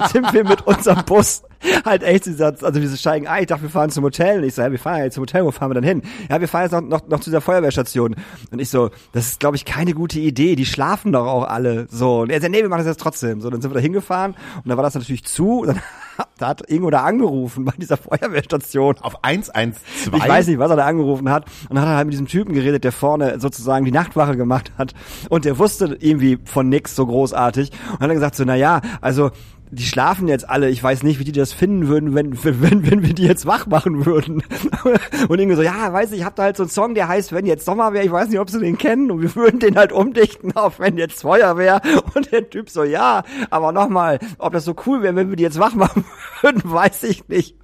sind 0.08 0.32
wir 0.32 0.46
mit 0.46 0.66
unserem 0.66 1.04
Bus 1.04 1.44
halt 1.86 2.04
echt 2.04 2.26
dieser, 2.26 2.54
also 2.64 2.82
wir 2.82 2.90
steigen 2.90 3.28
ein, 3.28 3.42
ich 3.42 3.48
dachte, 3.48 3.64
wir 3.64 3.70
fahren 3.70 3.90
zum 3.90 4.04
Hotel 4.04 4.40
und 4.40 4.46
ich 4.46 4.56
so, 4.56 4.62
ja, 4.62 4.72
wir 4.72 4.80
fahren 4.80 5.00
ja 5.00 5.04
jetzt 5.06 5.16
zum 5.16 5.24
Hotel, 5.24 5.46
wo 5.46 5.52
fahren 5.52 5.70
wir 5.70 5.76
dann 5.76 5.84
hin? 5.84 6.02
Ja, 6.30 6.40
wir 6.40 6.48
fahren 6.48 6.64
jetzt 6.64 6.72
noch, 6.72 6.82
noch, 6.82 7.08
noch 7.08 7.20
zu 7.20 7.30
dieser 7.30 7.42
Feuerwehrstation. 7.42 8.16
Und 8.52 8.60
ich 8.60 8.70
so, 8.70 8.90
das 9.12 9.28
ist, 9.28 9.40
glaube 9.40 9.56
ich, 9.56 9.66
keine 9.66 9.94
gute 9.94 10.20
Idee, 10.20 10.56
die 10.56 10.66
schlafen 10.66 11.12
doch 11.12 11.28
auch 11.28 11.44
alle. 11.44 11.88
So, 11.90 12.22
und 12.22 12.32
er 12.32 12.42
sagt, 12.42 12.52
nee, 12.52 12.62
wir 12.62 12.70
machen 12.70 12.80
das 12.80 12.88
jetzt 12.88 13.02
trotzdem. 13.02 13.42
So, 13.42 13.50
dann 13.50 13.62
sind 13.62 13.72
wir 13.72 13.76
da 13.76 13.82
hingefahren 13.82 14.36
und 14.58 14.68
dann 14.68 14.78
war 14.78 14.84
das 14.84 14.96
natürlich 14.96 15.24
zu 15.26 15.62
und 15.62 15.68
dann 15.68 15.82
da 16.38 16.48
hat 16.50 16.70
Ingo 16.70 16.90
da 16.90 17.04
angerufen 17.04 17.66
bei 17.66 17.74
dieser 17.78 17.98
Feuerwehrstation. 17.98 18.98
Auf 19.00 19.24
112? 19.24 19.82
Ich 20.14 20.28
weiß 20.28 20.48
nicht, 20.48 20.60
was 20.60 20.70
er 20.70 20.78
da 20.78 20.86
angerufen 20.86 21.30
hat. 21.30 21.46
Und 21.70 21.76
dann 21.76 21.82
hat 21.82 21.90
er 21.90 21.98
halt 21.98 22.08
mit 22.08 22.14
diesem 22.14 22.28
Typen 22.28 22.54
geredet, 22.54 22.84
der 22.84 22.92
vorne 22.92 23.40
sozusagen 23.40 23.86
die 23.86 23.92
Nachtwache 23.92 24.38
gemacht 24.38 24.72
hat. 24.78 24.94
Und 25.30 25.46
der 25.46 25.58
wusste 25.58 25.98
irgendwie 26.00 26.40
von 26.46 26.70
nix 26.70 26.96
so 26.96 27.06
großartig. 27.06 27.72
Und 27.72 27.94
dann 27.94 28.02
hat 28.02 28.10
er 28.10 28.16
gesagt 28.16 28.36
so, 28.36 28.44
na 28.46 28.56
ja, 28.56 28.82
also, 29.02 29.32
die 29.72 29.84
schlafen 29.84 30.28
jetzt 30.28 30.50
alle. 30.50 30.70
Ich 30.70 30.84
weiß 30.84 31.04
nicht, 31.04 31.20
wie 31.20 31.24
die 31.24 31.32
das 31.32 31.54
finden 31.54 31.88
würden, 31.88 32.14
wenn, 32.14 32.44
wenn, 32.44 32.92
wenn 32.92 33.04
wir 33.04 33.14
die 33.14 33.24
jetzt 33.24 33.46
wach 33.46 33.68
machen 33.68 34.06
würden. 34.06 34.44
Und 35.30 35.40
Ingo 35.40 35.56
so, 35.56 35.62
ja, 35.62 35.92
weiß 35.92 36.12
ich, 36.12 36.20
ich 36.20 36.26
hab 36.26 36.36
da 36.36 36.44
halt 36.44 36.58
so 36.58 36.64
einen 36.64 36.70
Song, 36.70 36.94
der 36.94 37.08
heißt, 37.08 37.32
wenn 37.32 37.46
jetzt 37.46 37.66
Sommer 37.66 37.94
wäre, 37.94 38.06
ich 38.06 38.12
weiß 38.12 38.28
nicht, 38.30 38.40
ob 38.40 38.50
sie 38.50 38.60
den 38.60 38.78
kennen. 38.78 39.10
Und 39.10 39.22
wir 39.22 39.34
würden 39.36 39.60
den 39.60 39.78
halt 39.78 39.94
umdichten 39.94 40.56
auf, 40.56 40.80
wenn 40.80 40.98
jetzt 40.98 41.22
Feuer 41.22 41.58
wäre. 41.58 41.82
Und 42.14 42.32
der 42.32 42.50
Typ 42.50 42.70
so, 42.70 42.84
ja, 42.84 43.24
aber 43.50 43.72
nochmal, 43.72 44.20
ob 44.38 44.52
das 44.54 44.66
so 44.66 44.76
cool 44.86 45.02
wäre, 45.02 45.16
wenn 45.16 45.30
wir 45.30 45.38
die 45.38 45.44
jetzt 45.44 45.60
wach 45.60 45.74
machen 45.74 46.04
würden, 46.42 46.62
weiß 46.66 47.04
ich 47.04 47.28
nicht. 47.30 47.56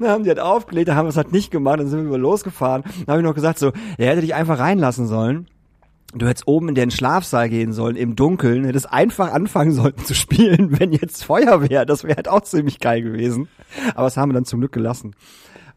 Dann 0.00 0.08
haben 0.08 0.24
die 0.24 0.30
halt 0.30 0.40
aufgelegt, 0.40 0.88
dann 0.88 0.96
haben 0.96 1.06
wir 1.06 1.10
es 1.10 1.16
halt 1.16 1.30
nicht 1.30 1.52
gemacht, 1.52 1.78
dann 1.78 1.86
sind 1.86 2.10
wir 2.10 2.18
losgefahren. 2.18 2.82
Dann 2.82 3.06
habe 3.06 3.20
ich 3.20 3.24
noch 3.24 3.34
gesagt 3.34 3.60
so, 3.60 3.70
er 3.98 4.10
hätte 4.10 4.22
dich 4.22 4.34
einfach 4.34 4.58
reinlassen 4.58 5.06
sollen. 5.06 5.46
Du 6.14 6.26
hättest 6.26 6.48
oben 6.48 6.68
in 6.70 6.74
den 6.74 6.90
Schlafsaal 6.90 7.48
gehen 7.48 7.72
sollen, 7.72 7.94
im 7.94 8.16
Dunkeln, 8.16 8.64
hättest 8.64 8.92
einfach 8.92 9.32
anfangen 9.32 9.72
sollen 9.72 9.96
zu 10.04 10.14
spielen, 10.14 10.76
wenn 10.80 10.92
jetzt 10.92 11.24
Feuer 11.24 11.68
wäre. 11.68 11.86
Das 11.86 12.02
wäre 12.02 12.16
halt 12.16 12.28
auch 12.28 12.42
ziemlich 12.42 12.80
geil 12.80 13.02
gewesen. 13.02 13.48
Aber 13.94 14.04
das 14.04 14.16
haben 14.16 14.30
wir 14.30 14.34
dann 14.34 14.44
zum 14.44 14.60
Glück 14.60 14.72
gelassen. 14.72 15.14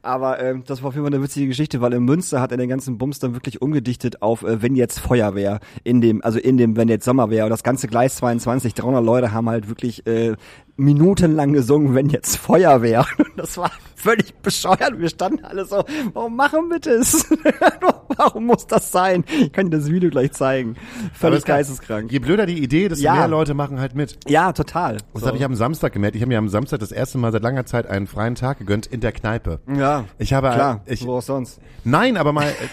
Aber 0.04 0.44
ähm, 0.44 0.64
das 0.68 0.84
war 0.84 0.90
auf 0.90 0.96
jeden 0.96 1.06
Fall 1.06 1.14
eine 1.14 1.24
witzige 1.24 1.48
Geschichte, 1.48 1.80
weil 1.80 1.94
in 1.94 2.04
Münster 2.04 2.42
hat 2.42 2.52
er 2.52 2.58
den 2.58 2.68
ganzen 2.68 2.98
Bums 2.98 3.20
dann 3.20 3.36
wirklich 3.36 3.62
umgedichtet 3.62 4.22
auf 4.22 4.44
äh, 4.44 4.62
wenn 4.62 4.76
jetzt 4.76 5.00
Feuer 5.00 5.34
wäre 5.34 5.62
in 5.86 6.02
dem 6.02 6.22
also 6.22 6.40
in 6.40 6.58
dem 6.58 6.76
wenn 6.76 6.90
jetzt 6.90 7.06
Sommer 7.06 7.30
wäre 7.30 7.46
und 7.46 7.52
das 7.52 7.64
ganze 7.64 7.88
Gleis 7.88 8.18
22 8.18 8.74
300 8.74 9.02
Leute 9.02 9.32
haben 9.32 9.48
halt 9.48 9.70
wirklich 9.70 10.06
äh, 10.06 10.36
minutenlang 10.76 11.54
gesungen 11.54 11.94
wenn 11.96 12.10
jetzt 12.10 12.38
Feuer 12.38 12.82
wäre 12.82 13.06
das 13.38 13.58
war 13.58 13.72
völlig 13.96 14.34
bescheuert 14.42 14.98
wir 14.98 15.08
standen 15.10 15.46
alle 15.46 15.66
so 15.66 15.84
warum 16.14 16.36
machen 16.36 16.70
wir 16.70 16.80
das 16.80 17.28
warum 18.18 18.48
muss 18.48 18.66
das 18.68 18.92
sein 18.92 19.24
ich 19.40 19.52
kann 19.54 19.70
dir 19.70 19.78
das 19.78 19.90
Video 19.92 20.10
gleich 20.10 20.32
zeigen 20.34 20.76
völlig 21.14 21.46
geisteskrank 21.46 22.12
Je 22.12 22.20
blöder 22.20 22.46
die 22.46 22.62
Idee, 22.62 22.88
desto 22.90 23.04
Ja. 23.06 23.14
mehr 23.14 23.28
Leute 23.28 23.54
machen 23.54 23.80
halt 23.80 23.96
mit. 23.96 24.18
ja 24.28 24.52
total 24.52 24.98
Das 25.14 25.22
So. 25.22 25.28
habe 25.28 25.38
ich 25.38 25.46
am 25.46 25.56
Samstag 25.56 25.94
gemerkt. 25.94 26.16
Ich 26.16 26.22
habe 26.22 26.30
mir 26.30 26.38
am 26.38 26.50
Samstag 26.50 26.80
das 26.80 26.92
erste 26.92 27.18
Mal 27.18 27.32
seit 27.32 27.44
langer 27.44 27.66
Zeit 27.66 27.88
einen 27.88 28.08
freien 28.08 28.36
Tag 28.36 28.58
gegönnt 28.60 28.86
in 28.88 29.00
der 29.00 29.12
Kneipe. 29.12 29.60
ja 29.74 30.06
Ich 30.18 30.34
habe 30.34 30.50
klar 30.50 30.82
ich, 30.86 31.06
wo 31.06 31.18
auch 31.18 31.22
sonst 31.22 31.60
nein, 31.84 32.18
aber 32.18 32.34
mal 32.34 32.52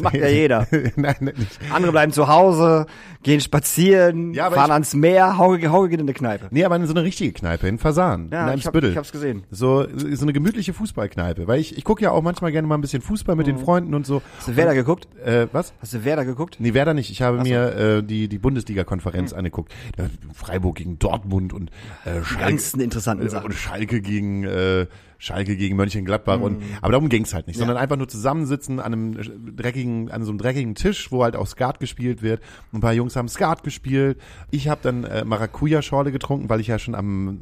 Macht 0.00 0.14
ja 0.14 0.28
jeder. 0.28 0.68
nein, 0.94 1.16
nicht. 1.36 1.58
Andere 1.74 1.90
bleiben 1.90 2.12
zu 2.12 2.28
Hause, 2.28 2.86
gehen 3.26 3.40
spazieren, 3.40 4.32
Ja, 4.34 4.50
fahren 4.50 4.66
ich- 4.66 4.72
ans 4.72 4.94
Meer, 4.94 5.36
Hauge, 5.36 5.70
Hauge 5.72 5.88
geht 5.90 6.00
in 6.00 6.06
eine 6.06 6.14
Kneipe. 6.14 6.46
Nee, 6.52 6.64
aber 6.64 6.76
in 6.76 6.86
so 6.86 6.94
eine 6.94 7.02
richtige 7.02 7.32
Kneipe 7.32 7.66
in 7.66 7.78
Fasan, 7.78 8.28
Ja, 8.30 8.50
in 8.52 8.58
ich, 8.58 8.64
hab, 8.66 8.72
Eimsbüttel. 8.74 8.90
ich 8.92 8.96
hab's 8.96 9.10
gesehen. 9.10 9.42
So, 9.50 9.84
so 9.96 10.22
eine 10.24 10.32
gemütliche 10.32 10.72
Fußballkneipe, 10.72 11.48
weil 11.48 11.58
ich, 11.60 11.76
ich 11.76 11.82
gucke 11.84 12.04
ja 12.04 12.12
auch 12.12 12.22
manchmal 12.22 12.52
gerne 12.52 12.68
mal 12.68 12.76
ein 12.76 12.80
bisschen 12.80 13.02
Fußball 13.02 13.34
mit 13.34 13.48
den 13.48 13.58
Freunden 13.58 13.94
und 13.94 14.06
so. 14.06 14.22
Hast 14.38 14.46
du 14.48 14.56
Werder 14.56 14.74
geguckt? 14.74 15.08
Äh, 15.24 15.48
was? 15.52 15.74
Hast 15.82 15.92
du 15.92 16.04
Werder 16.04 16.24
geguckt? 16.24 16.56
Nee, 16.60 16.72
Werder 16.72 16.94
nicht. 16.94 17.10
Ich 17.10 17.20
habe 17.20 17.42
mir 17.42 17.74
äh, 17.98 18.02
die, 18.04 18.28
die 18.28 18.38
Bundesliga-Konferenz 18.38 19.32
angeguckt. 19.32 19.72
Da, 19.96 20.04
Freiburg 20.32 20.76
gegen 20.76 20.98
Dortmund 21.00 21.52
und 21.52 21.70
äh, 22.04 22.22
Schalke, 22.22 22.44
Ganzen 22.50 22.80
interessanten 22.80 23.26
äh, 23.26 23.30
Sachen. 23.30 23.46
und 23.46 23.54
Schalke 23.54 24.00
gegen 24.00 24.44
äh, 24.44 24.86
Schalke 25.18 25.56
gegen 25.56 25.76
Mönchengladbach 25.76 26.36
Mhm. 26.36 26.42
und 26.42 26.62
aber 26.82 26.92
darum 26.92 27.08
ging's 27.08 27.32
halt 27.32 27.46
nicht, 27.46 27.58
sondern 27.58 27.78
einfach 27.78 27.96
nur 27.96 28.06
zusammensitzen 28.06 28.80
an 28.80 28.92
einem 28.92 29.56
dreckigen 29.56 30.10
an 30.10 30.22
so 30.24 30.30
einem 30.30 30.36
dreckigen 30.38 30.74
Tisch, 30.74 31.10
wo 31.10 31.24
halt 31.24 31.36
auch 31.36 31.46
Skat 31.46 31.80
gespielt 31.80 32.20
wird. 32.20 32.42
Ein 32.74 32.80
paar 32.80 32.92
Jungs 32.92 33.15
haben 33.16 33.28
Skat 33.28 33.62
gespielt. 33.62 34.20
Ich 34.50 34.68
habe 34.68 34.80
dann 34.82 35.04
äh, 35.04 35.24
Maracuja-Schorle 35.24 36.12
getrunken, 36.12 36.48
weil 36.48 36.60
ich 36.60 36.66
ja 36.68 36.78
schon 36.78 36.94
am 36.94 37.40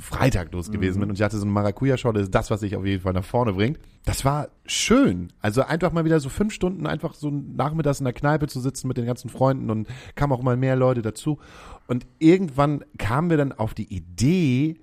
Freitag 0.00 0.52
los 0.52 0.70
gewesen 0.70 0.96
Mhm. 0.98 1.00
bin 1.02 1.10
und 1.10 1.16
ich 1.16 1.22
hatte 1.22 1.36
so 1.36 1.44
eine 1.44 1.52
Maracuja-Schorle, 1.52 2.20
ist 2.20 2.34
das, 2.34 2.50
was 2.50 2.60
sich 2.60 2.74
auf 2.76 2.84
jeden 2.84 3.02
Fall 3.02 3.12
nach 3.12 3.24
vorne 3.24 3.52
bringt. 3.52 3.78
Das 4.04 4.24
war 4.24 4.48
schön. 4.66 5.28
Also 5.40 5.62
einfach 5.62 5.92
mal 5.92 6.04
wieder 6.04 6.20
so 6.20 6.28
fünf 6.28 6.52
Stunden 6.52 6.86
einfach 6.86 7.14
so 7.14 7.30
nachmittags 7.30 8.00
in 8.00 8.04
der 8.04 8.14
Kneipe 8.14 8.46
zu 8.48 8.60
sitzen 8.60 8.88
mit 8.88 8.96
den 8.96 9.06
ganzen 9.06 9.28
Freunden 9.30 9.70
und 9.70 9.86
kamen 10.14 10.32
auch 10.32 10.42
mal 10.42 10.56
mehr 10.56 10.74
Leute 10.76 11.02
dazu. 11.02 11.38
Und 11.86 12.06
irgendwann 12.18 12.84
kamen 12.98 13.30
wir 13.30 13.36
dann 13.36 13.52
auf 13.52 13.74
die 13.74 13.92
Idee, 13.94 14.76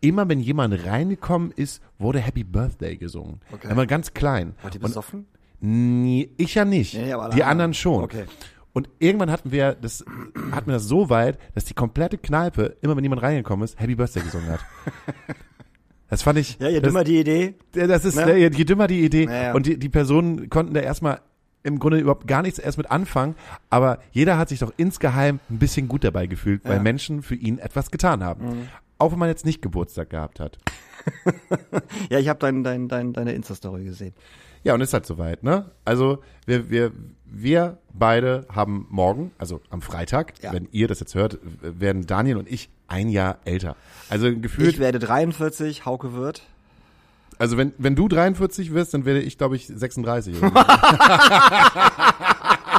immer 0.00 0.28
wenn 0.28 0.40
jemand 0.40 0.86
reingekommen 0.86 1.50
ist, 1.50 1.82
wurde 1.98 2.20
Happy 2.20 2.44
Birthday 2.44 2.96
gesungen. 2.96 3.40
Okay. 3.52 3.70
Immer 3.70 3.86
ganz 3.86 4.14
klein. 4.14 4.54
Wart 4.62 4.74
ihr 4.74 4.80
besoffen? 4.80 5.26
Nee, 5.62 6.30
ich 6.38 6.54
ja 6.54 6.64
nicht. 6.64 6.94
Nee, 6.94 7.12
aber 7.12 7.28
die 7.28 7.44
anderen 7.44 7.74
schon. 7.74 8.04
Okay. 8.04 8.24
Und 8.72 8.88
irgendwann 8.98 9.30
hatten 9.30 9.50
wir 9.52 9.74
das, 9.74 10.04
hatten 10.52 10.66
wir 10.66 10.74
das 10.74 10.84
so 10.84 11.10
weit, 11.10 11.38
dass 11.54 11.64
die 11.64 11.74
komplette 11.74 12.18
Kneipe, 12.18 12.76
immer 12.82 12.96
wenn 12.96 13.02
jemand 13.04 13.22
reingekommen 13.22 13.64
ist, 13.64 13.78
Happy 13.80 13.94
Birthday 13.96 14.22
gesungen 14.22 14.48
hat. 14.50 14.60
Das 16.08 16.22
fand 16.24 16.40
ich. 16.40 16.58
Ja, 16.58 16.68
je 16.68 16.80
das, 16.80 16.88
dümmer 16.88 17.04
die 17.04 17.20
Idee. 17.20 17.54
das 17.70 18.04
ist, 18.04 18.16
Ne? 18.16 18.36
je, 18.36 18.50
dümmer 18.50 18.88
die 18.88 19.04
Idee. 19.04 19.26
Ja, 19.26 19.42
ja. 19.44 19.54
Und 19.54 19.66
die, 19.66 19.78
die 19.78 19.88
Personen 19.88 20.50
konnten 20.50 20.74
da 20.74 20.80
erstmal 20.80 21.20
im 21.62 21.78
Grunde 21.78 21.98
überhaupt 22.00 22.26
gar 22.26 22.42
nichts 22.42 22.58
erst 22.58 22.78
mit 22.78 22.90
anfangen, 22.90 23.36
aber 23.68 24.00
jeder 24.10 24.36
hat 24.36 24.48
sich 24.48 24.58
doch 24.58 24.72
insgeheim 24.76 25.38
ein 25.48 25.60
bisschen 25.60 25.86
gut 25.86 26.02
dabei 26.02 26.26
gefühlt, 26.26 26.64
weil 26.64 26.72
Ja. 26.72 26.78
Mhm. 26.78 26.82
Menschen 26.82 27.22
für 27.22 27.36
ihn 27.36 27.58
etwas 27.60 27.92
getan 27.92 28.24
haben. 28.24 28.68
Auch 28.98 29.12
wenn 29.12 29.20
man 29.20 29.28
jetzt 29.28 29.44
nicht 29.46 29.62
Geburtstag 29.62 30.10
gehabt 30.10 30.40
hat. 30.40 30.58
Ja, 32.10 32.18
ich 32.18 32.28
habe 32.28 32.38
dein, 32.40 32.64
dein, 32.64 32.88
dein, 32.88 33.12
deine 33.12 33.32
Insta-Story 33.32 33.84
gesehen. 33.84 34.12
Ja, 34.62 34.74
und 34.74 34.80
ist 34.82 34.92
halt 34.92 35.06
soweit, 35.06 35.42
ne? 35.42 35.70
Also 35.84 36.18
wir, 36.46 36.68
wir, 36.70 36.92
wir 37.24 37.78
beide 37.94 38.46
haben 38.52 38.86
morgen, 38.90 39.30
also 39.38 39.60
am 39.70 39.80
Freitag, 39.82 40.34
Ja. 40.42 40.52
wenn 40.52 40.68
ihr 40.72 40.86
das 40.88 41.00
jetzt 41.00 41.14
hört, 41.14 41.38
werden 41.62 42.06
Daniel 42.06 42.36
und 42.36 42.50
ich 42.50 42.68
ein 42.88 43.08
Jahr 43.08 43.38
älter. 43.44 43.76
Also 44.08 44.34
gefühlt, 44.36 44.68
Ich 44.74 44.78
werde 44.78 44.98
43, 44.98 45.86
Hauke 45.86 46.12
wird. 46.12 46.42
also 47.38 47.56
wenn, 47.56 47.72
wenn 47.78 47.94
du 47.96 48.08
43 48.08 48.74
wirst, 48.74 48.92
dann 48.94 49.04
werde 49.06 49.20
ich, 49.20 49.38
glaube 49.38 49.56
ich, 49.56 49.66
36. 49.66 50.36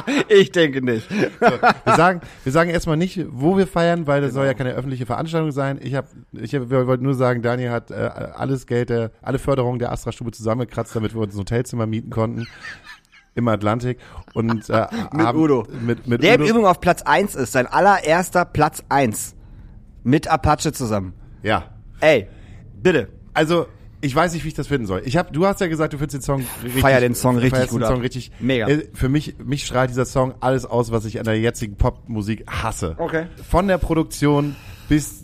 so. 0.06 0.12
Ich 0.28 0.52
denke 0.52 0.82
nicht. 0.82 1.08
wir 1.10 1.96
sagen, 1.96 2.20
wir 2.44 2.52
sagen 2.52 2.70
erstmal 2.70 2.96
nicht, 2.96 3.24
wo 3.30 3.56
wir 3.56 3.66
feiern, 3.66 4.06
weil 4.06 4.20
das 4.20 4.32
soll 4.32 4.46
ja 4.46 4.54
keine 4.54 4.72
öffentliche 4.72 5.06
Veranstaltung 5.06 5.52
sein. 5.52 5.78
Ich 5.82 5.94
habe, 5.94 6.08
ich 6.32 6.54
hab, 6.54 6.70
wir 6.70 6.86
wollten 6.86 7.04
nur 7.04 7.14
sagen, 7.14 7.42
Daniel 7.42 7.70
hat 7.70 7.90
äh, 7.90 7.94
alles 7.94 8.66
Geld, 8.66 8.90
der, 8.90 9.10
alle 9.22 9.38
Förderung 9.38 9.78
der 9.78 9.92
Astra-Stube 9.92 10.32
zusammengekratzt, 10.32 10.94
damit 10.96 11.14
wir 11.14 11.20
uns 11.20 11.34
ein 11.34 11.40
Hotelzimmer 11.40 11.86
mieten 11.86 12.10
konnten 12.10 12.46
im 13.34 13.48
Atlantik 13.48 13.98
und 14.34 14.68
äh, 14.68 14.86
Mit 15.12 15.26
haben, 15.26 15.38
Udo. 15.38 15.66
mit, 15.80 16.06
mit 16.06 16.22
Der 16.22 16.34
im. 16.34 16.42
Übrigen 16.42 16.66
auf 16.66 16.80
Platz 16.80 17.02
1 17.02 17.34
ist, 17.34 17.52
sein 17.52 17.66
allererster 17.66 18.44
Platz 18.44 18.82
1. 18.88 19.34
Mit 20.04 20.28
Apache 20.28 20.72
zusammen. 20.72 21.14
Ja, 21.42 21.64
Ey, 22.00 22.28
bitte. 22.82 23.08
also 23.34 23.66
ich 24.02 24.14
weiß 24.14 24.34
nicht, 24.34 24.44
wie 24.44 24.48
ich 24.48 24.54
das 24.54 24.66
finden 24.66 24.86
soll. 24.86 25.00
Ich 25.06 25.16
hab, 25.16 25.32
du 25.32 25.46
hast 25.46 25.60
ja 25.60 25.68
gesagt, 25.68 25.92
du 25.94 25.96
findest 25.98 26.16
den 26.16 26.22
Song 26.22 26.44
richtig, 26.62 26.82
Feier 26.82 27.00
den 27.00 27.14
Song 27.14 27.38
richtig 27.38 27.68
gut 27.68 27.80
den 27.80 27.86
Song 27.86 27.96
ab. 27.98 28.02
richtig. 28.02 28.30
Mega. 28.40 28.66
Äh, 28.68 28.88
Für 28.92 29.08
mich, 29.08 29.36
mich 29.42 29.64
strahlt 29.64 29.88
dieser 29.90 30.04
Song 30.04 30.34
alles 30.40 30.66
aus, 30.66 30.90
was 30.92 31.04
ich 31.06 31.18
an 31.18 31.24
der 31.24 31.38
jetzigen 31.40 31.76
Popmusik 31.76 32.44
hasse. 32.50 32.96
Okay. 32.98 33.26
Von 33.48 33.68
der 33.68 33.78
Produktion 33.78 34.56
bis 34.88 35.22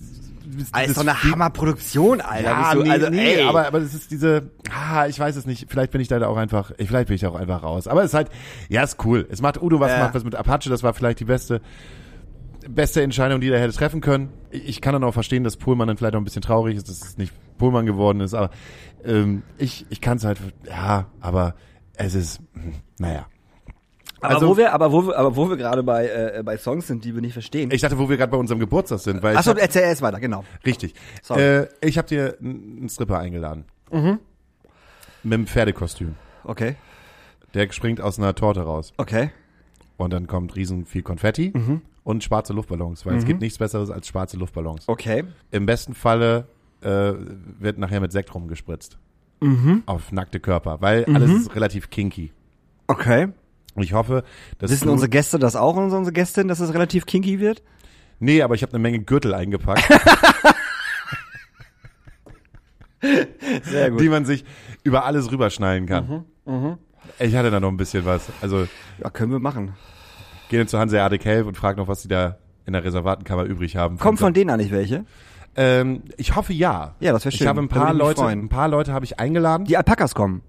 Alter, 0.73 0.91
ist 0.91 0.97
doch 0.97 1.03
eine 1.03 1.23
Hammerproduktion, 1.23 2.21
Alter. 2.23 2.49
Ja, 2.51 2.75
du, 2.75 2.83
nee, 2.83 2.91
also, 2.91 3.11
nee, 3.11 3.35
ey. 3.35 3.43
aber, 3.43 3.67
aber 3.67 3.81
das 3.81 3.93
ist 3.93 4.11
diese, 4.11 4.51
ah, 4.73 5.07
ich 5.07 5.19
weiß 5.19 5.37
es 5.37 5.45
nicht, 5.45 5.67
vielleicht 5.69 5.91
bin 5.93 6.01
ich 6.01 6.09
da 6.09 6.27
auch 6.27 6.37
einfach, 6.39 6.73
vielleicht 6.79 7.09
bin 7.09 7.17
ich 7.17 7.21
da 7.21 7.29
auch 7.29 7.35
einfach 7.35 7.63
raus. 7.63 7.87
Aber 7.87 8.03
es 8.03 8.11
ist 8.13 8.15
halt, 8.15 8.31
ja, 8.71 8.83
ist 8.83 9.05
cool. 9.05 9.27
Es 9.31 9.43
macht 9.43 9.61
Udo 9.61 9.79
was, 9.81 9.91
Ja. 9.91 9.99
macht 10.05 10.15
was 10.15 10.25
mit 10.25 10.35
Apache, 10.35 10.71
das 10.71 10.83
war 10.83 10.95
vielleicht 10.95 11.21
die 11.21 11.27
beste, 11.27 11.61
beste 12.75 13.03
Entscheidung, 13.03 13.41
die 13.41 13.49
er 13.51 13.61
hätte 13.61 13.73
treffen 13.73 14.01
können. 14.01 14.31
Ich 14.51 14.81
kann 14.81 14.93
dann 14.93 15.05
auch 15.05 15.13
verstehen, 15.15 15.45
dass 15.45 15.57
Pohlmann 15.57 15.89
dann 15.89 15.97
vielleicht 15.97 16.15
auch 16.15 16.21
ein 16.21 16.25
bisschen 16.25 16.43
traurig 16.43 16.77
ist, 16.77 16.89
dass 16.89 17.03
es 17.03 17.19
nicht 17.19 17.33
Pohlmann 17.59 17.87
geworden 17.87 18.21
ist, 18.21 18.35
aber 18.35 18.51
ähm, 19.05 19.43
ich, 19.59 19.87
ich 19.91 20.01
kann 20.01 20.17
es 20.19 20.25
halt, 20.25 20.39
ja, 20.67 21.07
aber 21.21 21.55
es 21.95 22.15
ist, 22.15 22.41
hm, 22.55 22.75
naja. 22.99 23.27
aber 24.21 24.35
also- 24.37 24.49
wo 24.49 24.57
wir, 24.57 24.73
aber 24.73 24.93
wo 24.93 25.07
wir, 25.07 25.17
aber 25.19 25.35
wo 25.37 25.49
wir 25.49 25.57
gerade 25.57 25.83
bei, 25.83 26.07
äh, 26.09 26.43
bei 26.45 26.57
Songs 26.57 26.87
sind, 26.87 27.05
die 27.05 27.15
wir 27.15 27.21
nicht 27.21 27.33
verstehen. 27.33 27.71
Ich 27.73 27.81
dachte, 27.81 27.99
wo 27.99 28.09
wir 28.09 28.17
gerade 28.17 28.31
bei 28.31 28.39
unserem 28.39 28.61
Geburtstag 28.61 29.01
sind, 29.01 29.23
weil 29.23 29.37
Achso, 29.37 29.53
erzähl 29.53 29.83
erst 29.83 30.03
weiter, 30.03 30.21
genau. 30.21 30.45
Richtig. 30.65 30.95
Sorry. 31.23 31.41
Äh, 31.43 31.69
ich 31.81 31.99
habe 31.99 32.07
dir 32.09 32.37
einen 32.41 32.89
Stripper 32.89 33.19
eingeladen. 33.19 33.65
Mhm. 33.91 34.19
Mit 35.25 35.35
einem 35.35 35.47
Pferdekostüm. 35.47 36.15
Okay, 36.45 36.77
Der 37.55 37.71
springt 37.73 38.01
aus 38.01 38.19
einer 38.19 38.35
Torte 38.35 38.61
raus. 38.63 38.93
okay. 38.99 39.31
Und 39.97 40.13
dann 40.13 40.29
kommt 40.29 40.55
riesen 40.55 40.87
viel 40.87 41.03
Konfetti 41.03 41.51
Mhm. 41.53 41.83
Und 42.09 42.25
schwarze 42.25 42.55
Luftballons, 42.55 43.05
weil 43.05 43.17
es 43.17 43.27
gibt 43.27 43.43
nichts 43.43 43.59
Besseres 43.59 43.91
als 43.91 44.09
schwarze 44.09 44.39
Luftballons. 44.39 44.89
Okay. 44.89 45.25
Im 45.51 45.67
besten 45.67 45.93
Falle 45.93 46.49
äh, 46.81 47.13
wird 47.59 47.77
nachher 47.77 48.01
mit 48.01 48.13
Sekt 48.13 48.35
rumgespritzt. 48.35 48.97
Mhm. 49.43 49.83
Auf 49.85 50.11
nackte 50.11 50.41
Körper, 50.41 50.81
weil 50.81 51.05
alles 51.05 51.31
ist 51.31 51.55
relativ 51.55 51.91
kinky. 51.91 52.33
Okay. 52.87 53.29
Und 53.75 53.83
ich 53.83 53.93
hoffe, 53.93 54.25
dass 54.59 54.71
Wissen 54.71 54.89
unsere 54.89 55.11
Gäste 55.11 55.39
das 55.39 55.55
auch 55.55 55.77
unsere 55.77 56.11
Gästin, 56.11 56.49
dass 56.49 56.61
es 56.61 56.73
relativ 56.73 57.05
kinky 57.05 57.41
wird? 57.41 57.63
Nee, 58.21 58.41
aber 58.41 58.55
ich 58.55 58.63
habe 58.63 58.73
eine 58.73 58.79
Menge 58.79 59.01
Gürtel 59.01 59.35
eingepackt, 59.35 59.87
Sehr 63.65 63.91
die 63.91 64.09
man 64.09 64.25
sich 64.25 64.47
über 64.83 65.05
alles 65.05 65.31
rüberschnallen 65.31 65.85
kann. 65.85 66.25
Mhm, 66.47 66.79
Ich 67.19 67.37
hatte 67.37 67.51
da 67.51 67.61
noch 67.61 67.69
ein 67.69 67.77
bisschen 67.77 68.07
was. 68.07 68.29
Also 68.41 68.67
Ja, 68.99 69.11
können 69.11 69.31
wir 69.31 69.41
machen. 69.41 69.75
Gehen 70.49 70.69
zu 70.69 70.79
Hanseatic 70.79 71.25
Help 71.25 71.47
und 71.47 71.57
frag 71.57 71.77
noch, 71.77 71.89
was 71.89 72.03
sie 72.03 72.09
da 72.09 72.39
in 72.67 72.73
der 72.73 72.85
Reservatenkammer 72.85 73.45
übrig 73.45 73.77
haben. 73.77 73.99
Kommt 73.99 74.19
von 74.19 74.35
denen 74.35 74.51
eigentlich 74.51 74.73
welche? 74.73 75.05
Ähm, 75.57 76.03
ich 76.17 76.37
hoffe 76.37 76.53
ja. 76.53 76.95
Ja, 77.01 77.13
das 77.13 77.25
wär 77.25 77.33
schön. 77.33 77.41
Ich 77.41 77.47
habe 77.47 77.61
ein 77.61 77.69
paar 77.69 77.95
Leute, 77.95 78.25
ein 78.25 78.49
paar 78.49 78.69
Leute 78.69 78.93
habe 78.93 79.05
ich 79.05 79.19
eingeladen. 79.19 79.65
Die 79.65 79.77
Alpakas 79.77 80.15
kommen. 80.15 80.43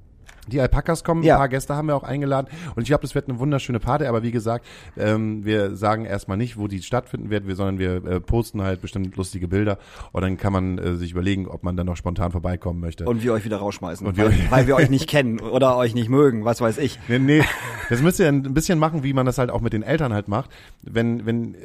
Die 0.50 0.60
Alpakas 0.60 1.04
kommen, 1.04 1.24
Ja. 1.24 1.36
ein 1.36 1.40
paar 1.40 1.50
Gäste 1.50 1.76
haben 1.76 1.88
wir 1.88 1.96
auch 1.96 2.04
eingeladen. 2.04 2.48
Und 2.76 2.84
ich 2.84 2.90
glaube, 2.90 3.02
das 3.04 3.16
wird 3.16 3.30
eine 3.30 3.40
wunderschöne 3.40 3.80
Party. 3.80 4.06
Aber 4.06 4.24
wie 4.24 4.32
gesagt, 4.32 4.66
ähm, 4.98 5.46
wir 5.46 5.76
sagen 5.76 6.06
erstmal 6.06 6.38
nicht, 6.38 6.58
wo 6.58 6.68
die 6.68 6.82
stattfinden 6.82 7.30
wird, 7.30 7.48
wir, 7.48 7.56
sondern 7.56 7.80
wir 7.80 8.04
äh, 8.06 8.20
posten 8.20 8.62
halt 8.62 8.82
bestimmt 8.82 9.16
lustige 9.16 9.48
Bilder. 9.48 9.78
Und 10.12 10.22
dann 10.22 10.38
kann 10.38 10.54
man 10.54 10.78
äh, 10.78 10.96
sich 10.96 11.12
überlegen, 11.12 11.48
ob 11.48 11.64
man 11.64 11.78
dann 11.78 11.86
noch 11.86 11.96
spontan 11.98 12.32
vorbeikommen 12.32 12.80
möchte. 12.80 13.06
Und 13.06 13.24
wir 13.24 13.34
euch 13.34 13.46
wieder 13.46 13.58
rausschmeißen. 13.58 14.06
Und 14.06 14.18
weil, 14.18 14.34
weil 14.50 14.68
wir 14.68 14.76
euch 14.76 14.90
nicht 14.90 15.08
kennen 15.08 15.40
oder 15.40 15.78
euch 15.78 15.94
nicht 15.94 16.10
mögen, 16.10 16.46
was 16.46 16.62
weiß 16.62 16.78
ich. 16.80 17.00
Nee, 17.08 17.20
nee, 17.20 17.44
das 17.90 18.02
müsst 18.02 18.20
ihr 18.20 18.28
ein 18.28 18.54
bisschen 18.54 18.80
machen, 18.80 19.04
wie 19.04 19.14
man 19.14 19.26
das 19.26 19.38
halt 19.38 19.50
auch 19.52 19.62
mit 19.62 19.74
den 19.74 19.84
Eltern 19.84 20.14
halt 20.14 20.28
macht. 20.28 20.50
Wenn, 20.82 21.26
wenn, 21.26 21.56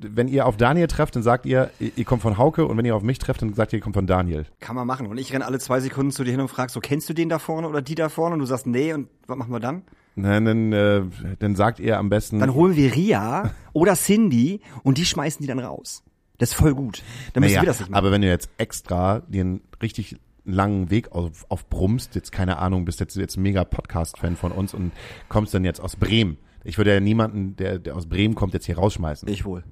wenn 0.00 0.28
ihr 0.28 0.46
auf 0.46 0.56
Daniel 0.56 0.86
trefft, 0.86 1.16
dann 1.16 1.22
sagt 1.22 1.46
ihr, 1.46 1.70
ihr 1.78 1.90
ihr 1.96 2.04
kommt 2.04 2.22
von 2.22 2.38
Hauke 2.38 2.66
und 2.66 2.76
wenn 2.76 2.84
ihr 2.84 2.96
auf 2.96 3.02
mich 3.02 3.18
trefft, 3.18 3.42
dann 3.42 3.54
sagt 3.54 3.72
ihr, 3.72 3.78
ihr 3.78 3.82
kommt 3.82 3.96
von 3.96 4.06
Daniel. 4.06 4.46
Kann 4.60 4.76
man 4.76 4.86
machen. 4.86 5.06
Und 5.06 5.18
ich 5.18 5.32
renn 5.32 5.42
alle 5.42 5.58
zwei 5.58 5.80
Sekunden 5.80 6.12
zu 6.12 6.24
dir 6.24 6.30
hin 6.30 6.40
und 6.40 6.48
frag 6.48 6.70
so, 6.70 6.80
kennst 6.80 7.08
du 7.08 7.14
den 7.14 7.28
da 7.28 7.38
vorne 7.38 7.68
oder 7.68 7.82
die 7.82 7.94
da 7.94 8.08
vorne? 8.08 8.34
Und 8.34 8.40
du 8.40 8.46
sagst, 8.46 8.66
nee, 8.66 8.92
und 8.92 9.08
was 9.26 9.36
machen 9.36 9.52
wir 9.52 9.60
dann? 9.60 9.82
Nein, 10.16 10.44
dann, 10.44 10.72
äh, 10.72 11.02
dann 11.38 11.56
sagt 11.56 11.80
ihr 11.80 11.98
am 11.98 12.08
besten. 12.08 12.40
Dann 12.40 12.54
holen 12.54 12.76
wir 12.76 12.94
Ria 12.94 13.54
oder 13.72 13.94
Cindy 13.94 14.60
und 14.82 14.98
die 14.98 15.04
schmeißen 15.04 15.42
die 15.42 15.46
dann 15.46 15.58
raus. 15.58 16.02
Das 16.38 16.50
ist 16.50 16.54
voll 16.54 16.74
gut. 16.74 17.02
Dann 17.32 17.42
müssen 17.42 17.54
naja, 17.54 17.62
wir 17.62 17.66
das 17.66 17.80
nicht 17.80 17.90
machen. 17.90 17.98
aber 17.98 18.10
wenn 18.12 18.22
du 18.22 18.28
jetzt 18.28 18.50
extra 18.56 19.22
einen 19.32 19.60
richtig 19.82 20.16
langen 20.44 20.90
Weg 20.90 21.12
auf, 21.12 21.44
auf 21.48 21.68
brummst, 21.68 22.14
jetzt 22.14 22.32
keine 22.32 22.58
Ahnung, 22.58 22.84
bist 22.84 22.98
jetzt 23.00 23.16
jetzt 23.16 23.36
ein 23.36 23.42
mega 23.42 23.64
Podcast-Fan 23.64 24.36
von 24.36 24.52
uns 24.52 24.74
und 24.74 24.92
kommst 25.28 25.54
dann 25.54 25.64
jetzt 25.64 25.80
aus 25.80 25.96
Bremen. 25.96 26.38
Ich 26.64 26.78
würde 26.78 26.92
ja 26.94 27.00
niemanden, 27.00 27.56
der, 27.56 27.78
der 27.78 27.94
aus 27.94 28.06
Bremen 28.06 28.34
kommt, 28.34 28.54
jetzt 28.54 28.66
hier 28.66 28.78
rausschmeißen. 28.78 29.28
ich 29.28 29.44
wohl. 29.44 29.64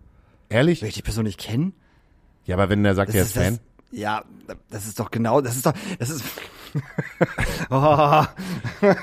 Ehrlich? 0.48 0.82
Will 0.82 0.88
ich 0.88 0.94
die 0.94 1.02
Person 1.02 1.24
nicht 1.24 1.38
kennen? 1.38 1.74
Ja, 2.44 2.56
aber 2.56 2.70
wenn 2.70 2.82
der 2.82 2.94
sagt, 2.94 3.12
der 3.12 3.22
ist 3.22 3.36
das, 3.36 3.44
Fan. 3.44 3.58
ja, 3.90 4.24
das 4.70 4.86
ist 4.86 4.98
doch 4.98 5.10
genau, 5.10 5.40
das 5.40 5.56
ist 5.56 5.66
doch, 5.66 5.74
das 5.98 6.10
ist. 6.10 6.24
oh. 7.70 8.24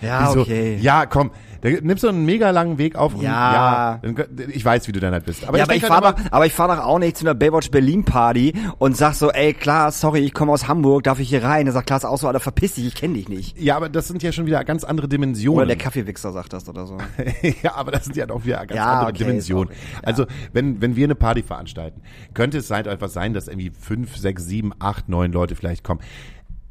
Ja, 0.00 0.28
Wieso? 0.30 0.40
okay. 0.40 0.76
Ja, 0.80 1.06
komm. 1.06 1.30
Da 1.60 1.68
nimmst 1.70 2.02
du 2.02 2.08
einen 2.08 2.24
mega 2.26 2.50
langen 2.50 2.76
Weg 2.76 2.96
auf. 2.96 3.14
und- 3.14 3.22
Ja. 3.22 4.00
ich 4.48 4.64
weiß, 4.64 4.88
wie 4.88 4.92
du 4.92 4.98
dann 4.98 5.12
halt 5.12 5.24
bist. 5.26 5.46
Aber 5.46 5.56
ja, 5.58 5.62
ich 5.62 5.68
aber 5.70 5.76
ich 5.76 5.88
halt 5.88 6.18
doch, 6.18 6.32
aber 6.32 6.46
ich 6.46 6.52
fahr 6.52 6.66
doch 6.66 6.84
auch 6.84 6.98
nicht 6.98 7.16
zu 7.16 7.24
einer 7.24 7.34
Baywatch 7.36 7.70
Berlin 7.70 8.04
Party 8.04 8.52
und 8.78 8.96
sag 8.96 9.14
so, 9.14 9.30
ey, 9.30 9.54
klar, 9.54 9.92
sorry, 9.92 10.18
ich 10.20 10.34
komme 10.34 10.50
aus 10.50 10.66
Hamburg, 10.66 11.04
darf 11.04 11.20
ich 11.20 11.28
hier 11.28 11.44
rein? 11.44 11.66
Der 11.66 11.72
sagt 11.72 11.86
Klaas 11.86 12.04
auch 12.04 12.18
so, 12.18 12.26
Alter, 12.26 12.40
verpiss 12.40 12.74
dich, 12.74 12.86
ich 12.88 12.94
kenne 12.96 13.14
dich 13.14 13.28
nicht. 13.28 13.56
Ja, 13.60 13.76
aber 13.76 13.88
das 13.88 14.08
sind 14.08 14.24
ja 14.24 14.32
schon 14.32 14.46
wieder 14.46 14.64
ganz 14.64 14.82
andere 14.82 15.06
Dimensionen. 15.06 15.58
Oder 15.58 15.66
der 15.66 15.76
Kaffeewichser 15.76 16.32
sagt 16.32 16.52
das 16.52 16.68
oder 16.68 16.84
so. 16.88 16.98
ja, 17.62 17.76
aber 17.76 17.92
das 17.92 18.06
sind 18.06 18.16
ja 18.16 18.28
auch 18.28 18.44
wieder 18.44 18.58
ganz 18.66 18.74
Ja, 18.74 18.92
andere 18.94 19.10
okay, 19.10 19.18
Dimensionen. 19.18 19.68
ist 19.70 19.78
ja. 19.94 20.00
Also, 20.02 20.26
wenn, 20.52 20.80
wenn 20.80 20.96
wir 20.96 21.04
eine 21.04 21.14
Party 21.14 21.44
veranstalten, 21.44 22.02
könnte 22.34 22.58
es 22.58 22.68
halt 22.72 22.88
etwas 22.88 23.12
sein, 23.12 23.34
dass 23.34 23.46
irgendwie 23.46 23.70
fünf, 23.70 24.16
sechs, 24.16 24.44
sieben, 24.46 24.72
acht, 24.80 25.08
neun 25.08 25.30
Leute 25.30 25.54
vielleicht 25.54 25.84
kommen, 25.84 26.00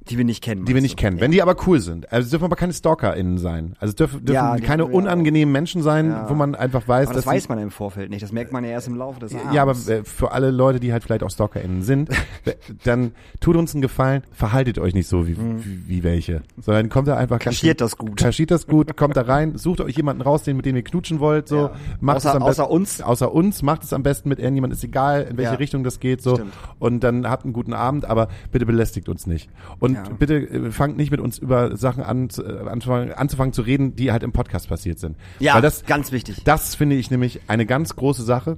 Die 0.10 0.18
wir 0.18 0.26
nicht 0.26 0.44
kennen. 0.44 0.66
die 0.66 0.74
wir 0.74 0.82
nicht 0.82 0.98
kennen. 0.98 1.18
Ja. 1.18 1.22
Wenn 1.24 1.32
die 1.32 1.42
aber 1.44 1.56
cool 1.68 1.80
sind. 1.80 2.12
Also, 2.12 2.26
es 2.26 2.30
dürfen 2.32 2.46
aber 2.46 2.56
keine 2.56 2.74
StalkerInnen 2.74 3.38
sein. 3.38 3.76
Also, 3.80 3.92
es 3.92 3.96
dürfen, 3.96 4.26
dürfen 4.26 4.34
Ja, 4.34 4.58
keine 4.58 4.86
unangenehmen 4.88 5.52
Menschen 5.52 5.84
sein, 5.84 6.08
Ja. 6.10 6.28
wo 6.30 6.34
man 6.34 6.56
einfach 6.56 6.88
weiß, 6.88 7.08
Aber 7.10 7.16
das 7.16 7.26
weiß 7.28 7.50
man 7.50 7.60
im 7.60 7.70
Vorfeld 7.70 8.10
nicht. 8.10 8.24
Das 8.24 8.32
merkt 8.32 8.52
man 8.52 8.64
ja 8.64 8.72
erst 8.72 8.88
im 8.88 8.96
Laufe 8.96 9.20
des 9.20 9.36
Abends. 9.36 9.54
Ja, 9.54 9.62
aber 9.62 9.72
äh, 9.72 10.04
für 10.04 10.32
alle 10.32 10.50
Leute, 10.50 10.80
die 10.80 10.92
halt 10.92 11.04
vielleicht 11.04 11.22
auch 11.24 11.30
StalkerInnen 11.30 11.84
sind, 11.84 12.10
w- 12.46 12.54
dann 12.84 13.12
tut 13.40 13.56
uns 13.56 13.76
einen 13.76 13.84
Gefallen, 13.84 14.24
verhaltet 14.32 14.80
euch 14.80 14.94
nicht 14.96 15.08
so 15.08 15.28
wie, 15.28 15.38
wie, 15.38 15.88
wie 15.88 16.04
welche, 16.04 16.42
sondern 16.60 16.90
kommt 16.90 17.08
da 17.08 17.16
einfach 17.18 17.38
Mhm. 17.38 17.44
Kaschiert 17.44 17.80
das 17.80 17.98
gut. 17.98 18.18
Kaschiert 18.18 18.50
das 18.52 18.66
gut, 18.68 18.98
kommt 18.98 19.16
da 19.16 19.22
rein, 19.22 19.58
sucht 19.58 19.82
euch 19.82 19.96
jemanden 19.96 20.22
raus, 20.24 20.44
den 20.44 20.58
mit 20.58 20.66
dem 20.66 20.76
ihr 20.76 20.84
knutschen 20.84 21.20
wollt, 21.20 21.48
so, 21.48 21.70
macht 22.00 22.18
Außer- 22.18 22.30
es 22.30 22.36
am 22.36 22.44
besten, 22.46 22.62
außer 22.62 22.72
uns. 22.72 23.02
außer 23.02 23.32
uns, 23.34 23.62
macht 23.62 23.84
es 23.84 23.94
am 23.94 24.02
besten 24.04 24.30
mit 24.30 24.40
irgendjemand, 24.40 24.74
ist 24.74 24.84
egal, 24.84 25.28
in 25.30 25.38
welche. 25.38 25.60
Richtung 25.60 25.84
das 25.84 26.00
geht, 26.00 26.22
so, 26.24 26.36
Stimmt. 26.36 26.54
und 26.80 27.04
dann 27.04 27.30
habt 27.30 27.44
einen 27.44 27.54
guten 27.54 27.74
Abend, 27.74 28.06
aber 28.06 28.30
bitte 28.52 28.66
belästigt 28.66 29.08
uns 29.10 29.28
nicht. 29.28 29.50
Und 29.80 29.91
Ja. 29.96 30.04
bitte 30.18 30.36
äh, 30.36 30.72
fangt 30.72 30.98
nicht 30.98 31.12
mit 31.12 31.20
uns 31.20 31.38
über 31.38 31.76
Sachen 31.78 32.04
an, 32.04 32.30
äh, 32.38 32.68
anzufangen, 32.68 33.14
anzufangen 33.14 33.54
zu 33.54 33.62
reden, 33.62 33.96
die 33.96 34.12
halt 34.12 34.24
im 34.24 34.32
Podcast 34.32 34.70
passiert 34.70 35.00
sind. 35.00 35.18
ja, 35.40 35.56
Weil 35.56 35.62
das, 35.62 35.86
ganz 35.86 36.12
wichtig. 36.12 36.42
das 36.44 36.76
finde 36.76 36.96
ich 36.96 37.12
nämlich 37.12 37.42
eine 37.48 37.66
ganz 37.66 37.96
große 37.96 38.24
Sache, 38.24 38.58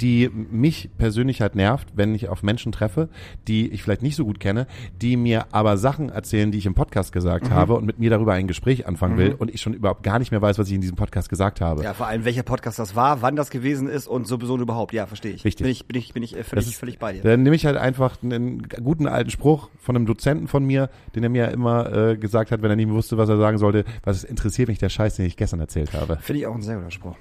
die 0.00 0.28
mich 0.28 0.90
persönlich 0.98 1.40
halt 1.40 1.54
nervt, 1.54 1.88
wenn 1.94 2.14
ich 2.14 2.28
auf 2.28 2.42
Menschen 2.42 2.72
treffe, 2.72 3.08
die 3.48 3.68
ich 3.70 3.82
vielleicht 3.82 4.02
nicht 4.02 4.16
so 4.16 4.24
gut 4.24 4.40
kenne, 4.40 4.66
die 5.00 5.16
mir 5.16 5.46
aber 5.52 5.76
Sachen 5.76 6.08
erzählen, 6.10 6.50
die 6.50 6.58
ich 6.58 6.66
im 6.66 6.74
Podcast 6.74 7.12
gesagt 7.12 7.48
Mhm. 7.50 7.54
habe 7.54 7.74
und 7.74 7.84
mit 7.86 7.98
mir 7.98 8.10
darüber 8.10 8.32
ein 8.34 8.46
Gespräch 8.46 8.86
anfangen 8.86 9.16
will 9.18 9.34
und 9.38 9.52
ich 9.52 9.60
schon 9.60 9.74
überhaupt 9.74 10.02
gar 10.02 10.18
nicht 10.18 10.30
mehr 10.30 10.40
weiß, 10.42 10.58
was 10.58 10.68
ich 10.68 10.74
in 10.74 10.80
diesem 10.80 10.96
Podcast 10.96 11.28
gesagt 11.28 11.60
habe. 11.60 11.82
Ja, 11.84 11.94
vor 11.94 12.06
allem 12.06 12.24
welcher 12.24 12.42
Podcast 12.42 12.78
das 12.78 12.96
war, 12.96 13.22
wann 13.22 13.36
das 13.36 13.50
gewesen 13.50 13.88
ist 13.88 14.06
und 14.06 14.26
sowieso 14.26 14.54
und 14.54 14.60
überhaupt. 14.60 14.92
Ja, 14.92 15.06
verstehe 15.06 15.32
ich. 15.32 15.44
Richtig. 15.44 15.64
Bin 15.64 15.70
ich, 15.72 15.86
bin 15.86 15.96
ich, 15.98 16.12
bin 16.14 16.22
ich 16.22 16.36
äh, 16.36 16.44
völlig, 16.44 16.66
ist- 16.66 16.76
völlig 16.76 16.98
bei 16.98 17.12
dir. 17.12 17.22
Dann 17.22 17.42
nehme 17.42 17.56
ich 17.56 17.66
halt 17.66 17.76
einfach 17.76 18.16
einen 18.22 18.62
guten 18.82 19.06
alten 19.06 19.30
Spruch 19.30 19.68
von 19.78 19.96
einem 19.96 20.06
Dozenten 20.06 20.48
von 20.48 20.64
mir, 20.64 20.90
den 21.14 21.22
er 21.22 21.28
mir 21.30 21.48
immer 21.50 21.92
äh, 22.10 22.16
gesagt 22.16 22.50
hat, 22.50 22.62
wenn 22.62 22.70
er 22.70 22.76
nicht 22.76 22.86
mehr 22.86 22.94
wusste, 22.94 23.18
was 23.18 23.28
er 23.28 23.36
sagen 23.38 23.58
sollte, 23.58 23.84
was 24.04 24.24
interessiert 24.24 24.68
mich 24.68 24.78
der 24.78 24.88
Scheiß, 24.88 25.16
den 25.16 25.26
ich 25.26 25.36
gestern 25.36 25.60
erzählt 25.60 25.92
habe. 25.92 26.18
Finde 26.20 26.40
ich 26.40 26.46
auch 26.46 26.54
ein 26.54 26.62
sehr 26.62 26.76
guter 26.76 26.90
Spruch. 26.90 27.16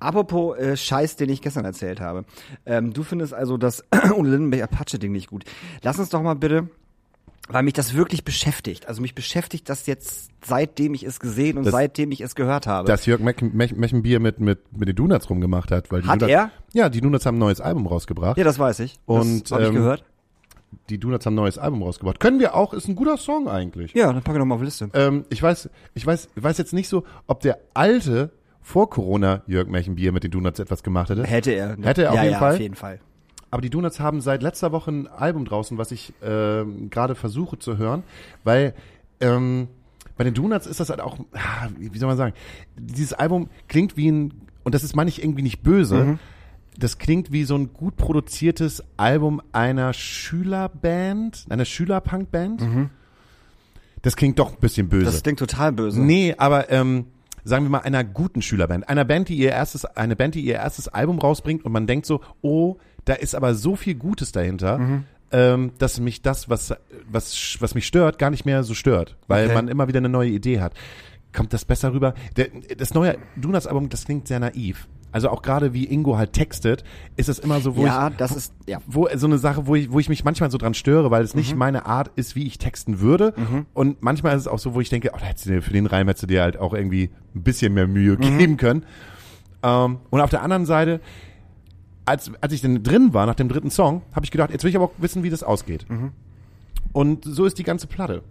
Apropos 0.00 0.56
äh, 0.58 0.76
Scheiß, 0.76 1.16
den 1.16 1.30
ich 1.30 1.40
gestern 1.42 1.64
erzählt 1.64 2.00
habe. 2.00 2.24
Ähm, 2.66 2.92
du 2.92 3.02
findest 3.02 3.34
also 3.34 3.56
das 3.56 3.84
Ole 4.16 4.30
Lindenberg 4.30 4.62
Apache-Ding 4.64 5.12
nicht 5.12 5.28
gut. 5.28 5.44
Lass 5.82 5.98
uns 5.98 6.10
doch 6.10 6.22
mal 6.22 6.34
bitte, 6.34 6.68
weil 7.48 7.62
mich 7.62 7.72
das 7.74 7.94
wirklich 7.94 8.24
beschäftigt. 8.24 8.86
Also 8.88 9.00
mich 9.02 9.14
beschäftigt 9.14 9.68
das 9.68 9.86
jetzt, 9.86 10.30
seitdem 10.44 10.94
ich 10.94 11.02
es 11.04 11.20
gesehen 11.20 11.58
und 11.58 11.64
Das- 11.64 11.72
seitdem 11.72 12.12
ich 12.12 12.20
es 12.20 12.34
gehört 12.34 12.66
habe. 12.66 12.86
dass 12.86 13.06
Jörg 13.06 13.20
Mechenbier 13.20 14.20
mit, 14.20 14.40
mit, 14.40 14.76
mit 14.78 14.88
den 14.88 14.96
Donuts 14.96 15.28
rumgemacht 15.30 15.70
hat. 15.70 15.90
Weil 15.90 16.02
die 16.02 16.08
Hat 16.08 16.22
Donuts, 16.22 16.32
er? 16.32 16.50
Ja, 16.72 16.88
die 16.88 17.00
Donuts 17.00 17.26
haben 17.26 17.36
ein 17.36 17.40
neues 17.40 17.60
Album 17.60 17.86
rausgebracht. 17.86 18.36
ja, 18.38 18.44
das 18.44 18.58
weiß 18.58 18.80
ich. 18.80 18.98
Und, 19.06 19.44
das 19.44 19.52
habe 19.52 19.62
ich 19.62 19.68
ähm, 19.70 19.74
gehört. 19.74 20.04
Die 20.88 20.98
Donuts 20.98 21.26
haben 21.26 21.34
ein 21.34 21.36
neues 21.36 21.58
Album 21.58 21.82
rausgebracht. 21.82 22.18
Können 22.18 22.40
wir 22.40 22.54
auch, 22.54 22.72
ist 22.72 22.88
ein 22.88 22.96
guter 22.96 23.18
Song 23.18 23.46
eigentlich. 23.48 23.92
Ja, 23.92 24.10
dann 24.12 24.22
packe 24.22 24.36
ich 24.36 24.38
noch 24.38 24.46
mal 24.46 24.54
auf 24.54 24.60
die 24.62 24.66
Liste. 24.66 24.88
Ähm, 24.94 25.24
ich 25.28 25.42
weiß, 25.42 25.68
ich 25.94 26.06
weiß, 26.06 26.28
ich 26.34 26.42
weiß 26.42 26.56
jetzt 26.58 26.72
nicht 26.72 26.88
so, 26.88 27.04
ob 27.26 27.40
der 27.40 27.58
alte 27.74 28.30
vor 28.62 28.88
Corona 28.88 29.42
Jörg 29.46 29.68
Mechenbier 29.68 30.12
mit 30.12 30.24
den 30.24 30.30
Donuts 30.30 30.58
etwas 30.60 30.82
gemacht 30.82 31.10
hätte. 31.10 31.24
Hätte 31.24 31.50
er. 31.52 31.76
ne? 31.76 31.86
Hätte 31.86 32.04
er 32.04 32.10
auf 32.10 32.16
ja, 32.16 32.22
jeden 32.22 32.32
ja, 32.34 32.38
Fall. 32.38 32.54
auf 32.54 32.60
jeden 32.60 32.74
Fall. 32.76 33.00
Aber 33.50 33.60
die 33.60 33.68
Donuts 33.70 34.00
haben 34.00 34.20
seit 34.22 34.42
letzter 34.42 34.72
Woche 34.72 34.90
ein 34.90 35.06
Album 35.08 35.44
draußen, 35.44 35.76
was 35.76 35.90
ich 35.92 36.14
ähm, 36.22 36.88
gerade 36.88 37.14
versuche 37.14 37.58
zu 37.58 37.76
hören, 37.76 38.02
weil 38.44 38.72
ähm, 39.20 39.68
bei 40.16 40.24
den 40.24 40.32
Donuts 40.34 40.66
ist 40.66 40.80
das 40.80 40.88
halt 40.90 41.00
auch, 41.00 41.18
ah, 41.32 41.68
wie 41.78 41.98
soll 41.98 42.08
man 42.08 42.16
sagen, 42.16 42.34
dieses 42.78 43.12
Album 43.12 43.48
klingt 43.68 43.96
wie 43.96 44.10
ein, 44.10 44.32
und 44.62 44.74
das 44.74 44.84
ist 44.84 44.96
meine 44.96 45.10
ich 45.10 45.22
irgendwie 45.22 45.42
nicht 45.42 45.62
böse, 45.62 46.04
Mhm. 46.04 46.18
das 46.78 46.96
klingt 46.98 47.30
wie 47.32 47.44
so 47.44 47.54
ein 47.56 47.72
gut 47.74 47.96
produziertes 47.96 48.82
Album 48.96 49.42
einer 49.52 49.92
Schülerband, 49.92 51.44
einer 51.50 51.64
Schülerpunkband. 51.64 52.62
Das 54.02 54.16
klingt 54.16 54.38
doch 54.38 54.52
ein 54.52 54.60
bisschen 54.60 54.88
böse. 54.88 55.02
Mhm. 55.02 55.12
Das 55.12 55.22
klingt 55.22 55.38
total 55.38 55.72
böse. 55.72 56.00
Nee, 56.00 56.34
aber 56.38 56.70
ähm, 56.70 57.06
sagen 57.44 57.64
wir 57.64 57.70
mal 57.70 57.78
einer 57.80 58.04
guten 58.04 58.42
Schülerband, 58.42 58.88
einer 58.88 59.04
Band, 59.04 59.28
die 59.28 59.36
ihr 59.36 59.50
erstes, 59.50 59.84
eine 59.84 60.16
Band, 60.16 60.34
die 60.34 60.42
ihr 60.42 60.54
erstes 60.54 60.88
Album 60.88 61.18
rausbringt 61.18 61.64
und 61.64 61.72
man 61.72 61.86
denkt 61.86 62.06
so, 62.06 62.20
oh, 62.42 62.76
Da 63.04 63.14
ist 63.14 63.34
aber 63.34 63.54
so 63.56 63.74
viel 63.74 63.96
Gutes 63.96 64.30
dahinter, 64.30 65.02
ähm, 65.32 65.72
dass 65.78 65.98
mich 65.98 66.22
das, 66.22 66.48
was, 66.48 66.72
was, 67.10 67.56
was 67.58 67.74
mich 67.74 67.86
stört, 67.86 68.18
gar 68.18 68.30
nicht 68.30 68.44
mehr 68.44 68.62
so 68.62 68.74
stört, 68.74 69.16
weil 69.26 69.46
Okay. 69.46 69.54
man 69.54 69.66
immer 69.68 69.88
wieder 69.88 69.98
eine 69.98 70.08
neue 70.08 70.30
Idee 70.30 70.60
hat. 70.60 70.72
Kommt 71.32 71.52
das 71.52 71.64
besser 71.64 71.92
rüber? 71.94 72.14
Der, 72.36 72.48
das 72.76 72.94
neue 72.94 73.16
Donuts-Album, 73.36 73.88
das 73.88 74.04
klingt 74.04 74.28
sehr 74.28 74.38
naiv. 74.38 74.86
Also 75.12 75.28
auch 75.28 75.42
gerade 75.42 75.72
wie 75.74 75.84
Ingo 75.84 76.16
halt 76.16 76.32
textet, 76.32 76.84
ist 77.16 77.28
es 77.28 77.38
immer 77.38 77.60
so, 77.60 77.76
wo 77.76 77.84
ja, 77.84 78.08
ich, 78.08 78.16
das 78.16 78.34
ist, 78.34 78.54
ja. 78.66 78.78
wo 78.86 79.08
so 79.14 79.26
eine 79.26 79.38
Sache, 79.38 79.66
wo 79.66 79.74
ich, 79.74 79.92
wo 79.92 79.98
ich 80.00 80.08
mich 80.08 80.24
manchmal 80.24 80.50
so 80.50 80.56
dran 80.58 80.72
störe, 80.74 81.10
weil 81.10 81.22
es 81.22 81.34
Mhm. 81.34 81.40
nicht 81.40 81.54
meine 81.56 81.84
Art 81.86 82.10
ist, 82.16 82.34
wie 82.34 82.46
ich 82.46 82.56
texten 82.58 82.98
würde. 83.00 83.34
Und 83.74 84.02
manchmal 84.02 84.34
ist 84.34 84.42
es 84.42 84.48
auch 84.48 84.58
so, 84.58 84.74
wo 84.74 84.80
ich 84.80 84.88
denke, 84.88 85.10
oh, 85.14 85.18
da 85.20 85.26
hättest 85.26 85.46
du 85.46 85.50
dir 85.50 85.62
für 85.62 85.72
den 85.72 85.86
Reim 85.86 86.08
hättest 86.08 86.22
du 86.24 86.26
dir 86.26 86.42
halt 86.42 86.56
auch 86.58 86.72
irgendwie 86.74 87.10
ein 87.34 87.42
bisschen 87.42 87.74
mehr 87.74 87.86
Mühe 87.86 88.16
Mhm. 88.16 88.38
geben 88.38 88.56
können. 88.56 88.84
Ähm, 89.62 89.98
und 90.10 90.20
auf 90.20 90.30
der 90.30 90.42
anderen 90.42 90.66
Seite, 90.66 91.00
als, 92.04 92.32
als 92.40 92.52
ich 92.52 92.62
dann 92.62 92.82
drin 92.82 93.14
war 93.14 93.26
nach 93.26 93.34
dem 93.36 93.48
dritten 93.48 93.70
Song, 93.70 94.02
habe 94.14 94.24
ich 94.24 94.30
gedacht, 94.30 94.50
jetzt 94.50 94.64
will 94.64 94.70
ich 94.70 94.76
aber 94.76 94.86
auch 94.86 94.92
wissen, 94.98 95.22
wie 95.22 95.30
das 95.30 95.42
ausgeht. 95.42 95.86
Mhm. 95.88 96.10
Und 96.92 97.24
so 97.24 97.44
ist 97.44 97.58
die 97.58 97.62
ganze 97.62 97.86
Platte. 97.86 98.22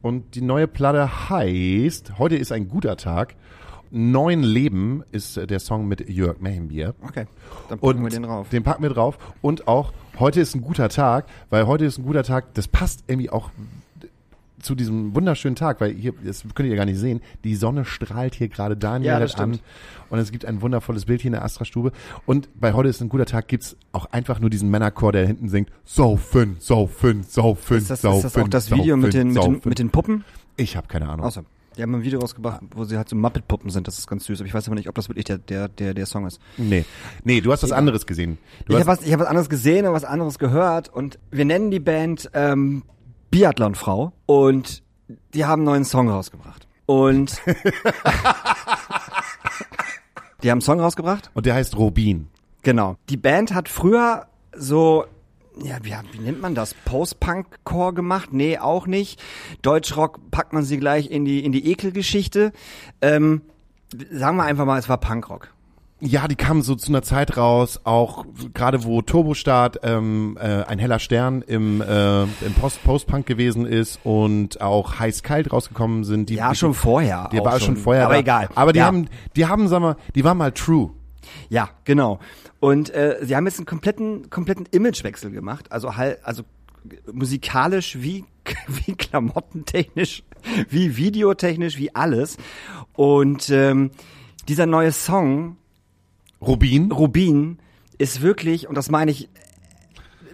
Und 0.00 0.34
die 0.36 0.40
neue 0.40 0.68
Platte 0.68 1.28
heißt, 1.28 2.18
heute 2.18 2.36
ist 2.36 2.52
ein 2.52 2.68
guter 2.68 2.96
Tag. 2.96 3.34
Neuen 3.90 4.42
Leben 4.42 5.02
ist 5.12 5.36
äh, 5.36 5.46
der 5.46 5.60
Song 5.60 5.88
mit 5.88 6.08
Jörg 6.08 6.40
Mehlenbier. 6.40 6.94
Okay, 7.02 7.26
dann 7.68 7.78
packen 7.78 7.98
Und 7.98 8.02
wir 8.02 8.10
den 8.10 8.22
drauf. 8.24 8.48
Den 8.50 8.62
packen 8.62 8.82
wir 8.82 8.90
drauf. 8.90 9.18
Und 9.40 9.68
auch 9.68 9.92
heute 10.18 10.40
ist 10.40 10.54
ein 10.54 10.60
guter 10.62 10.88
Tag, 10.88 11.26
weil 11.50 11.66
heute 11.66 11.84
ist 11.84 11.98
ein 11.98 12.04
guter 12.04 12.22
Tag. 12.22 12.54
Das 12.54 12.68
passt 12.68 13.04
irgendwie 13.06 13.30
auch 13.30 13.50
zu 14.60 14.74
diesem 14.74 15.14
wunderschönen 15.14 15.56
Tag, 15.56 15.80
weil 15.80 15.92
hier, 15.94 16.12
das 16.24 16.44
könnt 16.54 16.68
ihr 16.68 16.76
gar 16.76 16.84
nicht 16.84 16.98
sehen, 16.98 17.20
die 17.44 17.54
Sonne 17.54 17.84
strahlt 17.84 18.34
hier 18.34 18.48
gerade 18.48 18.76
Daniel 18.76 19.12
Ja, 19.12 19.20
das 19.20 19.36
an 19.36 19.54
stimmt. 19.54 19.66
und 20.10 20.18
es 20.18 20.32
gibt 20.32 20.44
ein 20.44 20.62
wundervolles 20.62 21.04
Bild 21.04 21.20
hier 21.20 21.28
in 21.28 21.32
der 21.34 21.44
Astra-Stube 21.44 21.92
und 22.26 22.48
bei 22.60 22.72
heute 22.72 22.88
ist 22.88 23.00
ein 23.00 23.08
guter 23.08 23.26
Tag 23.26 23.48
gibt's 23.48 23.76
auch 23.92 24.06
einfach 24.06 24.40
nur 24.40 24.50
diesen 24.50 24.68
Männerchor, 24.70 25.12
der 25.12 25.26
hinten 25.26 25.48
singt, 25.48 25.70
saufen, 25.84 26.56
saufen, 26.58 27.22
saufen, 27.22 27.76
Ist 27.76 27.90
das, 27.90 28.02
saufen, 28.02 28.26
ist 28.26 28.36
das 28.36 28.42
auch 28.42 28.48
das 28.48 28.70
Video 28.70 28.96
mit 28.96 29.14
den, 29.14 29.28
mit, 29.28 29.36
den, 29.36 29.42
saufen. 29.42 29.60
mit 29.64 29.78
den 29.78 29.90
Puppen? 29.90 30.24
Ich 30.56 30.76
habe 30.76 30.88
keine 30.88 31.08
Ahnung. 31.08 31.24
Außer. 31.24 31.44
Die 31.78 31.82
haben 31.82 31.94
ein 31.94 32.02
Video 32.02 32.18
rausgebracht, 32.18 32.60
wo 32.74 32.82
sie 32.82 32.96
halt 32.96 33.08
so 33.08 33.14
Muppet-Puppen 33.14 33.70
sind. 33.70 33.86
Das 33.86 33.98
ist 34.00 34.08
ganz 34.08 34.24
süß. 34.24 34.40
Aber 34.40 34.48
ich 34.48 34.52
weiß 34.52 34.66
aber 34.66 34.74
nicht, 34.74 34.88
ob 34.88 34.96
das 34.96 35.08
wirklich 35.08 35.26
der, 35.26 35.38
der, 35.38 35.68
der, 35.68 35.94
der 35.94 36.06
Song 36.06 36.26
ist. 36.26 36.40
Nee, 36.56 36.84
nee, 37.22 37.40
du 37.40 37.52
hast 37.52 37.62
was 37.62 37.70
anderes 37.70 38.04
gesehen. 38.04 38.36
Du 38.66 38.72
ich 38.72 38.80
habe 38.80 38.88
was, 38.88 39.02
ich 39.02 39.12
hab 39.12 39.20
was 39.20 39.28
anderes 39.28 39.48
gesehen 39.48 39.86
und 39.86 39.92
was 39.92 40.02
anderes 40.02 40.40
gehört. 40.40 40.92
Und 40.92 41.20
wir 41.30 41.44
nennen 41.44 41.70
die 41.70 41.78
Band 41.78 42.30
ähm, 42.34 42.82
Biathlon-Frau. 43.30 44.12
Und 44.26 44.82
die 45.34 45.44
haben 45.44 45.60
einen 45.60 45.66
neuen 45.66 45.84
Song 45.84 46.08
rausgebracht. 46.08 46.66
Und 46.86 47.40
die 50.42 50.50
haben 50.50 50.56
einen 50.56 50.62
Song 50.62 50.80
rausgebracht. 50.80 51.30
und 51.34 51.46
der 51.46 51.54
heißt 51.54 51.76
Robin. 51.76 52.26
Genau. 52.62 52.96
Die 53.08 53.16
Band 53.16 53.54
hat 53.54 53.68
früher 53.68 54.26
so, 54.52 55.04
ja, 55.62 55.76
wie, 55.82 55.94
wie 56.12 56.18
nennt 56.20 56.40
man 56.40 56.54
das? 56.54 56.74
Post-Punk-Core 56.74 57.94
gemacht? 57.94 58.32
Nee, 58.32 58.58
auch 58.58 58.86
nicht. 58.86 59.22
Deutschrock 59.62 60.30
packt 60.30 60.52
man 60.52 60.64
sie 60.64 60.78
gleich 60.78 61.10
in 61.10 61.24
die, 61.24 61.44
in 61.44 61.52
die 61.52 61.70
Ekelgeschichte. 61.70 62.52
Ähm, 63.00 63.42
sagen 64.10 64.36
wir 64.36 64.44
einfach 64.44 64.64
mal, 64.64 64.78
es 64.78 64.88
war 64.88 64.98
Punkrock. 64.98 65.52
Ja, 66.00 66.28
die 66.28 66.36
kamen 66.36 66.62
so 66.62 66.76
zu 66.76 66.92
einer 66.92 67.02
Zeit 67.02 67.36
raus, 67.36 67.80
auch 67.82 68.24
gerade 68.54 68.84
wo 68.84 69.02
Turbostart 69.02 69.80
ähm, 69.82 70.38
äh, 70.40 70.62
ein 70.62 70.78
heller 70.78 71.00
Stern 71.00 71.42
im, 71.42 71.80
äh, 71.80 72.22
im 72.22 72.54
Post 72.60 72.84
Postpunk 72.84 73.26
gewesen 73.26 73.66
ist 73.66 73.98
und 74.04 74.60
auch 74.60 75.00
heiß 75.00 75.24
kalt 75.24 75.52
rausgekommen 75.52 76.04
sind. 76.04 76.28
Die, 76.28 76.36
Ja, 76.36 76.54
schon 76.54 76.74
vorher. 76.74 77.28
Die 77.32 77.38
war 77.38 77.58
schon 77.58 77.76
vorher. 77.76 78.04
Aber 78.04 78.14
da. 78.14 78.20
egal. 78.20 78.48
Aber 78.54 78.72
die 78.72 78.78
ja. 78.78 78.84
haben, 78.84 79.08
die 79.34 79.46
haben, 79.46 79.66
sag 79.66 79.80
mal, 79.80 79.96
die 80.14 80.22
waren 80.22 80.38
mal 80.38 80.52
true. 80.52 80.90
Ja, 81.48 81.68
genau. 81.84 82.20
Und 82.60 82.90
äh, 82.90 83.18
sie 83.22 83.36
haben 83.36 83.46
jetzt 83.46 83.58
einen 83.58 83.66
kompletten, 83.66 84.30
kompletten 84.30 84.66
Imagewechsel 84.70 85.30
gemacht. 85.30 85.70
Also 85.70 85.96
halt, 85.96 86.24
also 86.24 86.42
musikalisch 87.12 88.00
wie, 88.00 88.24
wie 88.86 88.94
klamottentechnisch, 88.94 90.22
wie 90.68 90.96
videotechnisch, 90.96 91.78
wie 91.78 91.94
alles. 91.94 92.36
Und 92.94 93.50
ähm, 93.50 93.90
dieser 94.48 94.66
neue 94.66 94.92
Song, 94.92 95.56
Rubin. 96.40 96.92
Rubin, 96.92 97.58
ist 97.98 98.22
wirklich, 98.22 98.68
und 98.68 98.76
das 98.76 98.90
meine 98.90 99.10
ich, 99.10 99.28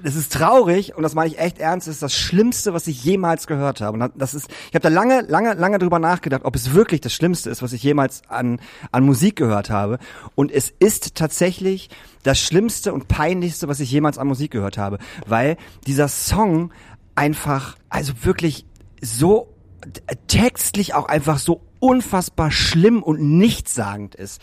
es 0.05 0.17
ist 0.17 0.33
traurig 0.33 0.95
und 0.97 1.03
das 1.03 1.15
meine 1.15 1.31
ich 1.31 1.39
echt 1.39 1.59
ernst, 1.59 1.89
es 1.89 1.95
ist 1.95 2.03
das 2.03 2.15
Schlimmste, 2.15 2.75
was 2.75 2.87
ich 2.87 3.03
jemals 3.05 3.47
gehört 3.47 3.81
habe. 3.81 3.99
Und 3.99 4.13
das 4.17 4.35
ist, 4.35 4.49
ich 4.69 4.75
habe 4.75 4.81
da 4.83 4.89
lange, 4.89 5.23
lange, 5.23 5.55
lange 5.55 5.79
drüber 5.79 5.99
nachgedacht, 5.99 6.43
ob 6.45 6.55
es 6.57 6.75
wirklich 6.75 7.01
das 7.01 7.13
Schlimmste 7.13 7.51
ist, 7.51 7.63
was 7.63 7.73
ich 7.73 7.83
jemals 7.83 8.23
an, 8.29 8.61
an 8.93 9.05
Musik 9.05 9.37
gehört 9.37 9.71
habe. 9.71 9.99
Und 10.35 10.53
es 10.53 10.73
ist 10.79 11.15
tatsächlich 11.15 11.91
das 12.23 12.39
Schlimmste 12.39 12.93
und 12.93 13.09
Peinlichste, 13.09 13.69
was 13.69 13.81
ich 13.81 13.91
jemals 13.91 14.19
an 14.19 14.27
Musik 14.27 14.51
gehört 14.51 14.79
habe. 14.79 14.99
Weil 15.27 15.57
dieser 15.87 16.09
Song 16.09 16.73
einfach, 17.15 17.77
also 17.89 18.13
wirklich 18.23 18.67
so 19.01 19.49
t- 19.93 20.17
textlich 20.27 20.95
auch 20.95 21.07
einfach 21.07 21.39
so 21.39 21.61
unfassbar 21.85 22.51
schlimm 22.51 23.03
und 23.03 23.21
nichtssagend 23.21 24.15
ist. 24.15 24.41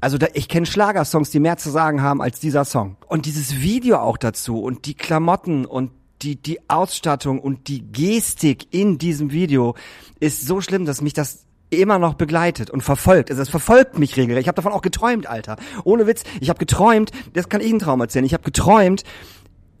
Also 0.00 0.16
da, 0.16 0.28
ich 0.32 0.48
kenne 0.48 0.64
Schlagersongs, 0.64 1.30
die 1.30 1.40
mehr 1.40 1.56
zu 1.56 1.68
sagen 1.70 2.02
haben 2.02 2.22
als 2.22 2.38
dieser 2.38 2.64
Song. 2.64 2.96
Und 3.08 3.26
dieses 3.26 3.60
Video 3.60 3.98
auch 3.98 4.16
dazu 4.16 4.62
und 4.62 4.86
die 4.86 4.94
Klamotten 4.94 5.66
und 5.66 5.90
die, 6.22 6.36
die 6.36 6.70
Ausstattung 6.70 7.40
und 7.40 7.66
die 7.66 7.82
Gestik 7.82 8.72
in 8.72 8.98
diesem 8.98 9.32
Video 9.32 9.74
ist 10.20 10.46
so 10.46 10.60
schlimm, 10.60 10.84
dass 10.84 11.02
mich 11.02 11.14
das 11.14 11.46
immer 11.70 11.98
noch 11.98 12.14
begleitet 12.14 12.70
und 12.70 12.82
verfolgt. 12.82 13.28
Also 13.28 13.42
es 13.42 13.48
verfolgt 13.48 13.98
mich 13.98 14.16
regelrecht. 14.16 14.42
Ich 14.42 14.48
habe 14.48 14.54
davon 14.54 14.70
auch 14.70 14.82
geträumt, 14.82 15.26
Alter. 15.26 15.56
Ohne 15.82 16.06
Witz. 16.06 16.22
Ich 16.40 16.48
habe 16.48 16.60
geträumt, 16.60 17.10
das 17.32 17.48
kann 17.48 17.60
ich 17.60 17.70
einen 17.70 17.80
Traum 17.80 18.00
erzählen. 18.00 18.24
Ich 18.24 18.34
habe 18.34 18.44
geträumt, 18.44 19.02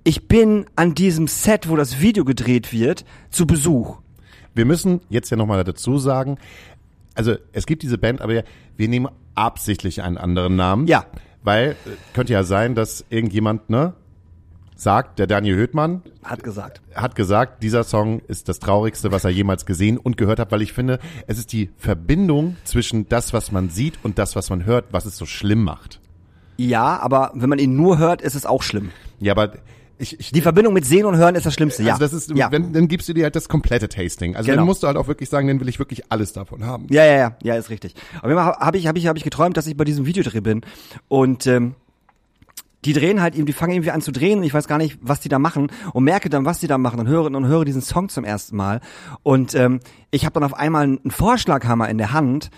ich 0.02 0.26
bin 0.26 0.66
an 0.74 0.96
diesem 0.96 1.28
Set, 1.28 1.68
wo 1.68 1.76
das 1.76 2.00
Video 2.00 2.24
gedreht 2.24 2.72
wird, 2.72 3.04
zu 3.30 3.46
Besuch. 3.46 3.98
Wir 4.54 4.64
müssen 4.64 5.00
jetzt 5.08 5.30
ja 5.30 5.36
nochmal 5.36 5.64
dazu 5.64 5.98
sagen, 5.98 6.38
also 7.14 7.36
es 7.52 7.66
gibt 7.66 7.82
diese 7.82 7.98
Band, 7.98 8.20
aber 8.20 8.42
wir 8.76 8.88
nehmen 8.88 9.08
absichtlich 9.34 10.02
einen 10.02 10.18
anderen 10.18 10.56
Namen. 10.56 10.86
Ja. 10.86 11.06
Weil 11.42 11.70
äh, 11.70 11.74
könnte 12.12 12.32
ja 12.32 12.42
sein, 12.42 12.74
dass 12.74 13.04
irgendjemand, 13.10 13.70
ne, 13.70 13.94
sagt, 14.76 15.18
der 15.18 15.26
Daniel 15.26 15.56
Höhtmann 15.56 16.02
Hat 16.22 16.42
gesagt. 16.42 16.82
hat 16.94 17.14
gesagt, 17.14 17.62
dieser 17.62 17.84
Song 17.84 18.20
ist 18.26 18.48
das 18.48 18.58
traurigste, 18.58 19.12
was 19.12 19.24
er 19.24 19.30
jemals 19.30 19.66
gesehen 19.66 19.98
und 19.98 20.16
gehört 20.16 20.40
hat, 20.40 20.50
weil 20.52 20.62
ich 20.62 20.72
finde, 20.72 20.98
es 21.26 21.38
ist 21.38 21.52
die 21.52 21.70
Verbindung 21.76 22.56
zwischen 22.64 23.08
das, 23.08 23.32
was 23.32 23.52
man 23.52 23.70
sieht 23.70 23.98
und 24.02 24.18
das, 24.18 24.34
was 24.34 24.50
man 24.50 24.64
hört, 24.64 24.86
was 24.90 25.06
es 25.06 25.16
so 25.16 25.26
schlimm 25.26 25.62
macht. 25.62 26.00
Ja, 26.56 26.98
aber 26.98 27.32
wenn 27.34 27.48
man 27.48 27.58
ihn 27.58 27.76
nur 27.76 27.98
hört, 27.98 28.22
ist 28.22 28.34
es 28.34 28.46
auch 28.46 28.62
schlimm. 28.62 28.90
Ja, 29.20 29.32
aber 29.32 29.54
ich, 29.98 30.18
ich 30.18 30.32
Die 30.32 30.40
Verbindung 30.40 30.74
mit 30.74 30.84
Sehen 30.84 31.06
und 31.06 31.16
Hören 31.16 31.34
ist 31.34 31.46
das 31.46 31.54
Schlimmste. 31.54 31.82
Ja. 31.82 31.92
also 31.94 32.04
das 32.04 32.12
ist, 32.12 32.30
ja. 32.36 32.50
wenn, 32.50 32.72
dann 32.72 32.88
gibst 32.88 33.08
du 33.08 33.14
dir 33.14 33.24
halt 33.24 33.36
das 33.36 33.48
komplette 33.48 33.88
Tasting. 33.88 34.36
Also 34.36 34.46
Genau. 34.46 34.58
dann 34.58 34.66
musst 34.66 34.82
du 34.82 34.86
halt 34.86 34.96
auch 34.96 35.08
wirklich 35.08 35.28
sagen, 35.28 35.48
dann 35.48 35.60
will 35.60 35.68
ich 35.68 35.78
wirklich 35.78 36.10
alles 36.10 36.32
davon 36.32 36.64
haben. 36.64 36.86
Ja, 36.90 37.04
ja, 37.04 37.16
ja, 37.16 37.36
ja, 37.42 37.54
ist 37.54 37.70
richtig. 37.70 37.94
Aber 38.20 38.32
immer 38.32 38.44
habe 38.44 38.76
ich, 38.76 38.86
habe 38.86 38.98
ich, 38.98 39.06
habe 39.06 39.18
ich 39.18 39.24
geträumt, 39.24 39.56
dass 39.56 39.66
ich 39.66 39.76
bei 39.76 39.84
diesem 39.84 40.06
Videodreh 40.06 40.40
bin 40.40 40.62
und 41.08 41.46
ähm, 41.46 41.74
die 42.84 42.92
drehen 42.92 43.22
halt 43.22 43.34
eben, 43.34 43.46
die 43.46 43.52
fangen 43.52 43.72
irgendwie 43.72 43.92
an 43.92 44.02
zu 44.02 44.12
drehen 44.12 44.38
und 44.38 44.44
ich 44.44 44.52
weiß 44.52 44.68
gar 44.68 44.78
nicht, 44.78 44.98
was 45.00 45.20
die 45.20 45.28
da 45.28 45.38
machen 45.38 45.68
und 45.92 46.04
merke 46.04 46.28
dann, 46.28 46.44
was 46.44 46.60
die 46.60 46.66
da 46.66 46.76
machen 46.76 47.00
und 47.00 47.08
höre 47.08 47.24
und 47.26 47.46
höre 47.46 47.64
diesen 47.64 47.80
Song 47.80 48.08
zum 48.10 48.24
ersten 48.24 48.56
Mal 48.56 48.80
und 49.22 49.54
ähm, 49.54 49.80
ich 50.10 50.24
habe 50.26 50.34
dann 50.34 50.44
auf 50.44 50.54
einmal 50.54 50.82
einen 50.82 51.10
Vorschlaghammer 51.10 51.88
in 51.88 51.98
der 51.98 52.12
Hand 52.12 52.50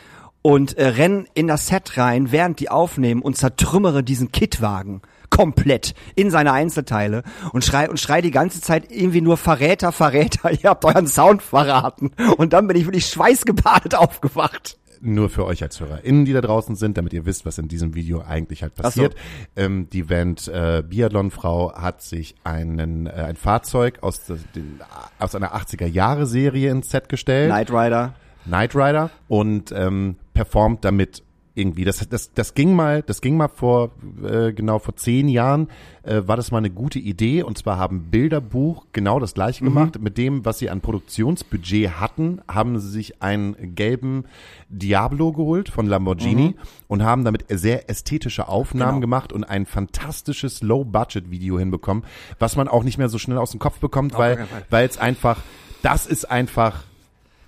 und 0.42 0.76
äh, 0.78 0.88
renn 0.88 1.26
in 1.34 1.46
das 1.46 1.68
Set 1.68 1.96
rein, 1.96 2.32
während 2.32 2.60
die 2.60 2.70
aufnehmen 2.70 3.22
und 3.22 3.36
zertrümmere 3.36 4.02
diesen 4.02 4.32
Kitwagen 4.32 5.00
komplett 5.36 5.94
in 6.14 6.30
seine 6.30 6.52
Einzelteile 6.52 7.22
und 7.52 7.64
schrei 7.64 7.88
und 7.90 8.00
schrei 8.00 8.20
die 8.22 8.30
ganze 8.30 8.60
Zeit 8.60 8.90
irgendwie 8.90 9.20
nur 9.20 9.36
Verräter, 9.36 9.92
Verräter, 9.92 10.50
ihr 10.62 10.70
habt 10.70 10.84
euren 10.84 11.06
Sound 11.06 11.42
verraten 11.42 12.10
und 12.36 12.52
dann 12.52 12.66
bin 12.66 12.76
ich 12.76 12.86
wirklich 12.86 13.06
schweißgebadet 13.06 13.94
aufgewacht. 13.94 14.78
Nur 15.02 15.28
für 15.28 15.44
euch 15.44 15.62
als 15.62 15.78
HörerInnen, 15.78 16.24
die 16.24 16.32
da 16.32 16.40
draußen 16.40 16.74
sind, 16.74 16.96
damit 16.96 17.12
ihr 17.12 17.26
wisst, 17.26 17.44
was 17.44 17.58
in 17.58 17.68
diesem 17.68 17.94
Video 17.94 18.22
eigentlich 18.26 18.62
halt 18.62 18.74
so. 18.76 18.82
passiert. 18.82 19.14
Ähm, 19.54 19.88
die 19.92 20.04
Band 20.04 20.48
äh, 20.48 20.82
Biathlon-Frau 20.88 21.74
hat 21.74 22.00
sich 22.00 22.34
einen, 22.44 23.06
äh, 23.06 23.10
ein 23.10 23.36
Fahrzeug 23.36 23.98
aus, 24.02 24.24
der- 24.24 24.38
den, 24.54 24.80
aus 25.18 25.34
einer 25.34 25.54
80er-Jahre-Serie 25.54 26.70
ins 26.70 26.88
Set 26.90 27.10
gestellt. 27.10 27.50
Knight 27.50 27.70
Rider. 27.70 28.14
Knight 28.46 28.74
Rider 28.74 29.10
und 29.28 29.70
ähm, 29.72 30.16
performt 30.32 30.84
damit 30.84 31.22
irgendwie. 31.56 31.84
Das, 31.84 32.06
das, 32.08 32.32
das 32.32 32.54
ging 32.54 32.74
mal, 32.74 33.02
das 33.02 33.20
ging 33.20 33.36
mal 33.36 33.48
vor 33.48 33.90
äh, 34.22 34.52
genau 34.52 34.78
vor 34.78 34.94
zehn 34.96 35.28
Jahren 35.28 35.68
äh, 36.02 36.22
war 36.26 36.36
das 36.36 36.50
mal 36.52 36.58
eine 36.58 36.70
gute 36.70 36.98
Idee 36.98 37.42
und 37.42 37.58
zwar 37.58 37.78
haben 37.78 38.10
Bilderbuch 38.10 38.86
genau 38.92 39.18
das 39.18 39.34
gleiche 39.34 39.64
gemacht. 39.64 39.98
Mit 40.00 40.18
dem, 40.18 40.44
was 40.44 40.58
sie 40.58 40.70
an 40.70 40.80
Produktionsbudget 40.80 41.98
hatten, 42.00 42.40
haben 42.48 42.78
sie 42.78 42.88
sich 42.90 43.22
einen 43.22 43.74
gelben 43.74 44.24
Diablo 44.68 45.32
geholt 45.32 45.68
von 45.68 45.86
Lamborghini 45.86 46.54
und 46.88 47.02
haben 47.02 47.24
damit 47.24 47.46
sehr 47.48 47.88
ästhetische 47.90 48.48
Aufnahmen 48.48 48.86
Genau. 48.96 49.00
gemacht 49.00 49.32
und 49.32 49.44
ein 49.44 49.66
fantastisches 49.66 50.62
Low-Budget-Video 50.62 51.58
hinbekommen, 51.58 52.04
was 52.38 52.56
man 52.56 52.68
auch 52.68 52.84
nicht 52.84 52.98
mehr 52.98 53.08
so 53.08 53.18
schnell 53.18 53.38
aus 53.38 53.50
dem 53.50 53.60
Kopf 53.60 53.78
bekommt, 53.78 54.16
weil 54.18 54.36
keinen 54.36 54.48
Fall. 54.48 54.62
weil 54.70 54.86
es 54.88 54.98
einfach, 54.98 55.38
das 55.82 56.06
ist 56.06 56.30
einfach 56.30 56.84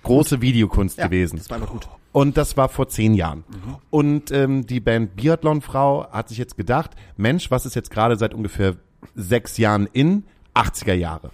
große 0.03 0.41
Videokunst 0.41 0.97
Ja, 0.97 1.05
gewesen. 1.07 1.37
das 1.37 1.49
war 1.49 1.57
einfach 1.57 1.71
gut. 1.71 1.87
Und 2.11 2.37
das 2.37 2.57
war 2.57 2.69
vor 2.69 2.87
zehn 2.87 3.13
Jahren. 3.13 3.43
Und 3.89 4.31
ähm, 4.31 4.65
die 4.65 4.79
Band 4.79 5.15
Biathlon-Frau 5.15 6.11
hat 6.11 6.29
sich 6.29 6.37
jetzt 6.37 6.57
gedacht, 6.57 6.91
Mensch, 7.17 7.51
was 7.51 7.65
ist 7.65 7.75
jetzt 7.75 7.91
gerade 7.91 8.17
seit 8.17 8.33
ungefähr 8.33 8.75
sechs 9.15 9.57
Jahren 9.57 9.87
in 9.93 10.23
80er 10.55 10.93
Jahre. 10.93 11.31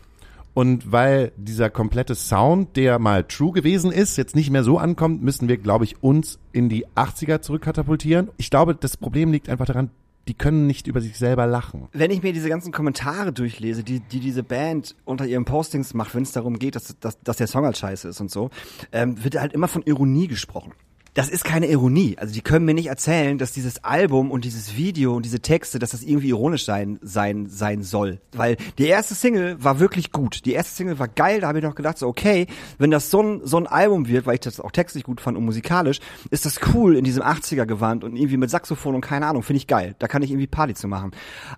Und 0.54 0.92
weil 0.92 1.34
dieser 1.36 1.70
komplette 1.70 2.16
Sound, 2.16 2.78
der 2.78 2.98
mal 2.98 3.26
true 3.26 3.52
gewesen 3.52 3.92
ist, 3.92 4.16
jetzt 4.18 4.36
nicht 4.36 4.50
mehr 4.50 4.64
so 4.64 4.78
ankommt, 4.78 5.22
müssen 5.22 5.50
wir, 5.50 5.58
glaube 5.58 5.84
ich, 5.84 6.02
uns 6.02 6.40
in 6.54 6.70
die 6.70 6.88
80er 6.88 7.42
zurückkatapultieren. 7.42 8.30
Ich 8.38 8.50
glaube, 8.50 8.74
das 8.74 8.96
Problem 8.96 9.34
liegt 9.34 9.50
einfach 9.50 9.66
daran, 9.66 9.92
die 10.28 10.34
können 10.34 10.68
nicht 10.68 10.88
über 10.88 11.02
sich 11.02 11.18
selber 11.18 11.46
lachen. 11.46 11.88
Wenn 11.94 12.12
ich 12.12 12.24
mir 12.24 12.34
diese 12.34 12.50
ganzen 12.50 12.72
Kommentare 12.72 13.32
durchlese, 13.32 13.84
die, 13.84 14.00
die 14.00 14.20
diese 14.20 14.44
Band 14.44 14.96
unter 15.06 15.26
ihren 15.26 15.46
Postings 15.46 15.94
macht, 15.94 16.16
wenn 16.16 16.24
es 16.24 16.32
darum 16.32 16.58
geht, 16.58 16.76
dass, 16.76 16.98
dass, 17.00 17.20
dass 17.22 17.38
der 17.38 17.48
Song 17.48 17.66
halt 17.66 17.78
scheiße 17.78 18.10
ist 18.10 18.22
und 18.22 18.32
so, 18.32 18.50
ähm, 18.92 19.24
wird 19.24 19.40
halt 19.40 19.54
immer 19.54 19.68
von 19.68 19.84
Ironie 19.84 20.28
gesprochen 20.28 20.74
das 21.16 21.30
ist 21.30 21.46
keine 21.46 21.68
Ironie. 21.68 22.18
Also 22.20 22.34
die 22.34 22.42
können 22.42 22.66
mir 22.66 22.74
nicht 22.74 22.88
erzählen, 22.88 23.38
dass 23.38 23.54
dieses 23.54 23.84
Album 23.86 24.32
und 24.32 24.44
dieses 24.44 24.76
Video 24.76 25.16
und 25.16 25.24
diese 25.24 25.40
Texte, 25.40 25.80
dass 25.80 25.92
das 25.92 26.04
irgendwie 26.04 26.30
ironisch 26.30 26.66
sein 26.66 27.00
sein 27.02 27.48
sein 27.48 27.84
soll, 27.84 28.20
weil 28.34 28.58
die 28.78 28.86
erste 28.86 29.16
Single 29.16 29.56
war 29.64 29.80
wirklich 29.80 30.12
gut. 30.12 30.46
Die 30.46 30.52
erste 30.52 30.76
Single 30.76 31.00
war 31.00 31.08
geil, 31.08 31.40
da 31.40 31.48
habe 31.48 31.60
ich 31.60 31.64
noch 31.64 31.74
gedacht, 31.74 31.98
so 31.98 32.08
okay, 32.08 32.48
wenn 32.80 32.92
das 32.92 33.10
so 33.10 33.24
ein 33.24 33.42
so 33.46 33.58
ein 33.58 33.66
Album 33.66 34.10
wird, 34.10 34.26
weil 34.26 34.36
ich 34.36 34.42
das 34.42 34.60
auch 34.60 34.72
textlich 34.72 35.06
gut 35.06 35.22
fand 35.22 35.38
und 35.38 35.46
musikalisch, 35.46 36.00
ist 36.32 36.46
das 36.46 36.60
cool 36.74 36.98
in 36.98 37.06
diesem 37.06 37.24
80er 37.24 37.66
Gewand 37.66 38.04
und 38.04 38.18
irgendwie 38.18 38.38
mit 38.38 38.50
Saxophon 38.50 38.94
und 38.94 39.02
keine 39.02 39.26
Ahnung, 39.26 39.42
finde 39.42 39.58
ich 39.58 39.68
geil. 39.68 39.96
Da 40.00 40.10
kann 40.10 40.22
ich 40.22 40.32
irgendwie 40.32 40.48
Party 40.48 40.74
zu 40.74 40.90
machen. 40.90 41.12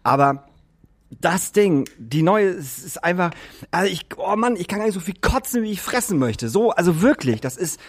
Aber 0.03 0.45
das 1.09 1.51
Ding, 1.51 1.89
die 1.97 2.21
neue, 2.21 2.49
ist 2.49 3.03
einfach, 3.03 3.31
also 3.71 3.91
ich, 3.91 4.05
oh 4.17 4.35
Mann, 4.35 4.55
ich 4.55 4.67
kann 4.67 4.79
gar 4.79 4.85
nicht 4.85 4.93
so 4.93 4.99
viel 4.99 5.15
kotzen, 5.19 5.63
wie 5.63 5.71
ich 5.71 5.81
fressen 5.81 6.19
möchte. 6.19 6.47
So, 6.49 6.71
also 6.71 7.01
wirklich, 7.01 7.41
das 7.41 7.57
ist, 7.57 7.79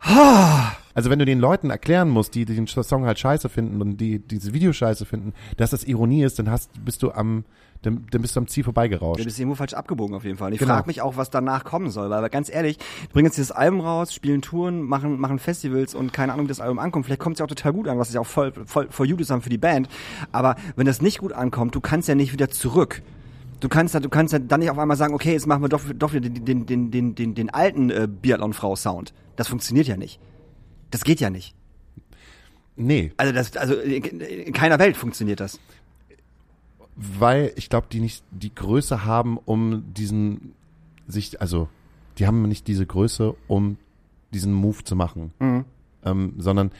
also 0.00 1.10
wenn 1.10 1.18
du 1.18 1.24
den 1.24 1.38
Leuten 1.38 1.70
erklären 1.70 2.08
musst, 2.08 2.34
die 2.34 2.44
den 2.44 2.66
Song 2.66 3.04
halt 3.04 3.18
scheiße 3.18 3.48
finden 3.48 3.80
und 3.80 3.98
die 3.98 4.18
dieses 4.18 4.52
Video 4.52 4.72
scheiße 4.72 5.04
finden, 5.04 5.32
dass 5.56 5.70
das 5.70 5.84
Ironie 5.84 6.22
ist, 6.24 6.38
dann 6.38 6.50
hast, 6.50 6.84
bist 6.84 7.02
du 7.02 7.12
am 7.12 7.44
dann, 7.82 8.06
dann 8.10 8.22
bist 8.22 8.34
du 8.34 8.40
am 8.40 8.48
Ziel 8.48 8.64
vorbeigerauscht. 8.64 9.20
Du 9.20 9.24
bist 9.24 9.38
irgendwo 9.38 9.54
falsch 9.54 9.74
abgebogen 9.74 10.16
auf 10.16 10.24
jeden 10.24 10.36
Fall. 10.36 10.48
Und 10.48 10.54
ich 10.54 10.58
genau. 10.58 10.74
frage 10.74 10.88
mich 10.88 11.00
auch, 11.00 11.16
was 11.16 11.30
danach 11.30 11.64
kommen 11.64 11.90
soll, 11.90 12.10
weil 12.10 12.28
ganz 12.28 12.50
ehrlich, 12.50 12.78
bringen 13.12 13.26
jetzt 13.26 13.36
dieses 13.36 13.52
Album 13.52 13.80
raus, 13.80 14.12
spielen 14.12 14.42
Touren, 14.42 14.82
machen, 14.82 15.20
machen 15.20 15.38
Festivals 15.38 15.94
und 15.94 16.12
keine 16.12 16.32
Ahnung, 16.32 16.46
wie 16.46 16.48
das 16.48 16.60
Album 16.60 16.78
ankommt. 16.78 17.06
Vielleicht 17.06 17.20
kommt 17.20 17.34
es 17.34 17.38
ja 17.38 17.44
auch 17.44 17.48
total 17.48 17.72
gut 17.72 17.86
an, 17.88 17.98
was 17.98 18.08
ist 18.08 18.14
ja 18.14 18.20
auch 18.20 18.26
voll, 18.26 18.52
voll, 18.66 18.88
voll 18.90 19.08
gut 19.08 19.20
ist 19.20 19.32
für 19.32 19.48
die 19.48 19.58
Band. 19.58 19.88
Aber 20.32 20.56
wenn 20.74 20.86
das 20.86 21.00
nicht 21.00 21.18
gut 21.18 21.32
ankommt, 21.32 21.74
du 21.74 21.80
kannst 21.80 22.08
ja 22.08 22.14
nicht 22.14 22.32
wieder 22.32 22.50
zurück. 22.50 23.02
Du 23.60 23.68
kannst 23.68 23.94
ja, 23.94 24.00
du 24.00 24.08
kannst 24.08 24.32
ja 24.32 24.38
dann 24.38 24.60
nicht 24.60 24.70
auf 24.70 24.78
einmal 24.78 24.96
sagen, 24.96 25.14
okay, 25.14 25.32
jetzt 25.32 25.46
machen 25.46 25.62
wir 25.62 25.68
doch, 25.68 25.82
doch 25.94 26.12
wieder 26.12 26.28
den, 26.28 26.66
den, 26.66 26.90
den, 26.90 27.14
den, 27.14 27.34
den, 27.34 27.50
alten 27.50 27.90
äh, 27.90 28.08
Biathlon-Frau-Sound. 28.10 29.12
Das 29.36 29.48
funktioniert 29.48 29.88
ja 29.88 29.96
nicht. 29.96 30.20
Das 30.90 31.04
geht 31.04 31.20
ja 31.20 31.30
nicht. 31.30 31.54
Nee. 32.76 33.12
Also 33.16 33.32
das, 33.32 33.56
also 33.56 33.74
in 33.74 34.52
keiner 34.52 34.78
Welt 34.78 34.96
funktioniert 34.96 35.40
das. 35.40 35.58
Weil 36.94 37.52
ich 37.56 37.68
glaube, 37.68 37.88
die 37.90 38.00
nicht 38.00 38.24
die 38.30 38.54
Größe 38.54 39.04
haben, 39.04 39.38
um 39.38 39.92
diesen 39.92 40.54
sich, 41.08 41.40
also 41.40 41.68
die 42.18 42.26
haben 42.26 42.42
nicht 42.42 42.68
diese 42.68 42.86
Größe, 42.86 43.34
um 43.48 43.76
diesen 44.32 44.52
Move 44.52 44.84
zu 44.84 44.94
machen, 44.94 45.32
mhm. 45.38 45.64
ähm, 46.04 46.34
sondern 46.38 46.70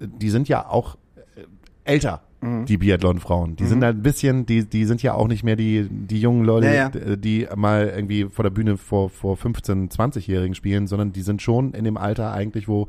die 0.00 0.30
sind 0.30 0.48
ja 0.48 0.68
auch 0.68 0.96
äh, 1.36 1.44
älter 1.84 2.22
mhm. 2.42 2.66
die 2.66 2.76
Biathlon-Frauen. 2.76 3.56
Die 3.56 3.64
mhm. 3.64 3.68
sind 3.68 3.84
halt 3.84 3.96
ein 3.96 4.02
bisschen, 4.02 4.44
die, 4.46 4.68
die 4.68 4.84
sind 4.84 5.02
ja 5.02 5.14
auch 5.14 5.28
nicht 5.28 5.44
mehr 5.44 5.56
die, 5.56 5.88
die 5.88 6.20
jungen 6.20 6.44
Leute, 6.44 6.66
ja, 6.66 6.90
ja. 6.90 7.16
die 7.16 7.48
mal 7.56 7.92
irgendwie 7.94 8.24
vor 8.24 8.42
der 8.42 8.50
Bühne 8.50 8.76
vor, 8.76 9.08
vor 9.08 9.36
15, 9.36 9.88
20-Jährigen 9.88 10.54
spielen, 10.54 10.86
sondern 10.86 11.12
die 11.12 11.22
sind 11.22 11.40
schon 11.40 11.72
in 11.72 11.84
dem 11.84 11.96
Alter 11.96 12.32
eigentlich, 12.32 12.68
wo 12.68 12.88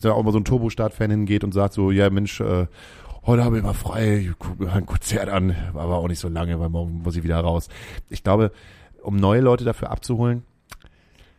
da 0.00 0.12
auch 0.12 0.22
mal 0.22 0.32
so 0.32 0.38
ein 0.38 0.44
Turbo-Start-Fan 0.44 1.10
hingeht 1.10 1.44
und 1.44 1.52
sagt 1.52 1.74
so, 1.74 1.90
ja 1.90 2.10
Mensch, 2.10 2.40
äh, 2.40 2.66
heute 3.26 3.44
habe 3.44 3.58
ich 3.58 3.62
mal 3.62 3.74
frei, 3.74 4.26
ich 4.28 4.38
gucke 4.38 4.64
mir 4.64 4.72
ein 4.72 4.86
Konzert 4.86 5.28
an, 5.28 5.54
aber 5.72 5.96
auch 5.96 6.08
nicht 6.08 6.18
so 6.18 6.28
lange, 6.28 6.58
weil 6.60 6.68
morgen 6.68 7.02
muss 7.02 7.16
ich 7.16 7.22
wieder 7.22 7.38
raus. 7.40 7.68
Ich 8.10 8.22
glaube, 8.22 8.52
um 9.02 9.16
neue 9.16 9.40
Leute 9.40 9.64
dafür 9.64 9.90
abzuholen, 9.90 10.42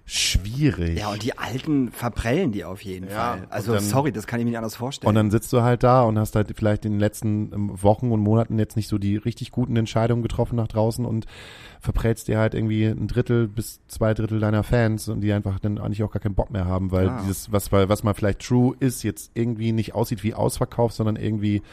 schwierig. 0.05 0.99
Ja, 0.99 1.11
und 1.11 1.23
die 1.23 1.37
Alten 1.37 1.91
verprellen 1.91 2.51
die 2.51 2.63
auf 2.63 2.81
jeden 2.81 3.09
ja, 3.09 3.15
Fall. 3.15 3.47
Also 3.49 3.73
dann, 3.73 3.83
sorry, 3.83 4.11
das 4.11 4.27
kann 4.27 4.39
ich 4.39 4.45
mir 4.45 4.51
nicht 4.51 4.57
anders 4.57 4.75
vorstellen. 4.75 5.09
Und 5.09 5.15
dann 5.15 5.31
sitzt 5.31 5.51
du 5.51 5.61
halt 5.61 5.81
da 5.81 6.03
und 6.03 6.19
hast 6.19 6.35
halt 6.35 6.53
vielleicht 6.55 6.85
in 6.85 6.93
den 6.93 6.99
letzten 6.99 7.51
ähm, 7.53 7.83
Wochen 7.83 8.11
und 8.11 8.19
Monaten 8.19 8.59
jetzt 8.59 8.75
nicht 8.75 8.87
so 8.87 8.99
die 8.99 9.17
richtig 9.17 9.51
guten 9.51 9.75
Entscheidungen 9.75 10.21
getroffen 10.21 10.57
nach 10.57 10.67
draußen 10.67 11.05
und 11.05 11.25
verprellst 11.79 12.27
dir 12.27 12.37
halt 12.37 12.53
irgendwie 12.53 12.85
ein 12.85 13.07
Drittel 13.07 13.47
bis 13.47 13.79
zwei 13.87 14.13
Drittel 14.13 14.39
deiner 14.39 14.63
Fans 14.63 15.09
und 15.09 15.21
die 15.21 15.33
einfach 15.33 15.59
dann 15.59 15.79
eigentlich 15.79 16.03
auch 16.03 16.11
gar 16.11 16.21
keinen 16.21 16.35
Bock 16.35 16.51
mehr 16.51 16.65
haben, 16.65 16.91
weil 16.91 17.09
ah. 17.09 17.19
dieses, 17.21 17.51
was, 17.51 17.71
was 17.71 18.03
mal 18.03 18.13
vielleicht 18.13 18.45
true 18.45 18.75
ist, 18.79 19.03
jetzt 19.03 19.31
irgendwie 19.33 19.71
nicht 19.71 19.95
aussieht 19.95 20.23
wie 20.23 20.35
Ausverkauf, 20.35 20.93
sondern 20.93 21.15
irgendwie 21.15 21.63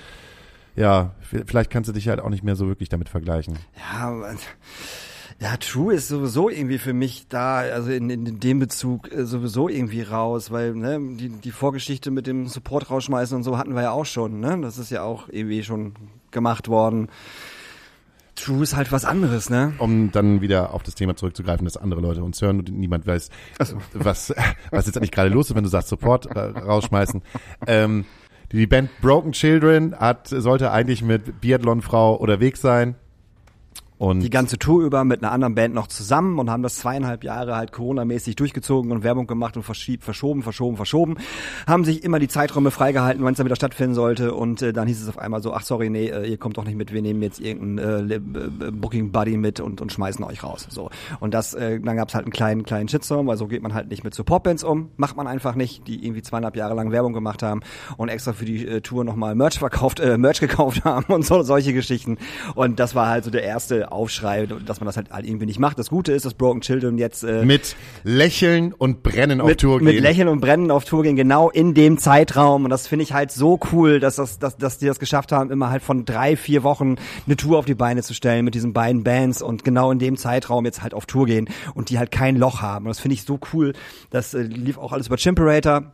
ja, 0.74 1.10
vielleicht 1.20 1.70
kannst 1.70 1.88
du 1.88 1.92
dich 1.92 2.08
halt 2.08 2.20
auch 2.20 2.30
nicht 2.30 2.44
mehr 2.44 2.56
so 2.56 2.66
wirklich 2.66 2.88
damit 2.88 3.10
vergleichen. 3.10 3.58
Ja, 3.76 4.34
ja, 5.40 5.56
True 5.56 5.94
ist 5.94 6.08
sowieso 6.08 6.48
irgendwie 6.48 6.78
für 6.78 6.92
mich 6.92 7.26
da, 7.28 7.58
also 7.58 7.90
in, 7.90 8.10
in 8.10 8.40
dem 8.40 8.58
Bezug 8.58 9.10
äh, 9.12 9.24
sowieso 9.24 9.68
irgendwie 9.68 10.02
raus, 10.02 10.50
weil 10.50 10.74
ne, 10.74 10.98
die, 11.16 11.28
die 11.28 11.50
Vorgeschichte 11.50 12.10
mit 12.10 12.26
dem 12.26 12.46
Support 12.46 12.90
rausschmeißen 12.90 13.36
und 13.36 13.42
so 13.42 13.58
hatten 13.58 13.74
wir 13.74 13.82
ja 13.82 13.90
auch 13.90 14.06
schon, 14.06 14.40
ne? 14.40 14.58
Das 14.60 14.78
ist 14.78 14.90
ja 14.90 15.02
auch 15.02 15.28
irgendwie 15.28 15.62
schon 15.62 15.94
gemacht 16.30 16.68
worden. 16.68 17.08
True 18.34 18.62
ist 18.62 18.74
halt 18.74 18.90
was 18.90 19.04
anderes, 19.04 19.50
ne? 19.50 19.74
Um 19.78 20.10
dann 20.10 20.40
wieder 20.40 20.72
auf 20.74 20.82
das 20.82 20.94
Thema 20.94 21.14
zurückzugreifen, 21.16 21.64
dass 21.64 21.76
andere 21.76 22.00
Leute 22.00 22.24
uns 22.24 22.40
hören 22.40 22.60
und 22.60 22.72
niemand 22.72 23.06
weiß, 23.06 23.30
so. 23.62 23.76
was, 23.92 24.34
was 24.70 24.86
jetzt 24.86 24.96
eigentlich 24.96 25.12
gerade 25.12 25.28
los 25.28 25.50
ist, 25.50 25.56
wenn 25.56 25.64
du 25.64 25.70
sagst 25.70 25.88
Support 25.88 26.26
äh, 26.26 26.38
rausschmeißen. 26.38 27.22
ähm, 27.66 28.04
die 28.50 28.66
Band 28.66 28.90
Broken 29.00 29.32
Children 29.32 29.94
hat, 29.98 30.28
sollte 30.28 30.72
eigentlich 30.72 31.02
mit 31.02 31.40
Biathlon-Frau 31.40 32.14
unterwegs 32.14 32.60
sein. 32.60 32.96
Und 34.02 34.18
die 34.18 34.30
ganze 34.30 34.58
Tour 34.58 34.82
über 34.82 35.04
mit 35.04 35.22
einer 35.22 35.30
anderen 35.30 35.54
Band 35.54 35.74
noch 35.76 35.86
zusammen 35.86 36.40
und 36.40 36.50
haben 36.50 36.64
das 36.64 36.74
zweieinhalb 36.74 37.22
Jahre 37.22 37.54
halt 37.54 37.70
Corona-mäßig 37.70 38.34
durchgezogen 38.34 38.90
und 38.90 39.04
Werbung 39.04 39.28
gemacht 39.28 39.56
und 39.56 39.62
verschoben, 39.62 40.42
verschoben, 40.42 40.76
verschoben. 40.76 41.18
Haben 41.68 41.84
sich 41.84 42.02
immer 42.02 42.18
die 42.18 42.26
Zeiträume 42.26 42.72
freigehalten, 42.72 43.22
wann 43.22 43.34
es 43.34 43.36
dann 43.36 43.46
wieder 43.46 43.54
stattfinden 43.54 43.94
sollte 43.94 44.34
und 44.34 44.60
äh, 44.60 44.72
dann 44.72 44.88
hieß 44.88 45.00
es 45.00 45.08
auf 45.08 45.18
einmal 45.18 45.40
so, 45.40 45.54
ach 45.54 45.62
sorry, 45.62 45.88
nee, 45.88 46.08
äh, 46.08 46.28
ihr 46.28 46.36
kommt 46.36 46.56
doch 46.56 46.64
nicht 46.64 46.74
mit, 46.74 46.92
wir 46.92 47.00
nehmen 47.00 47.22
jetzt 47.22 47.38
irgendeinen 47.38 48.10
äh, 48.10 48.14
äh 48.16 48.70
Booking 48.72 49.12
Buddy 49.12 49.36
mit 49.36 49.60
und, 49.60 49.80
und 49.80 49.92
schmeißen 49.92 50.24
euch 50.24 50.42
raus. 50.42 50.66
So. 50.68 50.90
Und 51.20 51.32
das, 51.32 51.54
äh, 51.54 51.78
dann 51.78 51.96
gab 51.96 52.08
es 52.08 52.16
halt 52.16 52.24
einen 52.24 52.32
kleinen, 52.32 52.64
kleinen 52.64 52.88
Shitstorm, 52.88 53.28
weil 53.28 53.36
so 53.36 53.46
geht 53.46 53.62
man 53.62 53.72
halt 53.72 53.88
nicht 53.88 54.02
mit 54.02 54.14
Supportbands 54.14 54.64
um, 54.64 54.90
macht 54.96 55.16
man 55.16 55.28
einfach 55.28 55.54
nicht, 55.54 55.86
die 55.86 56.04
irgendwie 56.04 56.22
zweieinhalb 56.22 56.56
Jahre 56.56 56.74
lang 56.74 56.90
Werbung 56.90 57.12
gemacht 57.12 57.44
haben 57.44 57.60
und 57.98 58.08
extra 58.08 58.32
für 58.32 58.46
die 58.46 58.66
äh, 58.66 58.80
Tour 58.80 59.04
nochmal 59.04 59.36
Merch 59.36 59.60
verkauft, 59.60 60.00
äh, 60.00 60.18
Merch 60.18 60.40
gekauft 60.40 60.82
haben 60.84 61.04
und 61.14 61.24
so 61.24 61.44
solche 61.44 61.72
Geschichten. 61.72 62.18
Und 62.56 62.80
das 62.80 62.96
war 62.96 63.06
halt 63.06 63.22
so 63.22 63.30
der 63.30 63.44
erste 63.44 63.91
Aufschrei, 63.92 64.46
dass 64.46 64.80
man 64.80 64.86
das 64.86 64.96
halt, 64.96 65.10
halt 65.10 65.26
irgendwie 65.26 65.46
nicht 65.46 65.58
macht. 65.58 65.78
Das 65.78 65.90
Gute 65.90 66.12
ist, 66.12 66.24
dass 66.24 66.34
Broken 66.34 66.60
Children 66.60 66.98
jetzt 66.98 67.22
äh, 67.22 67.44
mit 67.44 67.76
Lächeln 68.04 68.72
und 68.72 69.02
Brennen 69.02 69.40
auf 69.40 69.54
Tour 69.56 69.78
gehen. 69.78 69.86
Mit 69.86 70.00
Lächeln 70.00 70.28
und 70.28 70.40
Brennen 70.40 70.70
auf 70.70 70.84
Tour 70.84 71.02
gehen, 71.02 71.16
genau 71.16 71.50
in 71.50 71.74
dem 71.74 71.98
Zeitraum. 71.98 72.64
Und 72.64 72.70
das 72.70 72.86
finde 72.86 73.04
ich 73.04 73.12
halt 73.12 73.30
so 73.30 73.58
cool, 73.72 74.00
dass 74.00 74.16
das, 74.16 74.38
dass, 74.38 74.56
dass 74.56 74.78
die 74.78 74.86
das 74.86 74.98
geschafft 74.98 75.32
haben, 75.32 75.50
immer 75.50 75.70
halt 75.70 75.82
von 75.82 76.04
drei, 76.04 76.36
vier 76.36 76.62
Wochen 76.62 76.96
eine 77.26 77.36
Tour 77.36 77.58
auf 77.58 77.64
die 77.64 77.74
Beine 77.74 78.02
zu 78.02 78.14
stellen 78.14 78.44
mit 78.44 78.54
diesen 78.54 78.72
beiden 78.72 79.04
Bands 79.04 79.42
und 79.42 79.64
genau 79.64 79.90
in 79.90 79.98
dem 79.98 80.16
Zeitraum 80.16 80.64
jetzt 80.64 80.82
halt 80.82 80.94
auf 80.94 81.06
Tour 81.06 81.26
gehen 81.26 81.48
und 81.74 81.90
die 81.90 81.98
halt 81.98 82.10
kein 82.10 82.36
Loch 82.36 82.62
haben. 82.62 82.86
Und 82.86 82.90
das 82.90 83.00
finde 83.00 83.14
ich 83.14 83.24
so 83.24 83.38
cool. 83.52 83.72
Das 84.10 84.34
äh, 84.34 84.42
lief 84.42 84.78
auch 84.78 84.92
alles 84.92 85.06
über 85.06 85.16
Chimperator 85.16 85.92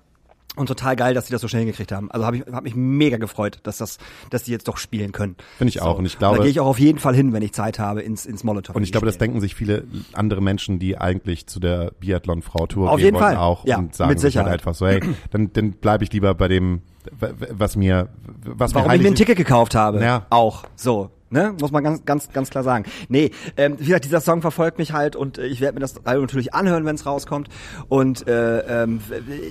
und 0.59 0.67
total 0.67 0.97
geil, 0.97 1.15
dass 1.15 1.27
sie 1.27 1.33
das 1.33 1.41
so 1.41 1.49
schnell 1.49 1.61
hingekriegt 1.61 1.93
haben. 1.93 2.11
Also 2.11 2.27
habe 2.27 2.37
ich 2.39 2.47
hab 2.51 2.65
mich 2.65 2.75
mega 2.75 3.17
gefreut, 3.17 3.59
dass 3.63 3.79
das, 3.79 3.99
dass 4.31 4.45
die 4.45 4.53
jetzt 4.53 4.69
doch 4.69 4.77
spielen 4.77 5.13
können. 5.13 5.37
Finde 5.57 5.71
ich 5.71 5.81
auch. 5.81 5.93
So. 5.93 5.99
Und 5.99 6.07
ich 6.07 6.19
glaube, 6.19 6.35
und 6.35 6.39
da 6.39 6.43
gehe 6.45 6.51
ich 6.51 6.61
auch 6.61 6.67
auf 6.67 6.79
jeden 6.79 6.99
Fall 6.99 7.15
hin, 7.15 7.33
wenn 7.33 7.43
ich 7.43 7.53
Zeit 7.53 7.79
habe, 7.79 8.03
ins 8.03 8.27
ins 8.27 8.45
Molotow. 8.45 8.75
Und 8.75 8.83
ich 8.83 8.93
glaube, 8.93 9.07
das 9.07 9.19
denken 9.19 9.41
sich 9.41 9.55
viele 9.55 9.85
andere 10.13 10.41
Menschen, 10.41 10.79
die 10.79 10.99
eigentlich 10.99 11.47
zu 11.47 11.61
der 11.61 11.93
Biathlon-Frau 12.01 12.67
Tour 12.67 12.91
auf 12.91 13.01
gehen 13.01 13.15
wollen, 13.15 13.25
Fall. 13.25 13.37
auch 13.37 13.65
ja, 13.65 13.79
und 13.79 13.95
sagen 13.95 14.11
mit 14.11 14.21
sich 14.21 14.37
halt 14.37 14.49
einfach 14.49 14.75
so, 14.75 14.87
hey, 14.87 15.01
dann 15.31 15.53
dann 15.53 15.73
bleibe 15.73 16.05
ich 16.05 16.13
lieber 16.13 16.35
bei 16.35 16.49
dem, 16.49 16.83
was 17.19 17.77
mir, 17.77 18.09
was 18.45 18.75
Warum 18.75 18.89
mir 18.89 18.97
ich 18.97 19.03
mir 19.03 19.09
ein 19.09 19.15
Ticket 19.15 19.37
gekauft 19.37 19.75
habe. 19.75 20.03
Ja. 20.03 20.27
Auch 20.31 20.65
so. 20.77 21.11
Ne? 21.31 21.55
Muss 21.61 21.71
man 21.71 21.85
ganz, 21.85 22.05
ganz, 22.05 22.31
ganz 22.31 22.51
klar 22.51 22.65
sagen. 22.65 22.85
Nee, 23.09 23.33
ähm, 23.57 23.77
wie 23.79 23.85
gesagt, 23.85 24.05
dieser 24.05 24.21
Song 24.21 24.41
verfolgt 24.41 24.79
mich 24.79 24.93
halt 24.93 25.15
und 25.15 25.39
äh, 25.39 25.47
ich 25.47 25.61
werde 25.61 25.75
mir 25.75 25.81
das 25.81 26.07
Album 26.07 26.25
natürlich 26.25 26.55
anhören, 26.55 26.85
wenn 26.85 26.95
es 26.95 27.05
rauskommt. 27.05 27.49
Und 27.89 28.27
äh, 28.27 28.83
ähm, 28.83 29.01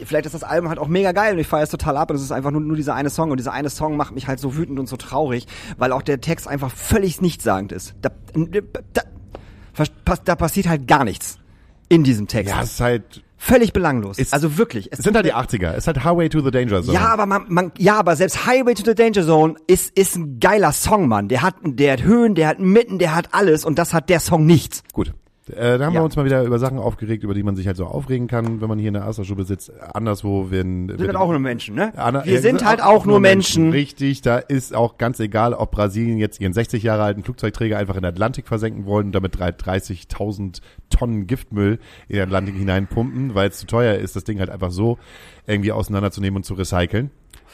vielleicht 0.06 0.26
ist 0.26 0.34
das 0.34 0.44
Album 0.44 0.70
halt 0.70 0.80
auch 0.80 0.88
mega 0.88 1.12
geil 1.12 1.34
und 1.34 1.40
ich 1.40 1.48
feiere 1.48 1.64
es 1.64 1.70
total 1.70 1.98
ab 1.98 2.10
und 2.10 2.16
es 2.16 2.24
ist 2.24 2.32
einfach 2.32 2.52
nur, 2.52 2.62
nur 2.62 2.76
dieser 2.76 2.96
eine 2.96 3.10
Song 3.10 3.32
und 3.32 3.38
dieser 3.38 3.54
eine 3.54 3.70
Song 3.70 3.96
macht 3.96 4.16
mich 4.16 4.28
halt 4.28 4.40
so 4.40 4.56
wütend 4.56 4.80
und 4.80 4.88
so 4.88 4.98
traurig, 4.98 5.48
weil 5.78 5.92
auch 5.92 6.02
der 6.02 6.20
Text 6.20 6.48
einfach 6.48 6.72
völlig 6.72 7.22
nichtssagend 7.22 7.72
ist. 7.72 7.96
Da, 8.02 8.10
da, 8.34 8.62
da, 8.94 10.16
da 10.24 10.36
passiert 10.36 10.68
halt 10.68 10.88
gar 10.88 11.04
nichts 11.04 11.40
in 11.90 12.04
diesem 12.04 12.28
Text. 12.28 12.54
Ja, 12.54 12.62
es 12.62 12.74
ist 12.74 12.80
halt 12.80 13.24
Völlig 13.40 13.72
belanglos. 13.72 14.18
Ist, 14.18 14.34
also 14.34 14.58
wirklich. 14.58 14.92
Es 14.92 15.00
sind 15.00 15.16
halt 15.16 15.26
die 15.26 15.34
80er. 15.34 15.72
Es 15.72 15.80
ist 15.80 15.88
halt 15.88 16.04
Highway 16.04 16.28
to 16.28 16.42
the 16.42 16.50
Danger 16.50 16.82
Zone. 16.82 16.94
Ja, 16.94 17.10
aber 17.10 17.28
man, 17.28 17.46
man, 17.50 17.72
ja, 17.78 17.98
aber 18.00 18.16
selbst 18.16 18.48
Highway 18.48 18.74
to 18.74 18.84
the 18.84 18.96
Danger 18.96 19.24
Zone 19.26 19.56
ist, 19.68 19.96
ist 19.96 20.16
ein 20.16 20.40
geiler 20.40 20.72
Song, 20.72 21.08
Mann. 21.08 21.28
Der 21.28 21.44
hat, 21.44 21.56
der 21.64 21.94
hat 21.94 22.04
Höhen, 22.04 22.34
der 22.34 22.48
hat 22.48 22.60
Mitten, 22.60 22.98
der 22.98 23.14
hat 23.14 23.34
alles 23.34 23.64
und 23.64 23.78
das 23.78 23.94
hat 23.94 24.10
der 24.10 24.20
Song 24.20 24.46
nichts. 24.48 24.84
Gut. 24.92 25.14
Äh, 25.50 25.78
da 25.78 25.86
haben 25.86 25.94
Ja. 25.94 26.02
wir 26.02 26.04
uns 26.04 26.16
mal 26.16 26.26
wieder 26.26 26.44
über 26.44 26.60
Sachen 26.60 26.78
aufgeregt, 26.78 27.24
über 27.24 27.34
die 27.34 27.44
man 27.44 27.56
sich 27.56 27.68
halt 27.68 27.78
so 27.78 27.86
aufregen 27.86 28.28
kann, 28.28 28.60
wenn 28.62 28.68
man 28.68 28.80
hier 28.80 28.90
in 28.90 28.94
der 28.96 29.06
Asterstube 29.06 29.44
sitzt. 29.46 29.72
Anderswo 29.94 30.52
werden... 30.52 30.90
Wir 30.90 30.98
sind 30.98 31.16
auch 31.16 31.30
nur 31.30 31.40
Menschen, 31.40 31.76
ne? 31.76 31.94
Anna- 31.98 32.26
Wir 32.26 32.34
ja, 32.36 32.42
sind 32.42 32.66
halt 32.66 32.82
auch 32.82 33.06
nur 33.06 33.20
Menschen. 33.20 33.72
Richtig, 33.72 34.22
da 34.22 34.38
ist 34.38 34.76
auch 34.76 34.98
ganz 34.98 35.20
egal, 35.20 35.54
ob 35.54 35.72
Brasilien 35.72 36.18
jetzt 36.18 36.42
ihren 36.42 36.54
60 36.54 36.84
Jahre 36.84 37.04
alten 37.04 37.24
Flugzeugträger 37.24 37.78
einfach 37.78 37.96
in 37.96 38.02
den 38.02 38.12
Atlantik 38.12 38.48
versenken 38.48 38.86
wollen 38.86 39.08
und 39.08 39.12
damit 39.14 39.38
drei- 39.40 39.52
30.000 39.52 40.62
Tonnen 40.90 41.28
Giftmüll 41.28 41.80
in 42.08 42.16
den 42.16 42.24
Atlantik 42.24 42.56
hineinpumpen, 42.56 43.36
weil 43.36 43.50
es 43.50 43.58
zu 43.60 43.68
teuer 43.68 43.96
ist, 43.96 44.16
das 44.16 44.24
Ding 44.24 44.40
halt 44.40 44.50
einfach 44.50 44.72
so 44.72 44.98
irgendwie 45.46 45.72
auseinanderzunehmen 45.72 46.38
und 46.38 46.44
zu 46.44 46.54
recyceln. 46.56 47.12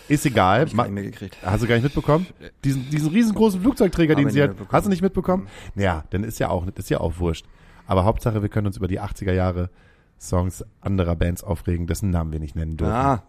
Ist 0.10 0.26
egal. 0.26 0.66
Gekriegt. 0.66 1.38
Hast 1.46 1.64
du 1.64 1.68
gar 1.68 1.76
nicht 1.76 1.84
mitbekommen? 1.84 2.28
Diesen, 2.66 2.90
diesen 2.90 3.10
riesengroßen 3.12 3.62
Flugzeugträger, 3.62 4.16
Hab 4.16 4.20
den 4.22 4.30
sie 4.32 4.44
hat. 4.44 4.52
Hast 4.70 4.86
du 4.86 4.90
nicht 4.90 5.02
mitbekommen? 5.02 5.48
Ja, 5.76 6.04
dann 6.10 6.26
ist 6.26 6.40
ja 6.40 6.50
auch, 6.50 6.66
ist 6.76 6.90
ja 6.90 7.00
auch 7.00 7.14
wurscht. 7.20 7.46
Aber 7.88 8.06
Hauptsache, 8.06 8.42
wir 8.42 8.50
können 8.50 8.68
uns 8.68 8.78
über 8.78 8.88
die 8.88 9.02
80er 9.02 9.34
Jahre 9.34 9.70
Songs 10.20 10.64
anderer 10.82 11.16
Bands 11.16 11.44
aufregen, 11.44 11.88
dessen 11.88 12.10
Namen 12.10 12.32
wir 12.32 12.40
nicht 12.40 12.56
nennen 12.56 12.78
dürfen. 12.78 12.94
Ah, 12.94 13.24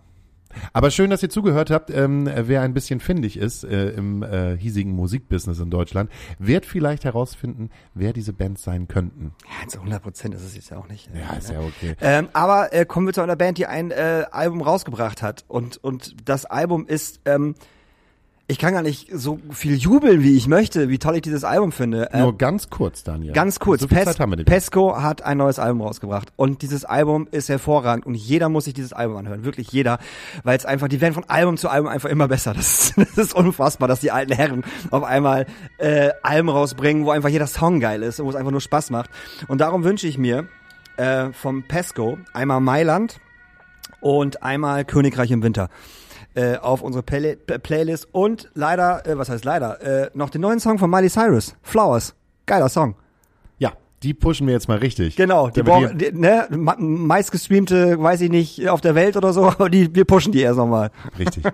Aber 0.73 0.93
schön, 0.93 1.11
dass 1.11 1.23
ihr 1.23 1.31
zugehört 1.31 1.71
habt. 1.71 1.91
Ähm, 1.91 2.31
wer 2.33 2.63
ein 2.63 2.73
bisschen 2.75 3.01
findig 3.01 3.37
ist 3.37 3.65
äh, 3.65 3.91
im 3.91 4.23
äh, 4.23 4.57
hiesigen 4.57 4.93
Musikbusiness 4.93 5.59
in 5.59 5.71
Deutschland, 5.71 6.11
wird 6.39 6.67
vielleicht 6.67 7.05
herausfinden, 7.05 7.71
wer 7.95 8.13
diese 8.13 8.33
Bands 8.33 8.63
sein 8.63 8.87
könnten. 8.87 9.33
ja, 9.61 9.67
zu 9.69 9.79
100 9.79 10.03
Prozent 10.03 10.35
ist 10.35 10.45
es 10.45 10.55
jetzt 10.55 10.71
ja 10.71 10.77
auch 10.77 10.89
nicht. 10.89 11.11
Ja, 11.13 11.37
ist 11.37 11.51
ja 11.51 11.61
okay. 11.61 11.97
Ähm, 12.01 12.29
aber 12.33 12.73
äh, 12.73 12.85
kommen 12.87 13.07
wir 13.07 13.13
zu 13.13 13.23
einer 13.23 13.35
Band, 13.37 13.59
die 13.59 13.67
ein 13.67 13.91
äh, 13.91 14.27
Album 14.31 14.63
rausgebracht 14.63 15.23
hat. 15.23 15.45
Und, 15.49 15.83
und 15.83 16.15
das 16.29 16.45
Album 16.45 16.87
ist, 16.87 17.21
ähm, 17.25 17.57
ich 18.47 18.59
kann 18.59 18.75
gar 18.75 18.83
nicht 18.83 19.09
so 19.11 19.39
viel 19.51 19.77
jubeln, 19.77 20.23
wie 20.23 20.37
ich 20.37 20.49
möchte, 20.49 20.91
wie 20.91 20.99
toll 20.99 21.17
ich 21.17 21.23
dieses 21.23 21.45
Album 21.45 21.73
finde. 21.73 22.11
Ähm, 22.13 22.21
Nur 22.21 22.37
ganz 22.37 22.69
kurz, 22.69 23.03
Daniel. 23.03 23.33
Ganz 23.33 23.59
kurz, 23.59 23.81
So 23.81 23.89
Pes. 23.89 24.17
Pesco 24.45 25.01
hat 25.01 25.23
ein 25.23 25.39
neues 25.39 25.59
Album 25.59 25.81
rausgebracht 25.81 26.31
und 26.37 26.61
dieses 26.61 26.85
Album 26.85 27.27
ist 27.31 27.49
hervorragend 27.49 28.05
und 28.05 28.15
jeder 28.15 28.51
muss 28.51 28.65
sich 28.65 28.75
dieses 28.75 28.93
Album 28.93 29.17
anhören, 29.17 29.45
wirklich 29.45 29.73
jeder, 29.73 29.99
weil 30.43 30.59
es 30.59 30.67
einfach, 30.67 30.89
die 30.89 31.01
werden 31.01 31.15
von 31.15 31.25
Album 31.25 31.57
zu 31.57 31.71
Album 31.71 31.89
einfach 31.89 32.11
immer 32.11 32.29
besser. 32.29 32.55
Das 32.65 32.91
ist, 32.91 32.99
das 32.99 33.27
ist 33.27 33.35
unfassbar, 33.35 33.89
dass 33.89 34.01
die 34.01 34.11
alten 34.11 34.33
Herren 34.33 34.65
auf 34.91 35.03
einmal 35.03 35.47
äh, 35.79 36.11
Alben 36.23 36.49
rausbringen, 36.49 37.05
wo 37.05 37.11
einfach 37.11 37.29
jeder 37.29 37.47
Song 37.47 37.81
geil 37.81 38.03
ist 38.03 38.21
und 38.21 38.27
wo 38.27 38.31
es 38.31 38.37
einfach 38.37 38.53
nur 38.53 38.61
Spaß 38.61 38.91
macht. 38.91 39.11
Und 39.49 39.61
darum 39.61 39.85
wünsche 39.85 40.07
ich 40.07 40.19
mir 40.19 40.47
äh, 40.97 41.33
vom 41.33 41.63
Pesco 41.65 42.17
einmal 42.33 42.61
Mailand 42.61 43.21
und 44.01 44.43
einmal 44.43 44.85
Königreich 44.85 45.31
im 45.31 45.43
Winter 45.43 45.69
äh, 46.35 46.57
auf 46.57 46.83
unsere 46.83 47.03
Play 47.03 47.37
Playlist 47.37 48.09
und 48.13 48.51
leider, 48.55 49.07
äh, 49.07 49.17
was 49.17 49.29
heißt 49.29 49.45
leider, 49.45 49.81
äh, 49.81 50.11
noch 50.15 50.31
den 50.31 50.41
neuen 50.41 50.61
Song 50.61 50.79
von 50.79 50.91
Miley 50.91 51.09
Cyrus, 51.09 51.55
Flowers. 51.63 52.15
Geiler 52.47 52.69
Song. 52.69 52.97
Ja, 53.59 53.73
die 54.03 54.15
pushen 54.15 54.47
wir 54.47 54.55
jetzt 54.55 54.69
mal 54.69 54.79
richtig. 54.79 55.17
Genau, 55.17 55.49
die, 55.49 55.63
brauchen, 55.63 55.97
die 55.97 56.13
ne, 56.13 56.47
meistgestreamte, 56.51 58.01
weiß 58.01 58.21
ich 58.21 58.31
nicht, 58.31 58.69
auf 58.69 58.81
der 58.81 58.95
Welt 58.95 59.17
oder 59.17 59.33
so, 59.33 59.45
aber 59.49 59.71
die, 59.71 59.95
wir 59.95 60.05
pushen 60.05 60.33
die 60.33 60.41
erst 60.41 60.59
nochmal. 60.59 60.91
Richtig. 61.19 61.45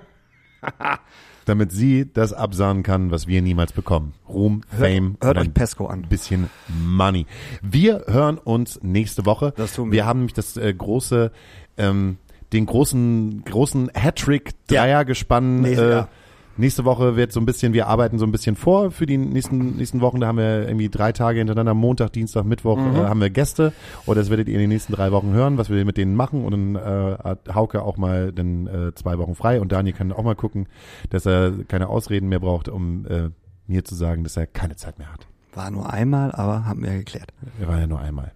Damit 1.46 1.72
sie 1.72 2.10
das 2.12 2.32
absahnen 2.32 2.82
kann, 2.82 3.10
was 3.10 3.26
wir 3.26 3.42
niemals 3.42 3.72
bekommen. 3.72 4.14
Ruhm, 4.28 4.62
Fame 4.68 5.16
hört 5.22 5.38
euch 5.38 5.44
ein 5.44 5.54
Pesco 5.54 5.86
an. 5.86 6.02
bisschen 6.02 6.50
Money. 6.68 7.26
Wir 7.62 8.04
hören 8.06 8.38
uns 8.38 8.80
nächste 8.82 9.26
Woche. 9.26 9.52
Das 9.56 9.74
tun 9.74 9.90
wir. 9.90 9.96
Wir 9.96 10.06
haben 10.06 10.20
nämlich 10.20 10.34
das 10.34 10.56
äh, 10.56 10.72
große, 10.72 11.32
ähm, 11.76 12.18
den 12.52 12.66
großen, 12.66 13.44
großen 13.44 13.90
Hattrick 13.94 14.52
Dreier 14.66 15.04
gespann. 15.04 15.60
Nächste- 15.62 15.84
äh, 15.90 15.90
ja. 15.92 16.08
Nächste 16.56 16.84
Woche 16.84 17.16
wird 17.16 17.32
so 17.32 17.40
ein 17.40 17.46
bisschen, 17.46 17.72
wir 17.72 17.86
arbeiten 17.86 18.18
so 18.18 18.26
ein 18.26 18.32
bisschen 18.32 18.54
vor 18.54 18.90
für 18.90 19.06
die 19.06 19.16
nächsten, 19.16 19.76
nächsten 19.76 20.02
Wochen. 20.02 20.20
Da 20.20 20.26
haben 20.26 20.36
wir 20.36 20.66
irgendwie 20.68 20.90
drei 20.90 21.10
Tage 21.12 21.38
hintereinander, 21.38 21.72
Montag, 21.72 22.12
Dienstag, 22.12 22.44
Mittwoch, 22.44 22.76
Mhm. 22.76 22.96
äh, 22.96 22.98
haben 23.04 23.20
wir 23.20 23.30
Gäste. 23.30 23.72
Oder 24.04 24.20
das 24.20 24.28
werdet 24.28 24.46
ihr 24.48 24.54
in 24.54 24.60
den 24.60 24.68
nächsten 24.68 24.92
drei 24.92 25.10
Wochen 25.10 25.32
hören, 25.32 25.56
was 25.56 25.70
wir 25.70 25.82
mit 25.86 25.96
denen 25.96 26.16
machen. 26.16 26.44
Und 26.44 26.50
dann 26.50 26.74
äh, 26.76 27.16
hat 27.22 27.54
Hauke 27.54 27.82
auch 27.82 27.96
mal 27.96 28.30
dann 28.32 28.66
äh, 28.66 28.94
zwei 28.94 29.16
Wochen 29.16 29.34
frei. 29.36 29.58
Und 29.60 29.72
Daniel 29.72 29.94
kann 29.94 30.12
auch 30.12 30.24
mal 30.24 30.34
gucken, 30.34 30.66
dass 31.08 31.24
er 31.24 31.52
keine 31.66 31.88
Ausreden 31.88 32.28
mehr 32.28 32.40
braucht, 32.40 32.68
um 32.68 33.06
äh, 33.06 33.30
mir 33.66 33.84
zu 33.84 33.94
sagen, 33.94 34.22
dass 34.22 34.36
er 34.36 34.46
keine 34.46 34.76
Zeit 34.76 34.98
mehr 34.98 35.10
hat. 35.10 35.26
War 35.54 35.70
nur 35.70 35.90
einmal, 35.90 36.30
aber 36.32 36.66
haben 36.66 36.82
wir 36.82 36.90
geklärt. 36.92 37.32
Waren 37.64 37.80
ja 37.80 37.86
nur 37.86 38.00
einmal. 38.00 38.32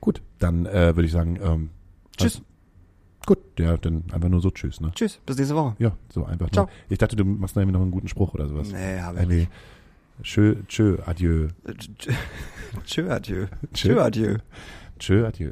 Gut, 0.00 0.22
dann 0.38 0.64
äh, 0.64 0.96
würde 0.96 1.04
ich 1.04 1.12
sagen, 1.12 1.38
ähm, 1.44 1.70
Tschüss. 2.16 2.40
Gut, 3.28 3.40
ja, 3.58 3.76
dann 3.76 4.04
einfach 4.10 4.30
nur 4.30 4.40
so 4.40 4.50
Tschüss, 4.50 4.80
ne? 4.80 4.90
Tschüss, 4.94 5.20
bis 5.26 5.36
nächste 5.36 5.54
Woche. 5.54 5.76
Ja, 5.78 5.92
so 6.08 6.24
einfach 6.24 6.48
Ciao. 6.48 6.64
nur. 6.64 6.72
Ich 6.88 6.96
dachte, 6.96 7.14
du 7.14 7.26
machst 7.26 7.54
irgendwie 7.58 7.74
noch 7.74 7.82
einen 7.82 7.90
guten 7.90 8.08
Spruch 8.08 8.32
oder 8.32 8.48
sowas. 8.48 8.72
Nee, 8.72 8.98
hab 9.00 9.16
ich 9.16 9.20
Irgendwie, 9.20 9.36
nicht. 9.40 9.50
Tschö, 10.22 10.54
tschö, 10.66 10.96
adieu. 11.04 11.48
Tschö, 12.86 13.10
adieu. 13.10 13.46
Tschö, 13.74 14.00
adieu. 14.00 14.38
Tschö, 14.98 15.26
adieu. 15.26 15.50